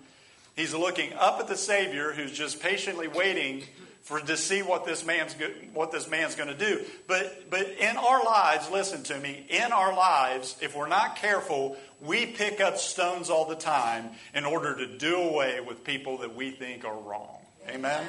He's 0.55 0.73
looking 0.73 1.13
up 1.13 1.39
at 1.39 1.47
the 1.47 1.55
Savior, 1.55 2.11
who's 2.11 2.31
just 2.31 2.61
patiently 2.61 3.07
waiting 3.07 3.63
for 4.01 4.19
to 4.19 4.37
see 4.37 4.61
what 4.61 4.85
this 4.85 5.05
man's 5.05 5.35
what 5.73 5.91
this 5.91 6.09
man's 6.09 6.35
going 6.35 6.49
to 6.49 6.57
do. 6.57 6.83
But 7.07 7.49
but 7.49 7.67
in 7.79 7.95
our 7.95 8.23
lives, 8.23 8.69
listen 8.69 9.03
to 9.03 9.17
me. 9.19 9.45
In 9.49 9.71
our 9.71 9.95
lives, 9.95 10.57
if 10.61 10.75
we're 10.75 10.87
not 10.87 11.15
careful, 11.15 11.77
we 12.01 12.25
pick 12.25 12.59
up 12.59 12.77
stones 12.77 13.29
all 13.29 13.45
the 13.45 13.55
time 13.55 14.09
in 14.33 14.45
order 14.45 14.75
to 14.77 14.97
do 14.97 15.15
away 15.17 15.59
with 15.61 15.83
people 15.83 16.17
that 16.19 16.35
we 16.35 16.51
think 16.51 16.85
are 16.85 16.97
wrong. 16.97 17.37
Amen. 17.69 18.05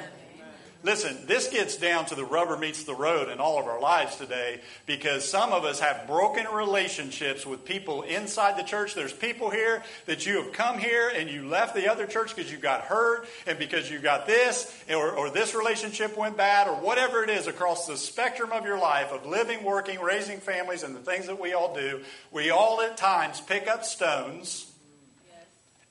Listen, 0.83 1.15
this 1.27 1.47
gets 1.49 1.77
down 1.77 2.05
to 2.07 2.15
the 2.15 2.25
rubber 2.25 2.57
meets 2.57 2.85
the 2.85 2.95
road 2.95 3.29
in 3.29 3.39
all 3.39 3.59
of 3.59 3.67
our 3.67 3.79
lives 3.79 4.15
today 4.15 4.61
because 4.87 5.23
some 5.23 5.51
of 5.51 5.63
us 5.63 5.79
have 5.79 6.07
broken 6.07 6.47
relationships 6.51 7.45
with 7.45 7.65
people 7.65 8.01
inside 8.01 8.57
the 8.57 8.63
church. 8.63 8.95
There's 8.95 9.13
people 9.13 9.51
here 9.51 9.83
that 10.07 10.25
you 10.25 10.41
have 10.41 10.53
come 10.53 10.79
here 10.79 11.11
and 11.13 11.29
you 11.29 11.47
left 11.47 11.75
the 11.75 11.91
other 11.91 12.07
church 12.07 12.35
because 12.35 12.51
you 12.51 12.57
got 12.57 12.81
hurt 12.81 13.27
and 13.45 13.59
because 13.59 13.91
you 13.91 13.99
got 13.99 14.25
this 14.25 14.75
or, 14.89 15.11
or 15.11 15.29
this 15.29 15.53
relationship 15.53 16.17
went 16.17 16.35
bad 16.35 16.67
or 16.67 16.73
whatever 16.75 17.23
it 17.23 17.29
is 17.29 17.45
across 17.45 17.85
the 17.85 17.95
spectrum 17.95 18.51
of 18.51 18.65
your 18.65 18.79
life 18.79 19.11
of 19.11 19.27
living, 19.27 19.63
working, 19.63 19.99
raising 19.99 20.39
families, 20.39 20.81
and 20.81 20.95
the 20.95 20.99
things 20.99 21.27
that 21.27 21.39
we 21.39 21.53
all 21.53 21.75
do. 21.75 22.01
We 22.31 22.49
all 22.49 22.81
at 22.81 22.97
times 22.97 23.39
pick 23.39 23.67
up 23.67 23.85
stones. 23.85 24.67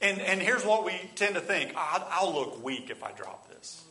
And, 0.00 0.20
and 0.20 0.40
here's 0.40 0.64
what 0.64 0.85
we 0.85 0.98
tend 1.14 1.35
to 1.37 1.40
think 1.40 1.74
I'll, 1.76 2.09
I'll 2.11 2.35
look 2.35 2.64
weak 2.64 2.90
if 2.90 3.05
I 3.05 3.12
drop 3.12 3.48
this. 3.50 3.85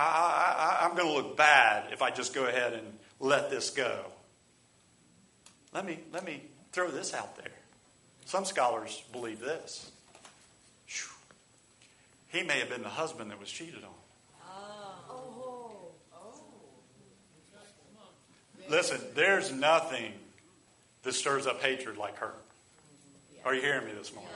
I, 0.00 0.86
am 0.88 0.96
going 0.96 1.08
to 1.08 1.14
look 1.14 1.36
bad 1.36 1.92
if 1.92 2.02
I 2.02 2.10
just 2.10 2.34
go 2.34 2.46
ahead 2.46 2.72
and 2.72 2.86
let 3.20 3.50
this 3.50 3.70
go. 3.70 4.04
Let 5.74 5.84
me, 5.84 6.00
let 6.12 6.24
me 6.24 6.42
throw 6.72 6.90
this 6.90 7.14
out 7.14 7.36
there. 7.36 7.52
Some 8.24 8.44
scholars 8.44 9.02
believe 9.12 9.40
this. 9.40 9.90
He 12.30 12.42
may 12.42 12.58
have 12.58 12.68
been 12.68 12.82
the 12.82 12.88
husband 12.88 13.30
that 13.30 13.40
was 13.40 13.50
cheated 13.50 13.82
on. 13.84 13.90
Listen, 18.68 19.00
there's 19.14 19.50
nothing 19.50 20.12
that 21.02 21.14
stirs 21.14 21.46
up 21.46 21.62
hatred 21.62 21.96
like 21.96 22.16
hurt. 22.16 22.44
Are 23.44 23.54
you 23.54 23.62
hearing 23.62 23.86
me 23.86 23.92
this 23.96 24.12
morning? 24.14 24.30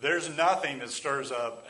There's 0.00 0.34
nothing 0.36 0.78
that 0.78 0.90
stirs 0.90 1.32
up. 1.32 1.66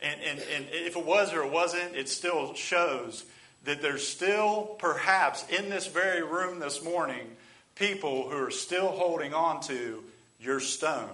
And, 0.00 0.20
and, 0.20 0.38
and 0.54 0.66
if 0.70 0.96
it 0.96 1.04
was 1.04 1.32
or 1.32 1.42
it 1.42 1.50
wasn't, 1.50 1.96
it 1.96 2.08
still 2.08 2.54
shows 2.54 3.24
that 3.64 3.82
there's 3.82 4.06
still, 4.06 4.76
perhaps, 4.78 5.46
in 5.48 5.70
this 5.70 5.86
very 5.86 6.22
room 6.22 6.60
this 6.60 6.82
morning, 6.82 7.36
people 7.74 8.28
who 8.30 8.36
are 8.36 8.50
still 8.50 8.88
holding 8.88 9.34
on 9.34 9.60
to 9.62 10.02
your 10.40 10.60
stone 10.60 11.10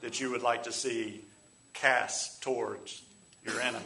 that 0.00 0.20
you 0.20 0.30
would 0.30 0.42
like 0.42 0.64
to 0.64 0.72
see 0.72 1.24
cast 1.72 2.42
towards 2.42 3.02
your 3.44 3.60
enemy. 3.60 3.84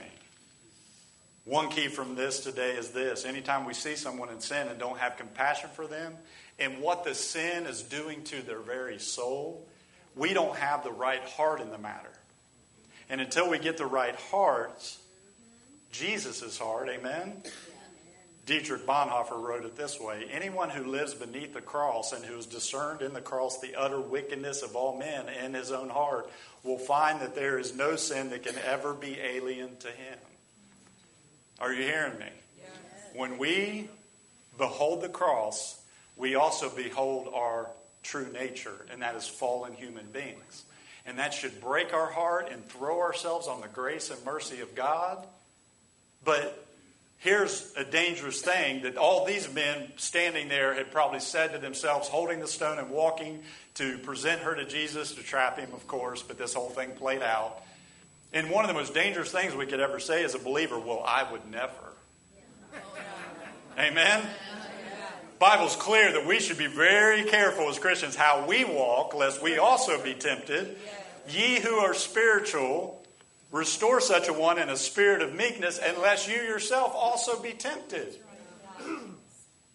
One 1.45 1.71
key 1.71 1.89
from 1.89 2.15
this 2.15 2.41
today 2.41 2.73
is 2.73 2.91
this 2.91 3.25
anytime 3.25 3.65
we 3.65 3.73
see 3.73 3.97
someone 3.97 4.29
in 4.29 4.41
sin 4.41 4.69
and 4.69 4.79
don't 4.79 4.99
have 4.99 5.17
compassion 5.17 5.71
for 5.73 5.87
them 5.87 6.15
and 6.59 6.81
what 6.81 7.05
the 7.05 7.15
sin 7.15 7.65
is 7.65 7.83
doing 7.83 8.23
to 8.25 8.43
their 8.43 8.59
very 8.59 8.99
soul, 8.99 9.67
we 10.15 10.35
don't 10.35 10.57
have 10.57 10.85
the 10.85 10.93
right 10.93 11.23
heart 11.23 11.61
in 11.61 11.71
the 11.71 11.79
matter. 11.79 12.11
And 13.11 13.21
until 13.21 13.49
we 13.49 13.59
get 13.59 13.79
the 13.79 13.87
right 13.87 14.15
hearts, 14.17 14.99
Jesus' 15.93 16.59
heart, 16.59 16.89
amen? 16.89 17.43
Dietrich 18.49 18.87
Bonhoeffer 18.87 19.39
wrote 19.39 19.67
it 19.67 19.77
this 19.77 20.01
way 20.01 20.25
Anyone 20.31 20.71
who 20.71 20.85
lives 20.85 21.13
beneath 21.13 21.53
the 21.53 21.61
cross 21.61 22.15
and 22.15 22.25
who 22.25 22.37
has 22.37 22.47
discerned 22.47 23.03
in 23.03 23.13
the 23.13 23.21
cross 23.21 23.61
the 23.61 23.75
utter 23.75 24.01
wickedness 24.01 24.63
of 24.63 24.75
all 24.75 24.97
men 24.97 25.29
in 25.29 25.53
his 25.53 25.71
own 25.71 25.91
heart 25.91 26.31
will 26.65 26.79
find 26.79 27.21
that 27.21 27.35
there 27.35 27.59
is 27.59 27.77
no 27.77 27.97
sin 27.97 28.31
that 28.31 28.43
can 28.43 28.57
ever 28.67 28.95
be 28.95 29.19
alien 29.21 29.77
to 29.79 29.89
him. 29.89 30.19
Are 31.61 31.73
you 31.73 31.83
hearing 31.83 32.19
me? 32.19 32.31
Yes. 32.59 32.69
When 33.15 33.37
we 33.37 33.89
behold 34.57 35.03
the 35.03 35.09
cross, 35.09 35.81
we 36.17 36.35
also 36.35 36.71
behold 36.71 37.31
our 37.35 37.69
true 38.03 38.29
nature, 38.33 38.87
and 38.91 39.03
that 39.03 39.15
is 39.15 39.27
fallen 39.27 39.75
human 39.75 40.07
beings. 40.07 40.65
And 41.09 41.19
that 41.19 41.33
should 41.33 41.59
break 41.63 41.95
our 41.95 42.11
heart 42.11 42.51
and 42.53 42.63
throw 42.69 43.01
ourselves 43.01 43.49
on 43.49 43.63
the 43.63 43.69
grace 43.69 44.11
and 44.11 44.23
mercy 44.27 44.61
of 44.61 44.75
God. 44.75 45.27
But 46.23 46.67
here's 47.17 47.73
a 47.79 47.85
dangerous 47.85 48.43
thing 48.43 48.83
that 48.83 48.99
all 48.99 49.25
these 49.25 49.51
men 49.51 49.91
standing 49.97 50.49
there 50.49 50.75
had 50.75 50.93
probably 50.93 51.21
said 51.21 51.53
to 51.53 51.59
themselves, 51.59 52.09
holding 52.09 52.41
the 52.41 52.47
stone 52.47 52.79
and 52.79 52.91
walking 52.91 53.41
to 53.77 53.97
present 54.01 54.43
her 54.43 54.55
to 54.55 54.67
Jesus, 54.67 55.15
to 55.15 55.23
trap 55.23 55.59
him, 55.59 55.73
of 55.73 55.87
course, 55.87 56.23
but 56.23 56.37
this 56.37 56.53
whole 56.53 56.69
thing 56.69 56.91
played 56.91 57.23
out. 57.23 57.63
And 58.35 58.51
one 58.51 58.67
of 58.67 58.69
the 58.69 58.75
most 58.75 58.93
dangerous 58.93 59.33
things 59.33 59.55
we 59.55 59.65
could 59.65 59.81
ever 59.81 60.01
say 60.01 60.25
as 60.25 60.35
a 60.35 60.39
believer, 60.39 60.79
well, 60.79 61.03
I 61.07 61.31
would 61.33 61.51
never. 61.51 61.73
Amen? 63.79 64.27
Bible's 65.39 65.77
clear 65.77 66.13
that 66.13 66.27
we 66.27 66.41
should 66.41 66.59
be 66.59 66.67
very 66.67 67.25
careful 67.25 67.69
as 67.71 67.79
Christians 67.79 68.17
how 68.17 68.45
we 68.47 68.65
walk, 68.65 69.15
lest 69.15 69.41
we 69.41 69.57
also 69.57 70.03
be 70.03 70.13
tempted. 70.13 70.77
Ye 71.31 71.61
who 71.61 71.75
are 71.77 71.95
spiritual, 71.95 72.99
Restore 73.51 74.01
such 74.01 74.29
a 74.29 74.33
one 74.33 74.59
in 74.59 74.69
a 74.69 74.77
spirit 74.77 75.23
of 75.23 75.35
meekness, 75.35 75.81
unless 75.83 76.29
you 76.29 76.35
yourself 76.35 76.93
also 76.95 77.41
be 77.41 77.53
tempted. 77.53 78.17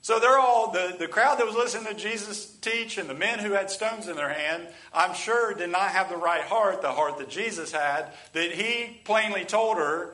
So 0.02 0.20
they're 0.20 0.38
all, 0.38 0.70
the, 0.70 0.98
the 1.00 1.08
crowd 1.08 1.40
that 1.40 1.46
was 1.46 1.56
listening 1.56 1.86
to 1.86 1.94
Jesus 1.94 2.46
teach 2.60 2.98
and 2.98 3.10
the 3.10 3.14
men 3.14 3.40
who 3.40 3.54
had 3.54 3.72
stones 3.72 4.10
in 4.10 4.18
their 4.18 4.34
hand, 4.34 4.68
I'm 4.94 5.14
sure 5.14 5.54
did 5.54 5.70
not 5.70 5.92
have 5.92 6.10
the 6.10 6.18
right 6.18 6.42
heart, 6.42 6.82
the 6.82 6.92
heart 6.92 7.20
that 7.20 7.30
Jesus 7.30 7.72
had, 7.72 8.08
that 8.34 8.52
he 8.52 9.00
plainly 9.06 9.46
told 9.46 9.78
her 9.78 10.14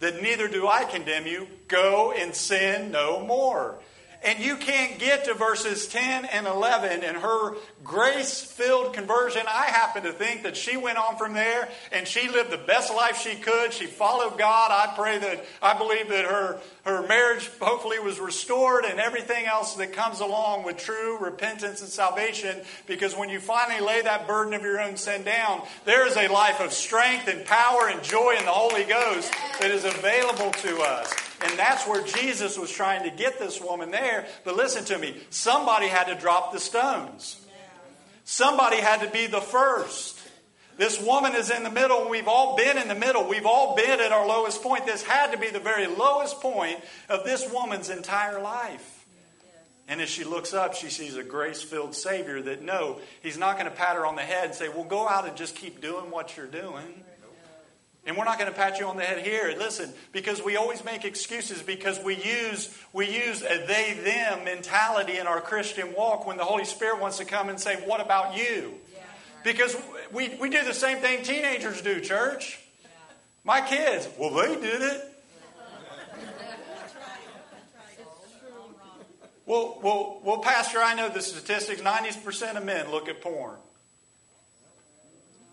that 0.00 0.20
neither 0.20 0.46
do 0.46 0.68
I 0.68 0.84
condemn 0.84 1.26
you, 1.26 1.48
go 1.68 2.12
and 2.12 2.34
sin 2.34 2.90
no 2.90 3.24
more. 3.24 3.78
And 4.22 4.38
you 4.38 4.56
can't 4.56 4.98
get 4.98 5.24
to 5.24 5.34
verses 5.34 5.88
10 5.88 6.26
and 6.26 6.46
11 6.46 7.02
in 7.02 7.14
her 7.14 7.54
grace 7.82 8.42
filled 8.42 8.92
conversion. 8.92 9.42
I 9.48 9.66
happen 9.66 10.02
to 10.02 10.12
think 10.12 10.42
that 10.42 10.58
she 10.58 10.76
went 10.76 10.98
on 10.98 11.16
from 11.16 11.32
there 11.32 11.70
and 11.90 12.06
she 12.06 12.28
lived 12.28 12.50
the 12.50 12.58
best 12.58 12.94
life 12.94 13.22
she 13.22 13.36
could. 13.36 13.72
She 13.72 13.86
followed 13.86 14.38
God. 14.38 14.70
I 14.72 14.92
pray 14.94 15.16
that, 15.18 15.46
I 15.62 15.78
believe 15.78 16.10
that 16.10 16.26
her, 16.26 16.60
her 16.84 17.06
marriage 17.08 17.48
hopefully 17.60 17.98
was 17.98 18.20
restored 18.20 18.84
and 18.84 19.00
everything 19.00 19.46
else 19.46 19.76
that 19.76 19.94
comes 19.94 20.20
along 20.20 20.64
with 20.64 20.76
true 20.76 21.16
repentance 21.18 21.80
and 21.80 21.88
salvation. 21.88 22.60
Because 22.86 23.16
when 23.16 23.30
you 23.30 23.40
finally 23.40 23.80
lay 23.80 24.02
that 24.02 24.28
burden 24.28 24.52
of 24.52 24.60
your 24.60 24.82
own 24.82 24.98
sin 24.98 25.22
down, 25.22 25.62
there 25.86 26.06
is 26.06 26.18
a 26.18 26.28
life 26.28 26.60
of 26.60 26.74
strength 26.74 27.26
and 27.26 27.46
power 27.46 27.88
and 27.88 28.02
joy 28.02 28.34
in 28.38 28.44
the 28.44 28.50
Holy 28.50 28.84
Ghost 28.84 29.32
that 29.60 29.70
is 29.70 29.86
available 29.86 30.50
to 30.50 30.82
us. 30.82 31.29
And 31.42 31.58
that's 31.58 31.86
where 31.86 32.02
Jesus 32.02 32.58
was 32.58 32.70
trying 32.70 33.08
to 33.08 33.16
get 33.16 33.38
this 33.38 33.60
woman 33.60 33.90
there. 33.90 34.26
But 34.44 34.56
listen 34.56 34.84
to 34.86 34.98
me 34.98 35.16
somebody 35.30 35.86
had 35.86 36.04
to 36.04 36.14
drop 36.14 36.52
the 36.52 36.60
stones, 36.60 37.44
somebody 38.24 38.76
had 38.76 39.00
to 39.00 39.10
be 39.10 39.26
the 39.26 39.40
first. 39.40 40.18
This 40.76 40.98
woman 40.98 41.34
is 41.34 41.50
in 41.50 41.62
the 41.62 41.70
middle, 41.70 42.08
we've 42.08 42.26
all 42.26 42.56
been 42.56 42.78
in 42.78 42.88
the 42.88 42.94
middle. 42.94 43.28
We've 43.28 43.44
all 43.44 43.76
been 43.76 44.00
at 44.00 44.12
our 44.12 44.26
lowest 44.26 44.62
point. 44.62 44.86
This 44.86 45.02
had 45.02 45.32
to 45.32 45.36
be 45.36 45.48
the 45.48 45.60
very 45.60 45.86
lowest 45.86 46.40
point 46.40 46.80
of 47.10 47.22
this 47.22 47.46
woman's 47.52 47.90
entire 47.90 48.40
life. 48.40 49.04
And 49.88 50.00
as 50.00 50.08
she 50.08 50.24
looks 50.24 50.54
up, 50.54 50.74
she 50.74 50.88
sees 50.88 51.16
a 51.16 51.22
grace 51.22 51.62
filled 51.62 51.94
Savior 51.94 52.40
that, 52.42 52.62
no, 52.62 52.98
he's 53.22 53.36
not 53.36 53.58
going 53.58 53.68
to 53.68 53.76
pat 53.76 53.96
her 53.96 54.06
on 54.06 54.16
the 54.16 54.22
head 54.22 54.46
and 54.46 54.54
say, 54.54 54.70
well, 54.70 54.84
go 54.84 55.06
out 55.06 55.28
and 55.28 55.36
just 55.36 55.54
keep 55.54 55.82
doing 55.82 56.10
what 56.10 56.36
you're 56.36 56.46
doing. 56.46 57.04
And 58.06 58.16
we're 58.16 58.24
not 58.24 58.38
going 58.38 58.50
to 58.50 58.56
pat 58.56 58.78
you 58.78 58.86
on 58.86 58.96
the 58.96 59.02
head 59.02 59.24
here. 59.24 59.54
Listen, 59.58 59.92
because 60.10 60.42
we 60.42 60.56
always 60.56 60.84
make 60.84 61.04
excuses 61.04 61.62
because 61.62 62.02
we 62.02 62.16
use 62.16 62.74
we 62.92 63.06
use 63.06 63.42
a 63.42 63.66
they 63.66 63.98
them 64.02 64.44
mentality 64.44 65.18
in 65.18 65.26
our 65.26 65.40
Christian 65.40 65.92
walk 65.94 66.26
when 66.26 66.38
the 66.38 66.44
Holy 66.44 66.64
Spirit 66.64 67.00
wants 67.00 67.18
to 67.18 67.24
come 67.24 67.50
and 67.50 67.60
say, 67.60 67.76
"What 67.86 68.00
about 68.00 68.36
you?" 68.36 68.74
Because 69.44 69.76
we, 70.12 70.36
we 70.40 70.50
do 70.50 70.62
the 70.64 70.74
same 70.74 70.98
thing 70.98 71.22
teenagers 71.22 71.80
do, 71.82 72.00
church. 72.00 72.58
My 73.42 73.60
kids, 73.60 74.08
well, 74.18 74.30
they 74.30 74.54
did 74.60 74.82
it. 74.82 75.06
Well, 79.46 79.80
well, 79.82 80.20
well, 80.22 80.38
Pastor, 80.38 80.78
I 80.78 80.94
know 80.94 81.08
the 81.08 81.22
statistics. 81.22 81.80
90% 81.80 82.56
of 82.56 82.64
men 82.64 82.90
look 82.90 83.08
at 83.08 83.20
porn. 83.20 83.56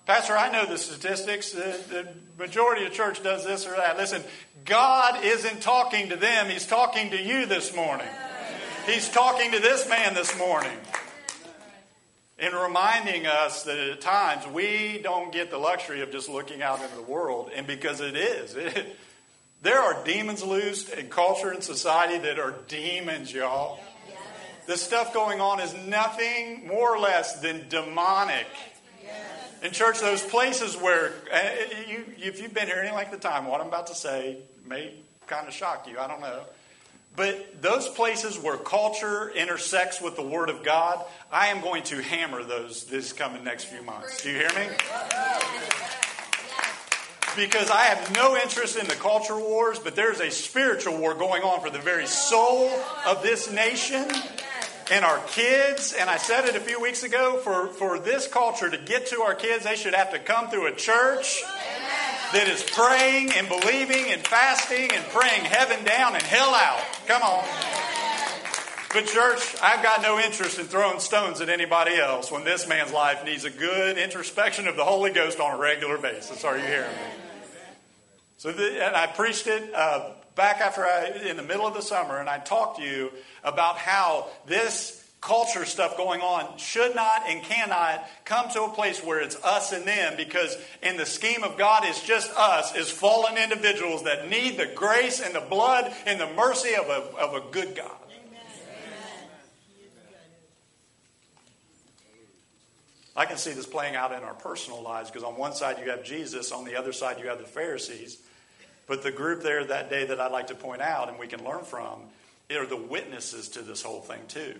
Pastor, 0.07 0.37
I 0.37 0.49
know 0.49 0.65
the 0.65 0.77
statistics. 0.77 1.51
The, 1.51 1.77
the, 1.89 2.07
majority 2.37 2.85
of 2.85 2.93
church 2.93 3.21
does 3.23 3.43
this 3.43 3.65
or 3.65 3.71
that. 3.71 3.97
Listen, 3.97 4.23
God 4.63 5.25
isn't 5.25 5.59
talking 5.59 6.09
to 6.09 6.15
them, 6.15 6.49
He's 6.49 6.65
talking 6.65 7.09
to 7.09 7.21
you 7.21 7.45
this 7.45 7.75
morning. 7.75 8.07
He's 8.85 9.09
talking 9.09 9.51
to 9.51 9.59
this 9.59 9.89
man 9.89 10.13
this 10.13 10.37
morning. 10.37 10.77
And 12.39 12.53
reminding 12.53 13.25
us 13.25 13.63
that 13.63 13.77
at 13.77 13.99
times 13.99 14.47
we 14.47 15.01
don't 15.03 15.33
get 15.33 15.49
the 15.49 15.57
luxury 15.57 16.01
of 16.01 16.11
just 16.11 16.29
looking 16.29 16.61
out 16.61 16.81
into 16.81 16.95
the 16.95 17.01
world. 17.01 17.49
And 17.53 17.67
because 17.67 17.99
it 17.99 18.15
is, 18.15 18.55
it, 18.55 18.95
there 19.61 19.81
are 19.81 20.05
demons 20.05 20.41
loosed 20.41 20.93
in 20.93 21.09
culture 21.09 21.49
and 21.49 21.61
society 21.61 22.19
that 22.19 22.39
are 22.39 22.53
demons, 22.69 23.33
y'all. 23.33 23.79
The 24.67 24.77
stuff 24.77 25.13
going 25.13 25.41
on 25.41 25.59
is 25.59 25.73
nothing 25.73 26.67
more 26.67 26.95
or 26.95 26.99
less 26.99 27.41
than 27.41 27.67
demonic. 27.67 28.47
In 29.63 29.71
church, 29.71 29.99
those 29.99 30.21
places 30.21 30.75
where, 30.77 31.13
uh, 31.33 31.39
you, 31.87 32.05
if 32.17 32.41
you've 32.41 32.53
been 32.53 32.67
here 32.67 32.77
any 32.77 32.95
length 32.95 33.13
of 33.13 33.19
time, 33.19 33.47
what 33.47 33.59
I'm 33.59 33.67
about 33.67 33.87
to 33.87 33.95
say 33.95 34.37
may 34.67 34.93
kind 35.25 35.47
of 35.47 35.53
shock 35.53 35.87
you. 35.89 35.97
I 35.97 36.07
don't 36.07 36.21
know. 36.21 36.41
But 37.15 37.63
those 37.63 37.87
places 37.87 38.37
where 38.37 38.57
culture 38.57 39.31
intersects 39.31 39.99
with 39.99 40.15
the 40.15 40.21
Word 40.21 40.49
of 40.49 40.63
God, 40.63 41.03
I 41.31 41.47
am 41.47 41.61
going 41.61 41.81
to 41.83 42.01
hammer 42.03 42.43
those 42.43 42.83
this 42.85 43.11
coming 43.11 43.43
next 43.43 43.65
few 43.65 43.81
months. 43.81 44.21
Do 44.21 44.29
you 44.29 44.37
hear 44.37 44.49
me? 44.49 44.67
Because 47.35 47.71
I 47.71 47.81
have 47.85 48.13
no 48.13 48.37
interest 48.37 48.77
in 48.77 48.87
the 48.87 48.95
culture 48.95 49.37
wars, 49.37 49.79
but 49.79 49.95
there's 49.95 50.19
a 50.19 50.29
spiritual 50.29 50.97
war 50.97 51.15
going 51.15 51.41
on 51.41 51.61
for 51.61 51.71
the 51.71 51.79
very 51.79 52.05
soul 52.05 52.69
of 53.07 53.23
this 53.23 53.51
nation 53.51 54.05
and 54.91 55.03
our 55.03 55.19
kids, 55.27 55.93
and 55.93 56.09
I 56.09 56.17
said 56.17 56.45
it 56.45 56.55
a 56.55 56.59
few 56.59 56.81
weeks 56.81 57.03
ago, 57.03 57.37
for, 57.37 57.67
for 57.67 57.99
this 57.99 58.27
culture 58.27 58.69
to 58.69 58.77
get 58.77 59.07
to 59.07 59.21
our 59.21 59.35
kids, 59.35 59.65
they 59.65 59.75
should 59.75 59.93
have 59.93 60.11
to 60.11 60.19
come 60.19 60.49
through 60.49 60.67
a 60.67 60.75
church 60.75 61.43
that 62.33 62.47
is 62.47 62.63
praying 62.63 63.31
and 63.31 63.47
believing 63.49 64.11
and 64.11 64.25
fasting 64.25 64.89
and 64.93 65.03
praying 65.05 65.43
heaven 65.43 65.83
down 65.83 66.13
and 66.13 66.23
hell 66.23 66.53
out. 66.53 66.81
Come 67.05 67.21
on. 67.21 67.45
But, 68.93 69.07
church, 69.07 69.55
I've 69.61 69.83
got 69.83 70.01
no 70.01 70.17
interest 70.17 70.59
in 70.59 70.65
throwing 70.65 70.99
stones 70.99 71.41
at 71.41 71.49
anybody 71.49 71.95
else 71.95 72.31
when 72.31 72.45
this 72.45 72.67
man's 72.67 72.93
life 72.93 73.25
needs 73.25 73.43
a 73.43 73.49
good 73.49 73.97
introspection 73.97 74.67
of 74.67 74.77
the 74.77 74.85
Holy 74.85 75.11
Ghost 75.11 75.41
on 75.41 75.55
a 75.55 75.57
regular 75.57 75.97
basis. 75.97 76.45
Are 76.45 76.57
you 76.57 76.65
hearing 76.65 76.91
me? 76.91 77.43
So, 78.37 78.51
the, 78.53 78.85
and 78.85 78.95
I 78.95 79.07
preached 79.07 79.47
it 79.47 79.73
uh, 79.73 80.11
back 80.37 80.61
after 80.61 80.85
I, 80.85 81.07
in 81.27 81.35
the 81.35 81.43
middle 81.43 81.67
of 81.67 81.73
the 81.73 81.81
summer, 81.81 82.19
and 82.19 82.29
I 82.29 82.37
talked 82.37 82.77
to 82.77 82.83
you 82.83 83.11
about 83.43 83.77
how 83.77 84.27
this 84.45 85.03
culture 85.19 85.65
stuff 85.65 85.97
going 85.97 86.21
on 86.21 86.57
should 86.57 86.95
not 86.95 87.23
and 87.27 87.41
cannot 87.41 88.07
come 88.23 88.47
to 88.51 88.63
a 88.63 88.69
place 88.69 89.03
where 89.03 89.19
it's 89.19 89.35
us 89.43 89.73
and 89.73 89.85
them 89.85 90.13
because 90.15 90.55
in 90.83 90.95
the 90.95 91.07
scheme 91.07 91.43
of 91.43 91.57
God 91.57 91.83
it's 91.85 92.05
just 92.05 92.31
us 92.37 92.75
as 92.75 92.89
fallen 92.91 93.35
individuals 93.35 94.03
that 94.03 94.29
need 94.29 94.57
the 94.57 94.67
grace 94.67 95.19
and 95.19 95.33
the 95.33 95.41
blood 95.41 95.91
and 96.05 96.19
the 96.19 96.31
mercy 96.33 96.75
of 96.75 96.85
a, 96.85 97.17
of 97.17 97.33
a 97.33 97.51
good 97.51 97.75
God. 97.75 97.91
I 103.15 103.25
can 103.25 103.37
see 103.37 103.51
this 103.51 103.65
playing 103.65 103.95
out 103.95 104.11
in 104.11 104.19
our 104.19 104.35
personal 104.35 104.83
lives 104.83 105.09
because 105.09 105.23
on 105.23 105.35
one 105.35 105.55
side 105.55 105.79
you 105.83 105.89
have 105.89 106.03
Jesus, 106.03 106.51
on 106.51 106.63
the 106.63 106.75
other 106.75 106.93
side 106.93 107.17
you 107.19 107.27
have 107.27 107.39
the 107.39 107.45
Pharisees. 107.45 108.19
But 108.87 109.03
the 109.03 109.11
group 109.11 109.43
there 109.43 109.63
that 109.65 109.89
day 109.89 110.05
that 110.05 110.19
I'd 110.19 110.31
like 110.31 110.47
to 110.47 110.55
point 110.55 110.81
out 110.81 111.09
and 111.09 111.19
we 111.19 111.27
can 111.27 111.43
learn 111.43 111.63
from 111.63 112.01
are 112.49 112.65
the 112.65 112.77
witnesses 112.77 113.49
to 113.49 113.61
this 113.61 113.83
whole 113.83 113.99
thing, 113.99 114.21
too. 114.27 114.55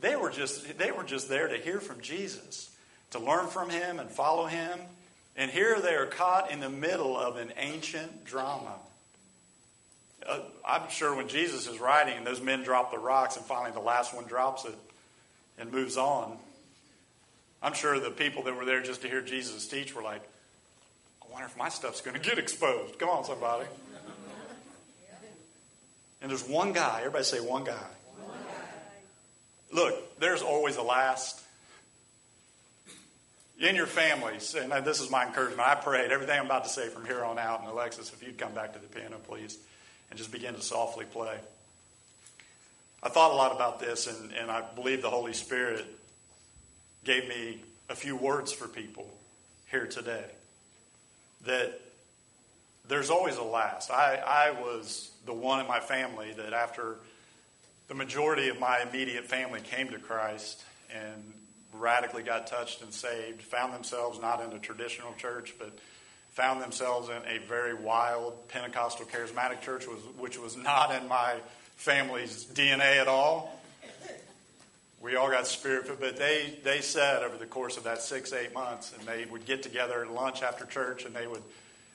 They 0.00 0.14
were 0.14 0.30
just 0.30 0.78
they 0.78 0.92
were 0.92 1.02
just 1.02 1.28
there 1.28 1.48
to 1.48 1.56
hear 1.56 1.80
from 1.80 2.00
Jesus, 2.00 2.70
to 3.10 3.18
learn 3.18 3.48
from 3.48 3.70
him 3.70 3.98
and 3.98 4.08
follow 4.08 4.46
him. 4.46 4.78
And 5.36 5.50
here 5.50 5.80
they 5.80 5.94
are 5.94 6.06
caught 6.06 6.50
in 6.50 6.60
the 6.60 6.68
middle 6.68 7.16
of 7.16 7.36
an 7.36 7.52
ancient 7.56 8.24
drama. 8.24 8.74
Uh, 10.26 10.40
I'm 10.66 10.88
sure 10.90 11.14
when 11.14 11.28
Jesus 11.28 11.68
is 11.68 11.78
writing 11.80 12.16
and 12.16 12.26
those 12.26 12.40
men 12.40 12.62
drop 12.62 12.90
the 12.90 12.98
rocks 12.98 13.36
and 13.36 13.44
finally 13.44 13.70
the 13.70 13.80
last 13.80 14.14
one 14.14 14.24
drops 14.24 14.64
it 14.64 14.74
and 15.58 15.72
moves 15.72 15.96
on, 15.96 16.36
I'm 17.62 17.72
sure 17.72 17.98
the 17.98 18.10
people 18.10 18.44
that 18.44 18.56
were 18.56 18.64
there 18.64 18.82
just 18.82 19.02
to 19.02 19.08
hear 19.08 19.20
Jesus 19.20 19.66
teach 19.66 19.94
were 19.94 20.02
like, 20.02 20.27
I 21.28 21.32
wonder 21.32 21.46
if 21.46 21.56
my 21.56 21.68
stuff's 21.68 22.00
going 22.00 22.18
to 22.18 22.22
get 22.22 22.38
exposed. 22.38 22.98
Come 22.98 23.10
on, 23.10 23.24
somebody. 23.24 23.66
And 26.20 26.30
there's 26.30 26.48
one 26.48 26.72
guy. 26.72 26.98
Everybody 27.00 27.24
say 27.24 27.40
one 27.40 27.64
guy. 27.64 27.72
One 27.72 28.36
guy. 28.38 29.72
Look, 29.72 30.18
there's 30.18 30.42
always 30.42 30.76
a 30.76 30.82
last. 30.82 31.42
In 33.60 33.74
your 33.74 33.86
families, 33.86 34.54
and 34.54 34.72
this 34.84 35.00
is 35.00 35.10
my 35.10 35.26
encouragement, 35.26 35.60
I 35.60 35.74
prayed 35.74 36.12
everything 36.12 36.38
I'm 36.38 36.46
about 36.46 36.62
to 36.64 36.70
say 36.70 36.88
from 36.88 37.04
here 37.04 37.24
on 37.24 37.40
out. 37.40 37.60
And 37.60 37.68
Alexis, 37.68 38.12
if 38.12 38.22
you'd 38.22 38.38
come 38.38 38.52
back 38.52 38.72
to 38.74 38.78
the 38.78 38.86
piano, 38.86 39.16
please, 39.26 39.58
and 40.10 40.18
just 40.18 40.30
begin 40.30 40.54
to 40.54 40.62
softly 40.62 41.04
play. 41.04 41.36
I 43.02 43.08
thought 43.08 43.32
a 43.32 43.34
lot 43.34 43.54
about 43.54 43.80
this, 43.80 44.06
and, 44.06 44.32
and 44.32 44.48
I 44.50 44.62
believe 44.74 45.02
the 45.02 45.10
Holy 45.10 45.32
Spirit 45.32 45.84
gave 47.04 47.28
me 47.28 47.60
a 47.88 47.96
few 47.96 48.14
words 48.14 48.52
for 48.52 48.68
people 48.68 49.12
here 49.70 49.86
today. 49.86 50.24
That 51.46 51.80
there's 52.88 53.10
always 53.10 53.36
a 53.36 53.42
last. 53.42 53.90
I, 53.90 54.16
I 54.16 54.50
was 54.50 55.10
the 55.26 55.32
one 55.32 55.60
in 55.60 55.66
my 55.66 55.80
family 55.80 56.32
that 56.36 56.52
after 56.52 56.96
the 57.88 57.94
majority 57.94 58.48
of 58.48 58.58
my 58.58 58.80
immediate 58.80 59.26
family 59.26 59.60
came 59.60 59.90
to 59.90 59.98
Christ 59.98 60.62
and 60.94 61.32
radically 61.72 62.22
got 62.22 62.46
touched 62.46 62.82
and 62.82 62.92
saved, 62.92 63.42
found 63.42 63.72
themselves 63.72 64.20
not 64.20 64.42
in 64.42 64.52
a 64.52 64.58
traditional 64.58 65.12
church, 65.14 65.54
but 65.58 65.78
found 66.30 66.62
themselves 66.62 67.08
in 67.08 67.16
a 67.26 67.38
very 67.46 67.74
wild 67.74 68.48
Pentecostal 68.48 69.06
charismatic 69.06 69.60
church, 69.60 69.84
which 70.18 70.38
was 70.38 70.56
not 70.56 70.94
in 70.94 71.08
my 71.08 71.36
family's 71.76 72.44
DNA 72.46 73.00
at 73.00 73.08
all. 73.08 73.57
We 75.00 75.14
all 75.14 75.30
got 75.30 75.46
spirit, 75.46 75.88
but 76.00 76.16
they, 76.16 76.58
they 76.64 76.80
said 76.80 77.22
over 77.22 77.36
the 77.36 77.46
course 77.46 77.76
of 77.76 77.84
that 77.84 78.02
six, 78.02 78.32
eight 78.32 78.52
months, 78.52 78.92
and 78.98 79.06
they 79.06 79.24
would 79.26 79.44
get 79.46 79.62
together 79.62 80.02
at 80.02 80.12
lunch 80.12 80.42
after 80.42 80.64
church, 80.64 81.04
and 81.04 81.14
they 81.14 81.26
would 81.26 81.42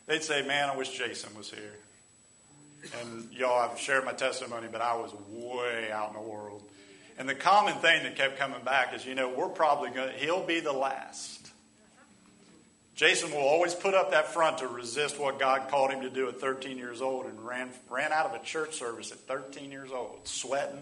they'd 0.05 0.23
say, 0.23 0.45
Man, 0.45 0.69
I 0.69 0.75
wish 0.75 0.97
Jason 0.97 1.35
was 1.35 1.49
here. 1.49 1.75
And 3.01 3.31
y'all, 3.31 3.69
I've 3.69 3.79
shared 3.79 4.05
my 4.05 4.13
testimony, 4.13 4.67
but 4.71 4.81
I 4.81 4.95
was 4.95 5.13
way 5.29 5.89
out 5.91 6.09
in 6.09 6.15
the 6.15 6.29
world. 6.29 6.63
And 7.17 7.29
the 7.29 7.35
common 7.35 7.75
thing 7.75 8.03
that 8.03 8.15
kept 8.15 8.37
coming 8.37 8.63
back 8.63 8.93
is, 8.93 9.05
you 9.05 9.15
know, 9.15 9.29
we're 9.29 9.47
probably 9.47 9.91
going 9.91 10.09
to, 10.09 10.15
he'll 10.15 10.45
be 10.45 10.59
the 10.59 10.73
last. 10.73 11.51
Jason 12.95 13.31
will 13.31 13.39
always 13.39 13.73
put 13.73 13.93
up 13.93 14.11
that 14.11 14.33
front 14.33 14.59
to 14.59 14.67
resist 14.67 15.19
what 15.19 15.39
God 15.39 15.69
called 15.69 15.91
him 15.91 16.01
to 16.01 16.09
do 16.09 16.27
at 16.27 16.39
13 16.39 16.77
years 16.77 17.01
old 17.01 17.25
and 17.25 17.43
ran, 17.43 17.69
ran 17.89 18.11
out 18.11 18.27
of 18.27 18.39
a 18.39 18.43
church 18.43 18.75
service 18.75 19.11
at 19.11 19.19
13 19.19 19.71
years 19.71 19.91
old, 19.91 20.27
sweating. 20.27 20.81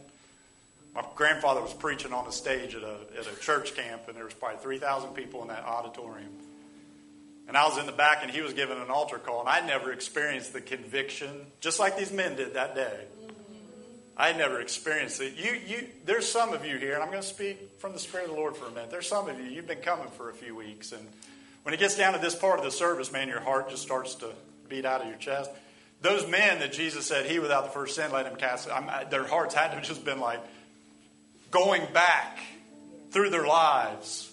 My 0.94 1.06
grandfather 1.16 1.62
was 1.62 1.74
preaching 1.74 2.12
on 2.14 2.26
the 2.26 2.32
stage 2.32 2.76
at 2.76 2.84
a, 2.84 2.98
at 3.18 3.28
a 3.32 3.40
church 3.40 3.76
camp, 3.76 4.04
and 4.08 4.18
there 4.18 4.26
was 4.26 4.34
probably 4.34 4.60
3,000 4.60 5.14
people 5.14 5.42
in 5.42 5.48
that 5.48 5.64
auditorium. 5.64 6.32
And 7.48 7.58
I 7.58 7.66
was 7.68 7.78
in 7.78 7.86
the 7.86 7.92
back, 7.92 8.20
and 8.24 8.32
he 8.32 8.42
was 8.42 8.54
giving 8.54 8.78
an 8.78 8.90
altar 8.90 9.18
call, 9.18 9.42
and 9.42 9.50
I 9.50 9.66
never 9.66 9.92
experienced 9.92 10.54
the 10.54 10.62
conviction, 10.62 11.30
just 11.60 11.80
like 11.80 11.98
these 11.98 12.12
men 12.12 12.36
did 12.36 12.56
that 12.56 12.76
day. 12.76 13.06
I 14.18 14.34
never 14.34 14.60
experienced 14.60 15.22
it. 15.22 15.34
You, 15.36 15.60
you, 15.66 15.88
there's 16.06 16.28
some 16.28 16.54
of 16.54 16.66
you 16.66 16.78
here, 16.78 16.94
and 16.94 17.02
I'm 17.02 17.10
going 17.10 17.22
to 17.22 17.28
speak 17.28 17.80
from 17.80 17.94
the 17.94 18.00
Spirit 18.00 18.26
of 18.26 18.36
the 18.36 18.38
Lord 18.38 18.56
for 18.56 18.66
a 18.66 18.72
minute. 18.72 18.92
There's 18.92 19.08
some 19.08 19.30
of 19.30 19.40
you, 19.40 19.46
you've 19.46 19.68
been 19.68 19.80
coming 19.80 20.10
for 20.10 20.30
a 20.30 20.34
few 20.34 20.56
weeks, 20.56 20.92
and 20.92 21.08
when 21.64 21.74
it 21.74 21.80
gets 21.80 21.96
down 21.96 22.14
to 22.14 22.20
this 22.20 22.36
part 22.36 22.60
of 22.60 22.66
the 22.66 22.72
service, 22.72 23.12
man, 23.12 23.28
your 23.30 23.40
heart 23.40 23.70
just 23.70 23.84
starts 23.84 24.16
to 24.16 24.32
beat 24.68 24.86
out 24.86 25.02
of 25.02 25.08
your 25.08 25.18
chest. 25.18 25.50
Those 26.02 26.28
men 26.28 26.60
that 26.60 26.74
Jesus 26.74 27.06
said, 27.06 27.28
He 27.28 27.40
without 27.40 27.66
the 27.66 27.70
first 27.70 27.96
sin, 27.96 28.12
let 28.12 28.26
him 28.26 28.36
cast, 28.36 28.70
I'm, 28.70 29.10
their 29.10 29.26
hearts 29.26 29.54
had 29.54 29.70
to 29.70 29.76
have 29.76 29.84
just 29.84 30.04
been 30.04 30.20
like 30.20 30.40
going 31.52 31.86
back 31.94 32.40
through 33.12 33.30
their 33.30 33.46
lives 33.46 34.32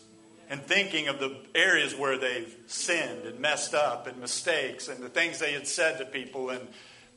and 0.49 0.63
thinking 0.63 1.09
of 1.09 1.19
the 1.19 1.37
areas 1.55 1.95
where 1.95 2.17
they've 2.17 2.55
sinned 2.67 3.27
and 3.27 3.39
messed 3.41 3.75
up 3.75 4.07
and 4.07 4.17
mistakes 4.19 4.89
and 4.89 5.03
the 5.03 5.09
things 5.09 5.39
they 5.39 5.53
had 5.53 5.67
said 5.67 5.99
to 5.99 6.05
people 6.07 6.51
and 6.51 6.67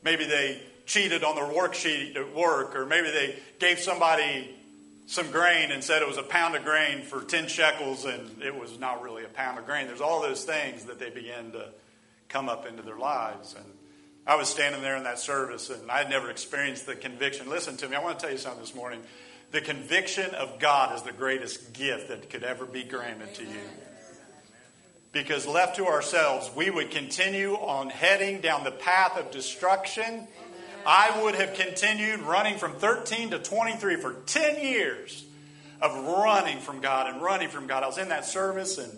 maybe 0.04 0.24
they 0.24 0.60
cheated 0.84 1.24
on 1.24 1.36
their 1.36 1.44
worksheet 1.44 2.16
at 2.16 2.34
work 2.34 2.76
or 2.76 2.84
maybe 2.84 3.10
they 3.10 3.38
gave 3.58 3.78
somebody 3.78 4.54
some 5.06 5.30
grain 5.30 5.70
and 5.70 5.82
said 5.82 6.02
it 6.02 6.08
was 6.08 6.18
a 6.18 6.22
pound 6.22 6.54
of 6.56 6.64
grain 6.64 7.02
for 7.02 7.22
10 7.22 7.46
shekels 7.46 8.04
and 8.04 8.42
it 8.42 8.54
was 8.54 8.78
not 8.78 9.02
really 9.02 9.24
a 9.24 9.28
pound 9.28 9.58
of 9.58 9.66
grain. 9.66 9.86
There's 9.86 10.00
all 10.00 10.20
those 10.20 10.44
things 10.44 10.84
that 10.84 10.98
they 10.98 11.10
begin 11.10 11.52
to 11.52 11.68
come 12.28 12.48
up 12.48 12.66
into 12.66 12.82
their 12.82 12.98
lives. 12.98 13.54
And 13.54 13.64
i 14.26 14.36
was 14.36 14.48
standing 14.48 14.82
there 14.82 14.96
in 14.96 15.04
that 15.04 15.18
service 15.18 15.68
and 15.70 15.90
i 15.90 15.98
had 15.98 16.10
never 16.10 16.30
experienced 16.30 16.86
the 16.86 16.96
conviction. 16.96 17.48
Listen 17.48 17.76
to 17.78 17.88
me 17.88 17.96
i 17.96 18.02
want 18.02 18.18
to 18.18 18.22
tell 18.22 18.32
you 18.32 18.38
something 18.38 18.60
this 18.60 18.74
morning 18.74 19.00
the 19.52 19.60
conviction 19.60 20.34
of 20.34 20.58
God 20.58 20.94
is 20.96 21.02
the 21.02 21.12
greatest 21.12 21.74
gift 21.74 22.08
that 22.08 22.30
could 22.30 22.42
ever 22.42 22.64
be 22.64 22.84
granted 22.84 23.34
to 23.34 23.44
you. 23.44 23.60
Because 25.12 25.46
left 25.46 25.76
to 25.76 25.86
ourselves, 25.86 26.50
we 26.56 26.70
would 26.70 26.90
continue 26.90 27.52
on 27.52 27.90
heading 27.90 28.40
down 28.40 28.64
the 28.64 28.70
path 28.70 29.18
of 29.18 29.30
destruction. 29.30 30.26
I 30.86 31.22
would 31.22 31.34
have 31.34 31.52
continued 31.52 32.20
running 32.20 32.56
from 32.56 32.72
13 32.72 33.30
to 33.30 33.38
23 33.38 33.96
for 33.96 34.14
10 34.24 34.64
years 34.64 35.22
of 35.82 35.94
running 35.94 36.58
from 36.58 36.80
God 36.80 37.12
and 37.12 37.22
running 37.22 37.50
from 37.50 37.66
God. 37.66 37.82
I 37.82 37.88
was 37.88 37.98
in 37.98 38.08
that 38.08 38.24
service 38.24 38.78
and 38.78 38.90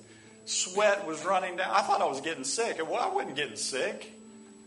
sweat 0.44 1.04
was 1.04 1.24
running 1.24 1.56
down. 1.56 1.70
I 1.70 1.82
thought 1.82 2.00
I 2.00 2.06
was 2.06 2.20
getting 2.20 2.44
sick. 2.44 2.78
Well, 2.78 3.00
I 3.00 3.12
wasn't 3.12 3.34
getting 3.34 3.56
sick. 3.56 4.12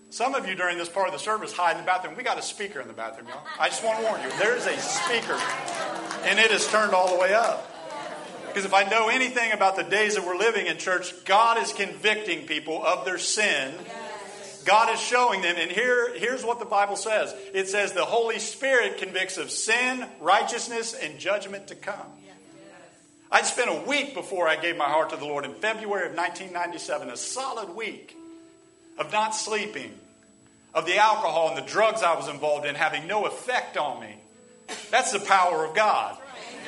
Some 0.10 0.36
of 0.36 0.48
you 0.48 0.56
during 0.56 0.78
this 0.78 0.88
part 0.88 1.08
of 1.08 1.14
the 1.14 1.20
service 1.20 1.52
hide 1.52 1.74
in 1.74 1.78
the 1.82 1.86
bathroom. 1.86 2.16
We 2.16 2.24
got 2.24 2.40
a 2.40 2.42
speaker 2.42 2.80
in 2.80 2.88
the 2.88 2.94
bathroom, 2.94 3.28
y'all. 3.28 3.44
I 3.60 3.68
just 3.68 3.84
want 3.84 4.00
to 4.00 4.06
warn 4.06 4.22
you. 4.22 4.30
There's 4.40 4.66
a 4.66 4.78
speaker, 4.78 5.38
and 6.24 6.40
it 6.40 6.50
is 6.52 6.66
turned 6.68 6.94
all 6.94 7.14
the 7.14 7.20
way 7.20 7.34
up. 7.34 7.70
Because 8.48 8.64
if 8.64 8.74
I 8.74 8.84
know 8.90 9.10
anything 9.10 9.52
about 9.52 9.76
the 9.76 9.84
days 9.84 10.16
that 10.16 10.26
we're 10.26 10.38
living 10.38 10.66
in 10.66 10.78
church, 10.78 11.14
God 11.26 11.62
is 11.62 11.74
convicting 11.74 12.48
people 12.48 12.84
of 12.84 13.04
their 13.04 13.18
sin. 13.18 13.74
God 14.66 14.94
is 14.94 15.00
showing 15.00 15.42
them, 15.42 15.56
and 15.58 15.70
here, 15.70 16.18
here's 16.18 16.44
what 16.44 16.60
the 16.60 16.66
Bible 16.66 16.96
says 16.96 17.36
it 17.54 17.68
says 17.68 17.92
the 17.92 18.06
Holy 18.06 18.40
Spirit 18.40 18.98
convicts 18.98 19.38
of 19.38 19.52
sin, 19.52 20.06
righteousness, 20.22 20.94
and 20.94 21.20
judgment 21.20 21.68
to 21.68 21.76
come. 21.76 22.08
I'd 23.30 23.46
spent 23.46 23.70
a 23.70 23.82
week 23.88 24.14
before 24.14 24.48
I 24.48 24.56
gave 24.56 24.78
my 24.78 24.86
heart 24.86 25.10
to 25.10 25.18
the 25.18 25.26
Lord 25.26 25.44
in 25.44 25.54
February 25.54 26.08
of 26.08 26.16
1997, 26.16 27.10
a 27.10 27.18
solid 27.18 27.76
week 27.76 28.16
of 28.98 29.12
not 29.12 29.36
sleeping, 29.36 29.94
of 30.74 30.86
the 30.86 30.98
alcohol 30.98 31.50
and 31.50 31.58
the 31.58 31.70
drugs 31.70 32.04
I 32.04 32.16
was 32.16 32.28
involved 32.28 32.66
in 32.66 32.76
having 32.76 33.08
no 33.08 33.26
effect 33.26 33.78
on 33.78 34.02
me. 34.02 34.16
That's 34.92 35.12
the 35.12 35.20
power 35.20 35.66
of 35.66 35.76
God. 35.76 36.18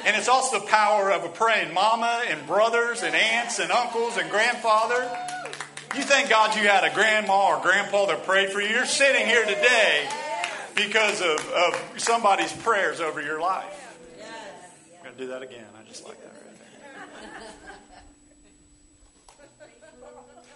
And 0.05 0.15
it's 0.15 0.29
also 0.29 0.59
the 0.59 0.65
power 0.67 1.11
of 1.11 1.25
a 1.25 1.29
praying 1.29 1.73
mama 1.73 2.23
and 2.27 2.47
brothers 2.47 3.03
and 3.03 3.13
aunts 3.15 3.59
and 3.59 3.71
uncles 3.71 4.17
and 4.17 4.29
grandfather. 4.29 5.09
You 5.95 6.03
thank 6.03 6.29
God 6.29 6.55
you 6.55 6.67
had 6.67 6.89
a 6.89 6.93
grandma 6.93 7.57
or 7.57 7.61
grandpa 7.61 8.05
that 8.05 8.25
prayed 8.25 8.51
for 8.51 8.61
you. 8.61 8.69
You're 8.69 8.85
sitting 8.85 9.25
here 9.25 9.43
today 9.43 10.07
because 10.75 11.21
of, 11.21 11.51
of 11.51 11.93
somebody's 11.97 12.53
prayers 12.53 13.01
over 13.01 13.21
your 13.21 13.41
life. 13.41 13.97
I'm 14.97 15.03
going 15.03 15.15
to 15.15 15.21
do 15.21 15.27
that 15.29 15.41
again. 15.41 15.65
I 15.77 15.87
just 15.87 16.05
like 16.05 16.21
that. 16.23 16.28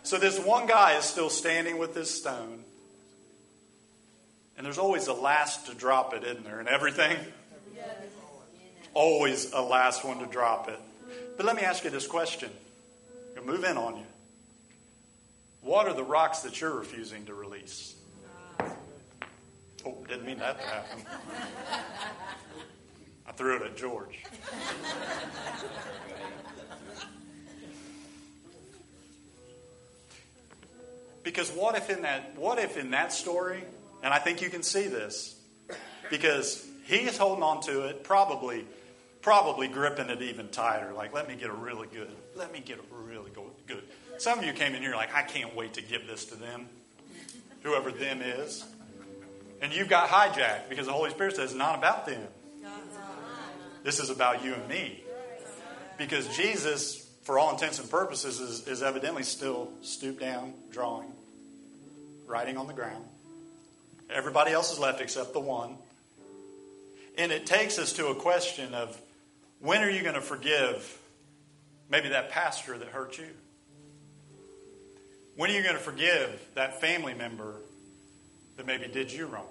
So 0.03 0.17
this 0.17 0.37
one 0.37 0.67
guy 0.67 0.97
is 0.97 1.05
still 1.05 1.29
standing 1.29 1.77
with 1.77 1.93
this 1.93 2.11
stone. 2.11 2.63
And 4.57 4.65
there's 4.65 4.77
always 4.77 5.07
a 5.07 5.13
last 5.13 5.67
to 5.67 5.73
drop 5.73 6.13
it, 6.13 6.23
isn't 6.23 6.43
there? 6.43 6.59
And 6.59 6.67
everything? 6.67 7.17
Always 8.93 9.51
a 9.53 9.61
last 9.61 10.05
one 10.05 10.19
to 10.19 10.25
drop 10.25 10.69
it. 10.69 10.79
But 11.37 11.45
let 11.45 11.55
me 11.55 11.63
ask 11.63 11.83
you 11.83 11.89
this 11.89 12.05
question. 12.05 12.51
I'll 13.35 13.43
move 13.43 13.63
in 13.63 13.77
on 13.77 13.97
you. 13.97 14.05
What 15.61 15.87
are 15.87 15.93
the 15.93 16.03
rocks 16.03 16.39
that 16.39 16.59
you're 16.59 16.77
refusing 16.77 17.25
to 17.25 17.33
release? 17.33 17.95
Oh, 19.85 19.97
didn't 20.07 20.25
mean 20.25 20.39
that 20.39 20.59
to 20.59 20.65
happen. 20.67 21.05
I 23.25 23.31
threw 23.31 23.55
it 23.55 23.61
at 23.63 23.75
George. 23.77 24.23
Because 31.23 31.49
what 31.51 31.75
if 31.75 31.89
in 31.89 32.01
that 32.03 32.37
what 32.37 32.59
if 32.59 32.77
in 32.77 32.91
that 32.91 33.13
story, 33.13 33.63
and 34.01 34.13
I 34.13 34.19
think 34.19 34.41
you 34.41 34.49
can 34.49 34.63
see 34.63 34.87
this, 34.87 35.35
because 36.09 36.65
he 36.85 36.97
is 36.97 37.17
holding 37.17 37.43
on 37.43 37.61
to 37.61 37.87
it, 37.87 38.03
probably 38.03 38.65
probably 39.21 39.69
gripping 39.69 40.09
it 40.09 40.21
even 40.21 40.49
tighter, 40.49 40.91
like 40.93 41.13
let 41.13 41.27
me 41.27 41.35
get 41.35 41.49
a 41.49 41.53
really 41.53 41.87
good, 41.87 42.11
let 42.35 42.51
me 42.51 42.59
get 42.59 42.77
a 42.77 42.95
really 42.95 43.31
good. 43.65 43.83
Some 44.17 44.37
of 44.37 44.45
you 44.45 44.53
came 44.53 44.75
in 44.75 44.81
here 44.81 44.95
like, 44.95 45.13
I 45.15 45.23
can't 45.23 45.55
wait 45.55 45.73
to 45.75 45.81
give 45.81 46.05
this 46.07 46.25
to 46.25 46.35
them, 46.35 46.67
whoever 47.63 47.91
them 47.91 48.21
is. 48.21 48.65
And 49.61 49.73
you've 49.73 49.89
got 49.89 50.09
hijacked 50.09 50.67
because 50.69 50.87
the 50.87 50.93
Holy 50.93 51.09
Spirit 51.09 51.37
says 51.37 51.51
it's 51.51 51.57
not 51.57 51.77
about 51.77 52.05
them. 52.05 52.21
Uh-huh. 52.65 52.99
This 53.83 53.99
is 53.99 54.09
about 54.09 54.43
you 54.43 54.53
and 54.53 54.67
me. 54.67 55.03
Because 55.97 56.27
Jesus, 56.35 57.02
for 57.23 57.39
all 57.39 57.51
intents 57.51 57.79
and 57.79 57.89
purposes, 57.89 58.39
is, 58.39 58.67
is 58.67 58.83
evidently 58.83 59.23
still 59.23 59.71
stooped 59.81 60.19
down, 60.19 60.53
drawing, 60.71 61.11
writing 62.27 62.57
on 62.57 62.67
the 62.67 62.73
ground. 62.73 63.03
Everybody 64.09 64.51
else 64.51 64.71
is 64.71 64.79
left 64.79 65.01
except 65.01 65.33
the 65.33 65.39
one. 65.39 65.77
And 67.17 67.31
it 67.31 67.45
takes 67.45 67.79
us 67.79 67.93
to 67.93 68.07
a 68.07 68.15
question 68.15 68.73
of 68.73 68.99
when 69.59 69.81
are 69.81 69.89
you 69.89 70.01
going 70.01 70.15
to 70.15 70.21
forgive 70.21 70.99
maybe 71.89 72.09
that 72.09 72.29
pastor 72.29 72.77
that 72.77 72.89
hurt 72.89 73.17
you? 73.17 73.27
When 75.35 75.49
are 75.49 75.53
you 75.53 75.63
going 75.63 75.75
to 75.75 75.81
forgive 75.81 76.45
that 76.55 76.81
family 76.81 77.13
member 77.13 77.55
that 78.57 78.67
maybe 78.67 78.87
did 78.87 79.11
you 79.11 79.25
wrong? 79.25 79.45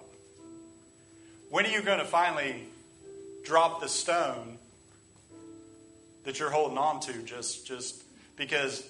When 1.50 1.66
are 1.66 1.70
you 1.70 1.82
going 1.82 1.98
to 1.98 2.04
finally 2.04 2.66
drop 3.44 3.80
the 3.80 3.88
stone 3.88 4.58
that 6.24 6.38
you're 6.38 6.50
holding 6.50 6.78
on 6.78 7.00
to 7.00 7.12
just, 7.22 7.66
just 7.66 8.02
because 8.36 8.86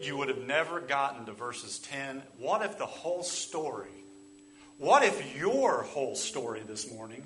you 0.00 0.16
would 0.16 0.28
have 0.28 0.46
never 0.46 0.80
gotten 0.80 1.26
to 1.26 1.32
verses 1.32 1.78
10? 1.80 2.22
What 2.38 2.62
if 2.62 2.78
the 2.78 2.86
whole 2.86 3.22
story, 3.22 3.90
what 4.78 5.02
if 5.02 5.36
your 5.36 5.82
whole 5.82 6.14
story 6.14 6.62
this 6.66 6.92
morning 6.92 7.24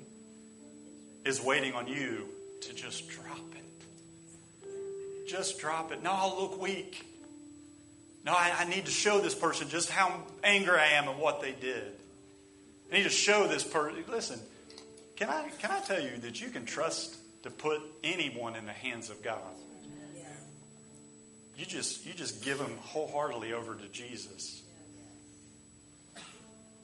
is 1.25 1.41
waiting 1.41 1.73
on 1.73 1.87
you 1.87 2.27
to 2.61 2.73
just 2.73 3.09
drop 3.09 3.37
it? 3.55 5.29
Just 5.29 5.59
drop 5.59 5.91
it. 5.91 6.03
No, 6.03 6.11
I'll 6.11 6.41
look 6.41 6.61
weak. 6.61 7.05
No, 8.25 8.31
I, 8.31 8.53
I 8.59 8.65
need 8.65 8.85
to 8.85 8.91
show 8.91 9.19
this 9.19 9.35
person 9.35 9.69
just 9.69 9.89
how 9.89 10.21
angry 10.43 10.77
I 10.77 10.93
am 10.93 11.09
at 11.09 11.17
what 11.17 11.41
they 11.41 11.51
did. 11.51 11.91
I 12.91 12.97
need 12.97 13.03
to 13.03 13.09
show 13.09 13.47
this 13.47 13.63
person. 13.63 14.03
Listen, 14.09 14.39
can 15.15 15.29
I, 15.29 15.49
can 15.59 15.71
I 15.71 15.79
tell 15.79 16.01
you 16.01 16.17
that 16.21 16.41
you 16.41 16.49
can 16.49 16.65
trust 16.65 17.17
to 17.43 17.49
put 17.49 17.81
anyone 18.03 18.55
in 18.55 18.65
the 18.65 18.73
hands 18.73 19.09
of 19.09 19.21
God? 19.21 19.39
You 21.57 21.65
just, 21.65 22.05
you 22.05 22.13
just 22.13 22.43
give 22.43 22.57
them 22.57 22.75
wholeheartedly 22.81 23.53
over 23.53 23.75
to 23.75 23.87
Jesus. 23.89 24.61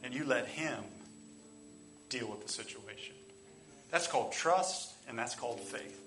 And 0.03 0.13
you 0.13 0.25
let 0.25 0.47
Him 0.47 0.83
deal 2.09 2.27
with 2.29 2.45
the 2.45 2.51
situation. 2.51 3.15
That's 3.91 4.07
called 4.07 4.31
trust, 4.31 4.93
and 5.07 5.17
that's 5.17 5.35
called 5.35 5.59
faith. 5.59 5.99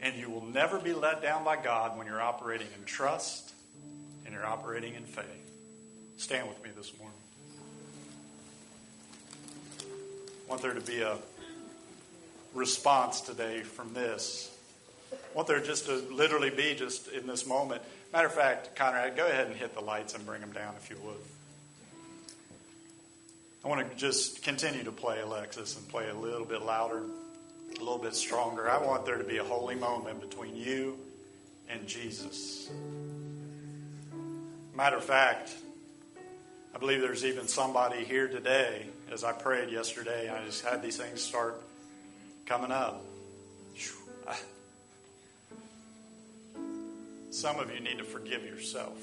And 0.00 0.16
you 0.16 0.30
will 0.30 0.44
never 0.44 0.78
be 0.78 0.92
let 0.92 1.22
down 1.22 1.44
by 1.44 1.56
God 1.56 1.98
when 1.98 2.06
you're 2.06 2.20
operating 2.20 2.66
in 2.78 2.84
trust 2.84 3.52
and 4.24 4.34
you're 4.34 4.46
operating 4.46 4.94
in 4.94 5.04
faith. 5.04 5.24
Stand 6.16 6.48
with 6.48 6.62
me 6.62 6.70
this 6.76 6.92
morning. 6.98 7.18
I 9.80 10.50
want 10.50 10.62
there 10.62 10.74
to 10.74 10.80
be 10.80 11.00
a 11.00 11.16
response 12.54 13.20
today 13.20 13.60
from 13.62 13.92
this. 13.92 14.56
I 15.12 15.16
want 15.34 15.48
there 15.48 15.60
just 15.60 15.86
to 15.86 15.96
literally 16.12 16.50
be 16.50 16.74
just 16.74 17.08
in 17.08 17.26
this 17.26 17.46
moment. 17.46 17.82
Matter 18.12 18.28
of 18.28 18.34
fact, 18.34 18.76
Conrad, 18.76 19.16
go 19.16 19.26
ahead 19.26 19.48
and 19.48 19.56
hit 19.56 19.74
the 19.74 19.80
lights 19.80 20.14
and 20.14 20.24
bring 20.24 20.40
them 20.40 20.52
down 20.52 20.74
if 20.76 20.88
you 20.88 20.96
would. 21.04 21.16
I 23.64 23.68
want 23.68 23.90
to 23.90 23.96
just 23.96 24.42
continue 24.42 24.84
to 24.84 24.92
play 24.92 25.20
Alexis 25.20 25.76
and 25.76 25.88
play 25.88 26.08
a 26.08 26.14
little 26.14 26.44
bit 26.44 26.62
louder, 26.62 27.02
a 27.74 27.78
little 27.78 27.98
bit 27.98 28.14
stronger. 28.14 28.70
I 28.70 28.78
want 28.78 29.04
there 29.04 29.18
to 29.18 29.24
be 29.24 29.38
a 29.38 29.44
holy 29.44 29.74
moment 29.74 30.20
between 30.20 30.54
you 30.54 30.98
and 31.68 31.86
Jesus. 31.86 32.70
Matter 34.76 34.96
of 34.96 35.04
fact, 35.04 35.54
I 36.74 36.78
believe 36.78 37.00
there's 37.00 37.24
even 37.24 37.48
somebody 37.48 38.04
here 38.04 38.28
today, 38.28 38.86
as 39.10 39.24
I 39.24 39.32
prayed 39.32 39.70
yesterday, 39.70 40.28
I 40.28 40.44
just 40.44 40.64
had 40.64 40.82
these 40.82 40.96
things 40.96 41.22
start 41.22 41.62
coming 42.46 42.70
up. 42.70 43.04
Some 47.30 47.58
of 47.58 47.74
you 47.74 47.80
need 47.80 47.98
to 47.98 48.04
forgive 48.04 48.44
yourself. 48.44 48.96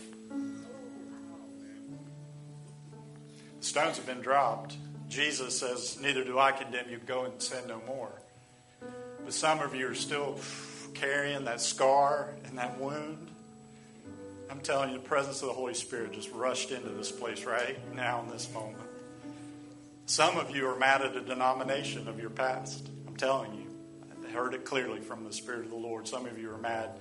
The 3.59 3.65
stones 3.65 3.97
have 3.97 4.05
been 4.05 4.21
dropped. 4.21 4.75
Jesus 5.09 5.59
says, 5.59 5.99
Neither 6.01 6.23
do 6.23 6.39
I 6.39 6.51
condemn 6.53 6.89
you. 6.89 6.97
Go 7.05 7.25
and 7.25 7.41
sin 7.41 7.67
no 7.67 7.81
more. 7.85 8.11
But 9.23 9.33
some 9.33 9.59
of 9.59 9.75
you 9.75 9.87
are 9.87 9.95
still 9.95 10.39
carrying 10.93 11.45
that 11.45 11.61
scar 11.61 12.33
and 12.45 12.57
that 12.57 12.79
wound. 12.79 13.29
I'm 14.49 14.61
telling 14.61 14.91
you, 14.91 14.97
the 14.97 15.03
presence 15.03 15.41
of 15.41 15.47
the 15.47 15.53
Holy 15.53 15.73
Spirit 15.73 16.13
just 16.13 16.31
rushed 16.31 16.71
into 16.71 16.89
this 16.89 17.11
place 17.11 17.43
right 17.43 17.77
now 17.95 18.21
in 18.21 18.29
this 18.29 18.51
moment. 18.53 18.83
Some 20.05 20.37
of 20.37 20.55
you 20.55 20.67
are 20.67 20.77
mad 20.77 21.01
at 21.01 21.15
a 21.15 21.21
denomination 21.21 22.07
of 22.07 22.19
your 22.19 22.29
past. 22.29 22.89
I'm 23.11 23.17
telling 23.17 23.53
you. 23.55 23.67
I 24.25 24.31
heard 24.31 24.53
it 24.53 24.63
clearly 24.63 25.01
from 25.01 25.25
the 25.25 25.33
Spirit 25.33 25.65
of 25.65 25.69
the 25.69 25.75
Lord. 25.75 26.07
Some 26.07 26.25
of 26.25 26.39
you 26.39 26.49
are 26.53 26.57
mad 26.57 26.91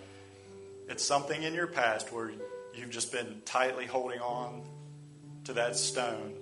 It's 0.88 1.04
something 1.04 1.40
in 1.40 1.54
your 1.54 1.68
past 1.68 2.12
where 2.12 2.32
you've 2.74 2.90
just 2.90 3.12
been 3.12 3.42
tightly 3.44 3.86
holding 3.86 4.18
on 4.18 4.62
to 5.44 5.52
that 5.52 5.76
stone. 5.76 6.34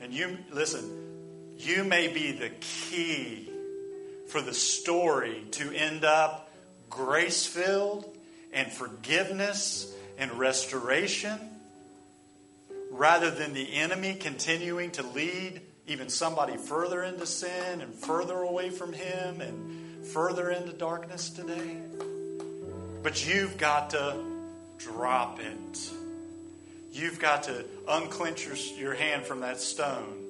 And 0.00 0.12
you, 0.12 0.38
listen, 0.50 1.54
you 1.58 1.84
may 1.84 2.08
be 2.08 2.32
the 2.32 2.50
key 2.58 3.48
for 4.26 4.42
the 4.42 4.52
story 4.52 5.44
to 5.52 5.70
end 5.70 6.04
up 6.04 6.52
grace 6.90 7.46
filled 7.46 8.18
and 8.52 8.72
forgiveness 8.72 9.94
and 10.18 10.32
restoration 10.40 11.38
rather 12.90 13.30
than 13.30 13.52
the 13.52 13.74
enemy 13.74 14.16
continuing 14.16 14.90
to 14.90 15.04
lead 15.04 15.60
even 15.86 16.08
somebody 16.08 16.56
further 16.56 17.02
into 17.02 17.26
sin 17.26 17.80
and 17.80 17.94
further 17.94 18.38
away 18.38 18.70
from 18.70 18.92
Him 18.92 19.40
and 19.40 20.06
further 20.06 20.50
into 20.50 20.72
darkness 20.72 21.30
today. 21.30 21.78
But 23.02 23.26
you've 23.26 23.56
got 23.56 23.90
to 23.90 24.16
drop 24.78 25.40
it. 25.40 25.90
You've 26.92 27.18
got 27.18 27.44
to 27.44 27.64
unclench 27.88 28.46
your, 28.46 28.56
your 28.78 28.94
hand 28.94 29.24
from 29.24 29.40
that 29.40 29.60
stone. 29.60 30.22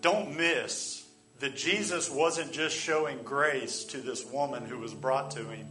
Don't 0.00 0.36
miss 0.36 1.04
that 1.42 1.56
Jesus 1.56 2.08
wasn't 2.08 2.52
just 2.52 2.76
showing 2.76 3.22
grace 3.24 3.84
to 3.86 3.98
this 3.98 4.24
woman 4.24 4.64
who 4.64 4.78
was 4.78 4.94
brought 4.94 5.32
to 5.32 5.44
him, 5.44 5.66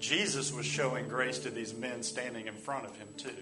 Jesus 0.00 0.50
was 0.50 0.64
showing 0.64 1.08
grace 1.08 1.40
to 1.40 1.50
these 1.50 1.74
men 1.74 2.02
standing 2.02 2.46
in 2.46 2.54
front 2.54 2.86
of 2.86 2.96
him, 2.96 3.08
too. 3.16 3.34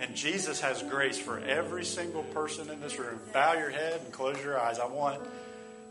And 0.00 0.14
Jesus 0.14 0.60
has 0.60 0.82
grace 0.82 1.18
for 1.18 1.38
every 1.38 1.84
single 1.84 2.24
person 2.24 2.68
in 2.70 2.80
this 2.80 2.98
room. 2.98 3.20
Bow 3.32 3.54
your 3.54 3.70
head 3.70 4.00
and 4.04 4.12
close 4.12 4.42
your 4.42 4.58
eyes. 4.58 4.78
I 4.78 4.86
want 4.86 5.20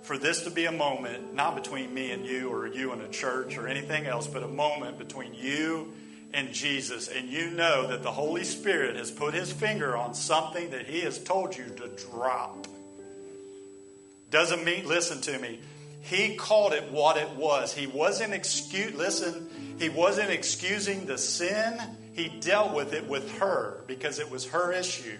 for 0.03 0.17
this 0.17 0.43
to 0.43 0.51
be 0.51 0.65
a 0.65 0.71
moment, 0.71 1.33
not 1.33 1.55
between 1.55 1.93
me 1.93 2.11
and 2.11 2.25
you 2.25 2.49
or 2.49 2.67
you 2.67 2.91
and 2.91 3.01
a 3.01 3.07
church 3.07 3.57
or 3.57 3.67
anything 3.67 4.05
else, 4.05 4.27
but 4.27 4.43
a 4.43 4.47
moment 4.47 4.97
between 4.97 5.33
you 5.33 5.93
and 6.33 6.51
Jesus. 6.51 7.07
And 7.07 7.29
you 7.29 7.51
know 7.51 7.87
that 7.87 8.03
the 8.03 8.11
Holy 8.11 8.43
Spirit 8.43 8.97
has 8.97 9.09
put 9.11 9.33
his 9.33 9.51
finger 9.51 9.95
on 9.95 10.13
something 10.13 10.71
that 10.71 10.85
he 10.85 11.01
has 11.01 11.23
told 11.23 11.55
you 11.55 11.65
to 11.65 11.87
drop. 12.11 12.67
Doesn't 14.29 14.65
mean, 14.65 14.87
listen 14.87 15.21
to 15.21 15.39
me. 15.39 15.59
He 16.01 16.35
called 16.35 16.73
it 16.73 16.91
what 16.91 17.15
it 17.15 17.29
was. 17.35 17.73
He 17.73 17.87
wasn't 17.87 18.33
excuse, 18.33 18.93
listen, 18.93 19.77
he 19.79 19.87
wasn't 19.87 20.31
excusing 20.31 21.05
the 21.05 21.17
sin. 21.17 21.79
He 22.13 22.29
dealt 22.29 22.73
with 22.73 22.93
it 22.93 23.07
with 23.07 23.39
her 23.39 23.83
because 23.87 24.19
it 24.19 24.29
was 24.29 24.47
her 24.49 24.71
issue. 24.71 25.17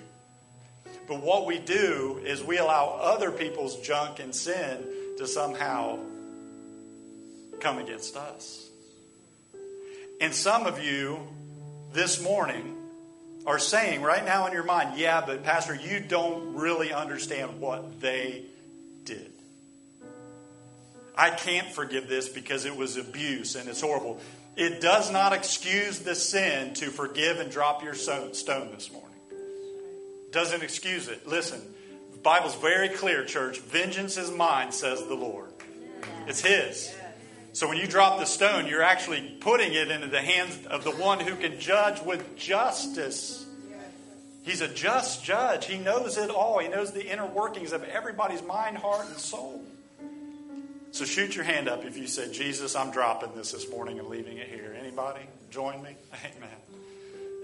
But 1.07 1.21
what 1.21 1.45
we 1.45 1.59
do 1.59 2.21
is 2.23 2.43
we 2.43 2.57
allow 2.57 2.97
other 3.01 3.31
people's 3.31 3.79
junk 3.81 4.19
and 4.19 4.33
sin 4.33 4.85
to 5.17 5.27
somehow 5.27 5.99
come 7.59 7.77
against 7.77 8.15
us. 8.15 8.69
And 10.21 10.33
some 10.33 10.65
of 10.65 10.83
you 10.83 11.19
this 11.91 12.21
morning 12.21 12.77
are 13.45 13.59
saying 13.59 14.01
right 14.01 14.23
now 14.23 14.47
in 14.47 14.53
your 14.53 14.63
mind, 14.63 14.97
yeah, 14.97 15.21
but 15.25 15.43
Pastor, 15.43 15.75
you 15.75 15.99
don't 15.99 16.55
really 16.55 16.93
understand 16.93 17.59
what 17.59 17.99
they 17.99 18.45
did. 19.03 19.31
I 21.15 21.29
can't 21.29 21.67
forgive 21.67 22.07
this 22.07 22.29
because 22.29 22.65
it 22.65 22.75
was 22.75 22.97
abuse 22.97 23.55
and 23.55 23.67
it's 23.67 23.81
horrible. 23.81 24.19
It 24.55 24.81
does 24.81 25.11
not 25.11 25.33
excuse 25.33 25.99
the 25.99 26.13
sin 26.13 26.75
to 26.75 26.91
forgive 26.91 27.39
and 27.39 27.51
drop 27.51 27.83
your 27.83 27.95
stone 27.95 28.31
this 28.31 28.91
morning. 28.91 29.09
Doesn't 30.31 30.61
excuse 30.61 31.07
it. 31.07 31.27
Listen, 31.27 31.61
the 32.11 32.19
Bible's 32.19 32.55
very 32.55 32.89
clear, 32.89 33.25
church. 33.25 33.59
Vengeance 33.59 34.17
is 34.17 34.31
mine, 34.31 34.71
says 34.71 35.03
the 35.05 35.15
Lord. 35.15 35.49
It's 36.27 36.41
His. 36.41 36.93
So 37.53 37.67
when 37.67 37.77
you 37.77 37.87
drop 37.87 38.19
the 38.19 38.25
stone, 38.25 38.67
you're 38.67 38.81
actually 38.81 39.37
putting 39.39 39.73
it 39.73 39.91
into 39.91 40.07
the 40.07 40.21
hands 40.21 40.65
of 40.67 40.83
the 40.83 40.91
one 40.91 41.19
who 41.19 41.35
can 41.35 41.59
judge 41.59 42.01
with 42.01 42.35
justice. 42.35 43.45
He's 44.43 44.61
a 44.61 44.67
just 44.67 45.23
judge. 45.23 45.65
He 45.65 45.77
knows 45.77 46.17
it 46.17 46.29
all. 46.29 46.59
He 46.59 46.67
knows 46.67 46.91
the 46.91 47.05
inner 47.05 47.25
workings 47.25 47.71
of 47.71 47.83
everybody's 47.83 48.43
mind, 48.43 48.77
heart, 48.77 49.07
and 49.07 49.17
soul. 49.17 49.63
So 50.93 51.05
shoot 51.05 51.35
your 51.35 51.43
hand 51.43 51.67
up 51.67 51.85
if 51.85 51.97
you 51.97 52.05
said, 52.05 52.33
Jesus, 52.33 52.75
I'm 52.75 52.91
dropping 52.91 53.33
this 53.35 53.51
this 53.51 53.67
morning 53.67 53.97
and 53.97 54.09
leaving 54.09 54.37
it 54.37 54.47
here. 54.47 54.77
Anybody? 54.79 55.21
Join 55.49 55.81
me? 55.81 55.95
Amen. 56.37 56.49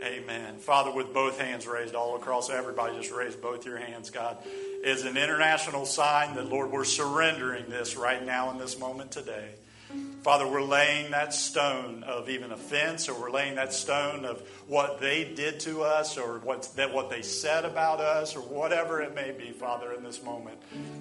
Amen. 0.04 0.58
Father, 0.60 0.92
with 0.92 1.16
both 1.16 1.40
hands 1.42 1.66
raised 1.66 1.96
all 1.96 2.16
across 2.16 2.52
everybody, 2.52 2.96
just 2.96 3.12
raise 3.12 3.36
both 3.36 3.66
your 3.66 3.78
hands, 3.78 4.12
God. 4.12 4.38
is 4.84 5.04
an 5.04 5.18
international 5.18 5.88
sign 5.88 6.36
that, 6.36 6.48
Lord, 6.48 6.72
we're 6.72 6.84
surrendering 6.84 7.68
this 7.70 7.98
right 7.98 8.24
now 8.24 8.52
in 8.52 8.60
this 8.60 8.78
moment 8.78 9.12
today. 9.12 9.50
Father, 10.22 10.46
we're 10.46 10.62
laying 10.62 11.12
that 11.12 11.34
stone 11.34 12.04
of 12.04 12.30
even 12.30 12.52
offense, 12.52 13.08
or 13.08 13.20
we're 13.20 13.32
laying 13.32 13.56
that 13.56 13.72
stone 13.72 14.26
of 14.26 14.42
what 14.68 15.00
they 15.00 15.24
did 15.24 15.62
to 15.62 15.84
us, 15.84 16.18
or 16.18 16.40
what, 16.40 16.70
that 16.76 16.94
what 16.94 17.10
they 17.10 17.22
said 17.22 17.64
about 17.64 18.02
us, 18.02 18.36
or 18.36 18.42
whatever 18.42 19.02
it 19.02 19.16
may 19.16 19.32
be, 19.32 19.52
Father, 19.52 19.94
in 19.94 20.04
this 20.04 20.22
moment. 20.22 20.58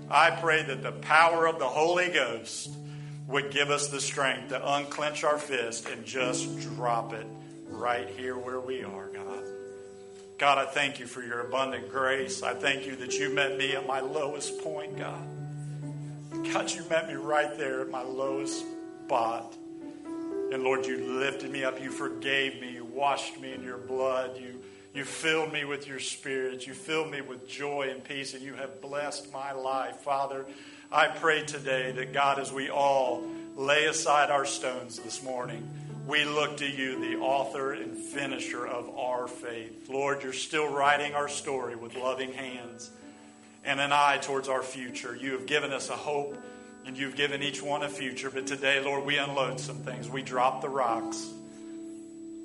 I 0.08 0.30
pray 0.30 0.62
that 0.62 0.82
the 0.82 0.92
power 0.92 1.46
of 1.46 1.58
the 1.58 1.66
Holy 1.66 2.10
Ghost 2.10 2.70
would 3.26 3.50
give 3.50 3.70
us 3.70 3.88
the 3.88 4.00
strength 4.00 4.50
to 4.50 4.76
unclench 4.76 5.24
our 5.24 5.38
fist 5.38 5.88
and 5.88 6.04
just 6.04 6.60
drop 6.60 7.12
it 7.12 7.26
right 7.66 8.08
here 8.08 8.38
where 8.38 8.60
we 8.60 8.84
are, 8.84 9.08
God. 9.08 9.42
God, 10.38 10.58
I 10.58 10.66
thank 10.66 11.00
you 11.00 11.06
for 11.06 11.22
your 11.22 11.40
abundant 11.40 11.90
grace. 11.90 12.44
I 12.44 12.54
thank 12.54 12.86
you 12.86 12.94
that 12.96 13.18
you 13.18 13.30
met 13.30 13.58
me 13.58 13.74
at 13.74 13.86
my 13.86 13.98
lowest 13.98 14.62
point, 14.62 14.96
God. 14.96 15.26
God, 16.52 16.70
you 16.70 16.84
met 16.88 17.08
me 17.08 17.14
right 17.14 17.58
there 17.58 17.80
at 17.80 17.90
my 17.90 18.02
lowest 18.02 18.64
spot. 19.08 19.56
And 20.52 20.62
Lord, 20.62 20.84
you 20.84 20.98
lifted 20.98 21.50
me 21.50 21.64
up. 21.64 21.80
You 21.80 21.90
forgave 21.90 22.60
me. 22.60 22.72
You 22.72 22.84
washed 22.84 23.40
me 23.40 23.54
in 23.54 23.62
your 23.62 23.78
blood. 23.78 24.38
You, 24.38 24.62
you 24.92 25.04
filled 25.04 25.50
me 25.50 25.64
with 25.64 25.88
your 25.88 25.98
spirit. 25.98 26.66
You 26.66 26.74
filled 26.74 27.10
me 27.10 27.22
with 27.22 27.48
joy 27.48 27.88
and 27.90 28.04
peace, 28.04 28.34
and 28.34 28.42
you 28.42 28.52
have 28.52 28.82
blessed 28.82 29.32
my 29.32 29.52
life. 29.52 29.96
Father, 30.00 30.44
I 30.92 31.08
pray 31.08 31.42
today 31.42 31.90
that 31.92 32.12
God, 32.12 32.38
as 32.38 32.52
we 32.52 32.68
all 32.68 33.24
lay 33.56 33.86
aside 33.86 34.30
our 34.30 34.44
stones 34.44 34.98
this 34.98 35.22
morning, 35.22 35.66
we 36.06 36.26
look 36.26 36.58
to 36.58 36.68
you, 36.68 37.00
the 37.00 37.16
author 37.18 37.72
and 37.72 37.96
finisher 37.96 38.66
of 38.66 38.90
our 38.90 39.26
faith. 39.26 39.88
Lord, 39.88 40.22
you're 40.22 40.34
still 40.34 40.68
writing 40.68 41.14
our 41.14 41.28
story 41.28 41.76
with 41.76 41.94
loving 41.94 42.34
hands 42.34 42.90
and 43.64 43.80
an 43.80 43.90
eye 43.90 44.18
towards 44.20 44.50
our 44.50 44.62
future. 44.62 45.16
You 45.16 45.32
have 45.32 45.46
given 45.46 45.72
us 45.72 45.88
a 45.88 45.96
hope 45.96 46.36
and 46.88 46.96
you've 46.96 47.16
given 47.16 47.42
each 47.42 47.62
one 47.62 47.82
a 47.82 47.88
future. 47.88 48.30
But 48.30 48.46
today, 48.46 48.82
Lord, 48.82 49.04
we 49.04 49.18
unload 49.18 49.60
some 49.60 49.76
things. 49.76 50.08
We 50.08 50.22
drop 50.22 50.62
the 50.62 50.70
rocks 50.70 51.22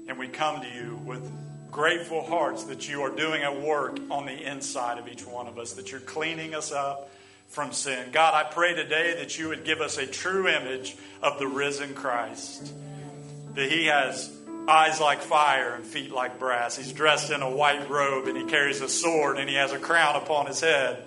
and 0.10 0.20
we 0.20 0.28
come 0.28 0.62
to 0.62 0.68
you 0.68 1.00
with 1.06 1.32
grateful 1.72 2.22
hearts 2.22 2.66
that 2.66 2.90
you 2.90 3.04
are 3.04 3.10
doing 3.10 3.46
a 3.46 3.54
work 3.54 3.98
on 4.12 4.26
the 4.26 4.34
inside 4.34 4.98
of 4.98 5.08
each 5.08 5.26
one 5.26 5.48
of 5.48 5.58
us, 5.58 5.74
that 5.74 5.92
you're 5.92 6.02
cleaning 6.02 6.54
us 6.54 6.74
up 6.74 7.10
from 7.48 7.72
sin. 7.72 8.10
God, 8.12 8.34
I 8.34 8.44
pray 8.44 8.74
today 8.76 9.16
that 9.20 9.40
you 9.40 9.48
would 9.48 9.64
give 9.64 9.80
us 9.80 9.98
a 9.98 10.06
true 10.06 10.50
image 10.50 10.98
of 11.22 11.40
the 11.40 11.48
risen 11.48 11.94
Christ, 11.94 12.74
that 13.56 13.72
he 13.72 13.86
has 13.86 14.30
eyes 14.68 15.00
like 15.00 15.22
fire 15.22 15.74
and 15.74 15.86
feet 15.86 16.12
like 16.12 16.38
brass. 16.38 16.76
He's 16.76 16.92
dressed 16.92 17.32
in 17.32 17.42
a 17.42 17.50
white 17.50 17.90
robe 17.90 18.28
and 18.28 18.36
he 18.36 18.44
carries 18.44 18.82
a 18.82 18.90
sword 18.90 19.38
and 19.38 19.50
he 19.50 19.56
has 19.56 19.72
a 19.72 19.80
crown 19.80 20.18
upon 20.18 20.48
his 20.48 20.60
head. 20.60 21.02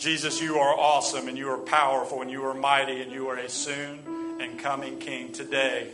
Jesus, 0.00 0.40
you 0.40 0.56
are 0.56 0.74
awesome 0.74 1.28
and 1.28 1.36
you 1.36 1.50
are 1.50 1.58
powerful 1.58 2.22
and 2.22 2.30
you 2.30 2.42
are 2.46 2.54
mighty 2.54 3.02
and 3.02 3.12
you 3.12 3.28
are 3.28 3.36
a 3.36 3.50
soon 3.50 4.40
and 4.40 4.58
coming 4.58 4.98
King. 4.98 5.30
Today, 5.30 5.88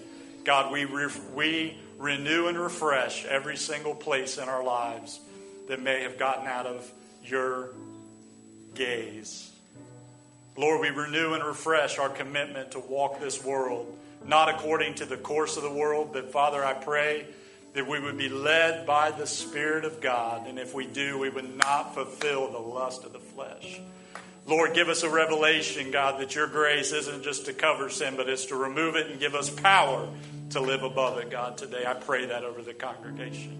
God, 0.44 0.70
we, 0.70 0.84
re- 0.84 1.10
we 1.34 1.76
renew 1.98 2.46
and 2.46 2.56
refresh 2.56 3.24
every 3.24 3.56
single 3.56 3.96
place 3.96 4.38
in 4.38 4.48
our 4.48 4.62
lives 4.62 5.18
that 5.66 5.82
may 5.82 6.04
have 6.04 6.18
gotten 6.18 6.46
out 6.46 6.66
of 6.66 6.88
your 7.24 7.70
gaze. 8.76 9.50
Lord, 10.56 10.82
we 10.82 10.90
renew 10.90 11.34
and 11.34 11.42
refresh 11.42 11.98
our 11.98 12.08
commitment 12.08 12.70
to 12.70 12.78
walk 12.78 13.18
this 13.18 13.42
world, 13.42 13.92
not 14.24 14.48
according 14.48 14.94
to 14.94 15.04
the 15.04 15.16
course 15.16 15.56
of 15.56 15.64
the 15.64 15.72
world, 15.72 16.10
but 16.12 16.30
Father, 16.30 16.64
I 16.64 16.74
pray 16.74 17.26
that 17.72 17.88
we 17.88 17.98
would 17.98 18.16
be 18.16 18.28
led 18.28 18.86
by 18.86 19.10
the 19.10 19.26
Spirit 19.26 19.84
of 19.84 20.00
God. 20.00 20.46
And 20.46 20.60
if 20.60 20.74
we 20.74 20.86
do, 20.86 21.18
we 21.18 21.28
would 21.28 21.56
not 21.56 21.92
fulfill 21.92 22.52
the 22.52 22.58
lust 22.58 23.04
of 23.04 23.12
the 23.12 23.18
flesh. 23.18 23.80
Lord, 24.46 24.74
give 24.74 24.88
us 24.88 25.02
a 25.02 25.10
revelation, 25.10 25.90
God, 25.90 26.20
that 26.20 26.36
your 26.36 26.46
grace 26.46 26.92
isn't 26.92 27.24
just 27.24 27.46
to 27.46 27.52
cover 27.52 27.90
sin, 27.90 28.14
but 28.16 28.28
it's 28.28 28.46
to 28.46 28.56
remove 28.56 28.94
it 28.94 29.10
and 29.10 29.18
give 29.18 29.34
us 29.34 29.50
power 29.50 30.08
to 30.50 30.60
live 30.60 30.84
above 30.84 31.18
it, 31.18 31.30
God, 31.30 31.58
today. 31.58 31.84
I 31.84 31.94
pray 31.94 32.26
that 32.26 32.44
over 32.44 32.62
the 32.62 32.72
congregation. 32.72 33.58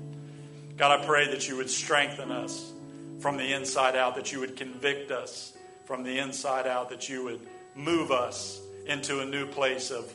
God, 0.77 1.01
I 1.01 1.05
pray 1.05 1.29
that 1.29 1.49
you 1.49 1.57
would 1.57 1.71
strengthen 1.71 2.31
us 2.31 2.73
from 3.19 3.37
the 3.37 3.53
inside 3.53 3.97
out, 3.97 4.15
that 4.15 4.33
you 4.33 4.41
would 4.41 4.57
convict 4.57 5.11
us 5.11 5.53
from 5.87 6.05
the 6.05 6.19
inside 6.19 6.69
out, 6.69 6.91
that 6.91 7.09
you 7.09 7.25
would 7.25 7.41
move 7.75 8.13
us 8.13 8.61
into 8.87 9.21
a 9.21 9.25
new 9.25 9.47
place 9.47 9.91
of 9.91 10.13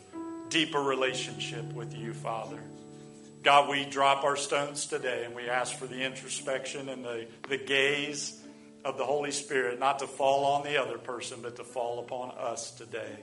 deeper 0.47 0.79
relationship 0.79 1.73
with 1.73 1.93
you, 1.93 2.13
Father. 2.13 2.59
God, 3.43 3.69
we 3.69 3.85
drop 3.85 4.23
our 4.23 4.37
stones 4.37 4.85
today 4.85 5.23
and 5.25 5.35
we 5.35 5.49
ask 5.49 5.75
for 5.75 5.87
the 5.87 6.01
introspection 6.01 6.89
and 6.89 7.03
the, 7.03 7.25
the 7.49 7.57
gaze 7.57 8.40
of 8.83 8.97
the 8.97 9.05
Holy 9.05 9.31
Spirit 9.31 9.79
not 9.79 9.99
to 9.99 10.07
fall 10.07 10.45
on 10.45 10.63
the 10.63 10.81
other 10.81 10.97
person, 10.97 11.39
but 11.41 11.55
to 11.57 11.63
fall 11.63 11.99
upon 11.99 12.31
us 12.31 12.71
today. 12.71 13.17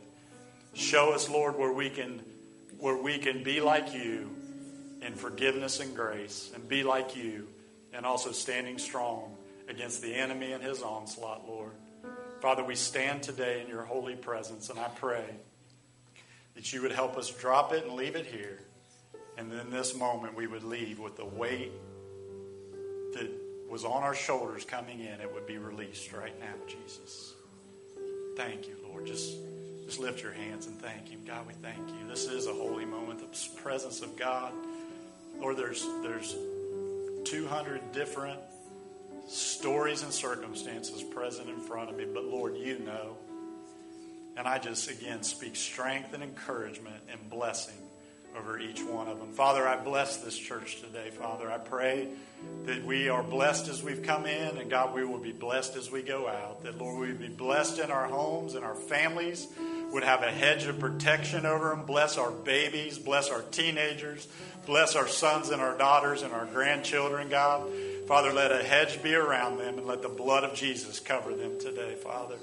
Show 0.74 1.12
us, 1.12 1.28
Lord, 1.28 1.56
where 1.56 1.72
we 1.72 1.90
can 1.90 2.22
where 2.78 2.96
we 2.96 3.18
can 3.18 3.42
be 3.42 3.60
like 3.60 3.92
you 3.92 4.30
in 5.02 5.14
forgiveness 5.14 5.80
and 5.80 5.96
grace, 5.96 6.50
and 6.54 6.68
be 6.68 6.84
like 6.84 7.16
you, 7.16 7.48
and 7.92 8.06
also 8.06 8.30
standing 8.30 8.78
strong 8.78 9.36
against 9.68 10.00
the 10.00 10.14
enemy 10.14 10.52
and 10.52 10.62
his 10.62 10.82
onslaught, 10.82 11.46
Lord. 11.46 11.72
Father, 12.40 12.62
we 12.62 12.76
stand 12.76 13.22
today 13.22 13.60
in 13.62 13.68
your 13.68 13.82
holy 13.82 14.14
presence, 14.14 14.70
and 14.70 14.78
I 14.78 14.88
pray 14.88 15.24
that 16.54 16.72
you 16.72 16.82
would 16.82 16.92
help 16.92 17.16
us 17.16 17.30
drop 17.30 17.72
it 17.72 17.84
and 17.84 17.94
leave 17.94 18.16
it 18.16 18.26
here. 18.26 18.60
And 19.36 19.52
in 19.52 19.70
this 19.70 19.94
moment, 19.94 20.34
we 20.34 20.46
would 20.46 20.64
leave 20.64 20.98
with 20.98 21.16
the 21.16 21.24
weight 21.24 21.72
was 23.68 23.84
on 23.84 24.02
our 24.02 24.14
shoulders 24.14 24.64
coming 24.64 25.00
in, 25.00 25.20
it 25.20 25.32
would 25.32 25.46
be 25.46 25.58
released 25.58 26.12
right 26.12 26.38
now, 26.40 26.54
Jesus. 26.66 27.34
Thank 28.36 28.66
you, 28.68 28.76
Lord. 28.88 29.06
Just, 29.06 29.36
just 29.84 29.98
lift 29.98 30.22
your 30.22 30.32
hands 30.32 30.66
and 30.66 30.80
thank 30.80 31.08
Him. 31.08 31.20
God, 31.26 31.46
we 31.46 31.54
thank 31.54 31.88
you. 31.88 32.08
This 32.08 32.26
is 32.26 32.46
a 32.46 32.52
holy 32.52 32.84
moment, 32.84 33.20
the 33.20 33.60
presence 33.60 34.00
of 34.00 34.16
God. 34.16 34.52
Lord, 35.38 35.56
there's, 35.56 35.86
there's 36.02 36.34
200 37.24 37.92
different 37.92 38.40
stories 39.28 40.02
and 40.02 40.12
circumstances 40.12 41.02
present 41.02 41.48
in 41.48 41.60
front 41.60 41.90
of 41.90 41.96
me, 41.96 42.06
but 42.12 42.24
Lord, 42.24 42.56
you 42.56 42.78
know. 42.78 43.16
And 44.36 44.46
I 44.46 44.58
just, 44.58 44.88
again, 44.88 45.22
speak 45.22 45.56
strength 45.56 46.14
and 46.14 46.22
encouragement 46.22 47.02
and 47.10 47.28
blessing 47.28 47.74
over 48.38 48.58
each 48.58 48.82
one 48.82 49.08
of 49.08 49.18
them. 49.18 49.32
Father, 49.32 49.66
I 49.66 49.76
bless 49.76 50.18
this 50.18 50.36
church 50.36 50.80
today, 50.80 51.10
Father. 51.10 51.50
I 51.50 51.58
pray 51.58 52.08
that 52.64 52.84
we 52.84 53.08
are 53.08 53.22
blessed 53.22 53.68
as 53.68 53.82
we've 53.82 54.02
come 54.02 54.26
in, 54.26 54.58
and 54.58 54.70
God, 54.70 54.94
we 54.94 55.04
will 55.04 55.18
be 55.18 55.32
blessed 55.32 55.76
as 55.76 55.90
we 55.90 56.02
go 56.02 56.28
out. 56.28 56.62
That, 56.62 56.78
Lord, 56.78 56.98
we 56.98 57.12
be 57.12 57.32
blessed 57.32 57.78
in 57.78 57.90
our 57.90 58.06
homes 58.06 58.54
and 58.54 58.64
our 58.64 58.74
families, 58.74 59.48
would 59.90 60.04
have 60.04 60.22
a 60.22 60.30
hedge 60.30 60.64
of 60.66 60.78
protection 60.78 61.46
over 61.46 61.70
them. 61.70 61.84
Bless 61.84 62.18
our 62.18 62.30
babies, 62.30 62.98
bless 62.98 63.30
our 63.30 63.42
teenagers, 63.42 64.28
bless 64.66 64.94
our 64.94 65.08
sons 65.08 65.48
and 65.48 65.60
our 65.60 65.76
daughters 65.76 66.22
and 66.22 66.32
our 66.32 66.46
grandchildren, 66.46 67.28
God. 67.28 67.68
Father, 68.06 68.32
let 68.32 68.52
a 68.52 68.62
hedge 68.62 69.02
be 69.02 69.14
around 69.14 69.58
them 69.58 69.78
and 69.78 69.86
let 69.86 70.02
the 70.02 70.08
blood 70.08 70.44
of 70.44 70.54
Jesus 70.54 71.00
cover 71.00 71.34
them 71.34 71.58
today, 71.58 71.94
Father. 71.94 72.36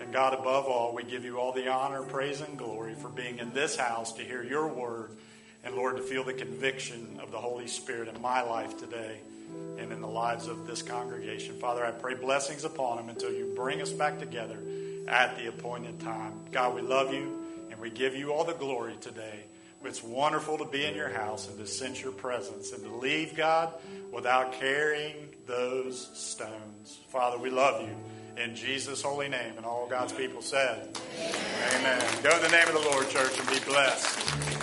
And 0.00 0.12
God, 0.12 0.34
above 0.34 0.66
all, 0.66 0.94
we 0.94 1.02
give 1.02 1.24
you 1.24 1.38
all 1.38 1.52
the 1.52 1.68
honor, 1.68 2.02
praise, 2.02 2.40
and 2.40 2.56
glory 2.56 2.94
for 2.94 3.08
being 3.08 3.38
in 3.38 3.52
this 3.52 3.76
house 3.76 4.12
to 4.14 4.22
hear 4.22 4.42
your 4.42 4.68
word. 4.68 5.10
And 5.64 5.74
Lord, 5.74 5.96
to 5.96 6.02
feel 6.02 6.24
the 6.24 6.32
conviction 6.32 7.18
of 7.20 7.32
the 7.32 7.38
Holy 7.38 7.66
Spirit 7.66 8.08
in 8.08 8.20
my 8.22 8.42
life 8.42 8.78
today 8.78 9.20
and 9.78 9.92
in 9.92 10.00
the 10.00 10.08
lives 10.08 10.46
of 10.46 10.66
this 10.66 10.82
congregation. 10.82 11.58
Father, 11.58 11.84
I 11.84 11.90
pray 11.90 12.14
blessings 12.14 12.64
upon 12.64 12.98
them 12.98 13.08
until 13.08 13.32
you 13.32 13.52
bring 13.56 13.82
us 13.82 13.90
back 13.90 14.18
together 14.18 14.58
at 15.08 15.36
the 15.36 15.48
appointed 15.48 16.00
time. 16.00 16.32
God, 16.52 16.74
we 16.74 16.82
love 16.82 17.12
you 17.12 17.66
and 17.70 17.80
we 17.80 17.90
give 17.90 18.14
you 18.14 18.32
all 18.32 18.44
the 18.44 18.54
glory 18.54 18.96
today. 19.00 19.44
It's 19.84 20.02
wonderful 20.02 20.58
to 20.58 20.64
be 20.64 20.84
in 20.84 20.94
your 20.94 21.08
house 21.08 21.48
and 21.48 21.58
to 21.58 21.66
sense 21.66 22.02
your 22.02 22.12
presence 22.12 22.72
and 22.72 22.82
to 22.82 22.94
leave, 22.96 23.34
God, 23.36 23.72
without 24.12 24.52
carrying 24.52 25.34
those 25.46 26.10
stones. 26.14 26.98
Father, 27.08 27.38
we 27.38 27.48
love 27.48 27.80
you 27.80 27.96
in 28.38 28.54
Jesus' 28.54 29.02
holy 29.02 29.28
name. 29.28 29.52
And 29.56 29.66
all 29.66 29.86
God's 29.88 30.12
people 30.12 30.42
said, 30.42 30.88
Amen. 31.18 32.00
Amen. 32.00 32.22
Go 32.22 32.36
in 32.36 32.42
the 32.42 32.48
name 32.48 32.68
of 32.68 32.74
the 32.74 32.90
Lord, 32.90 33.08
church, 33.08 33.38
and 33.38 33.48
be 33.48 33.60
blessed. 33.60 34.57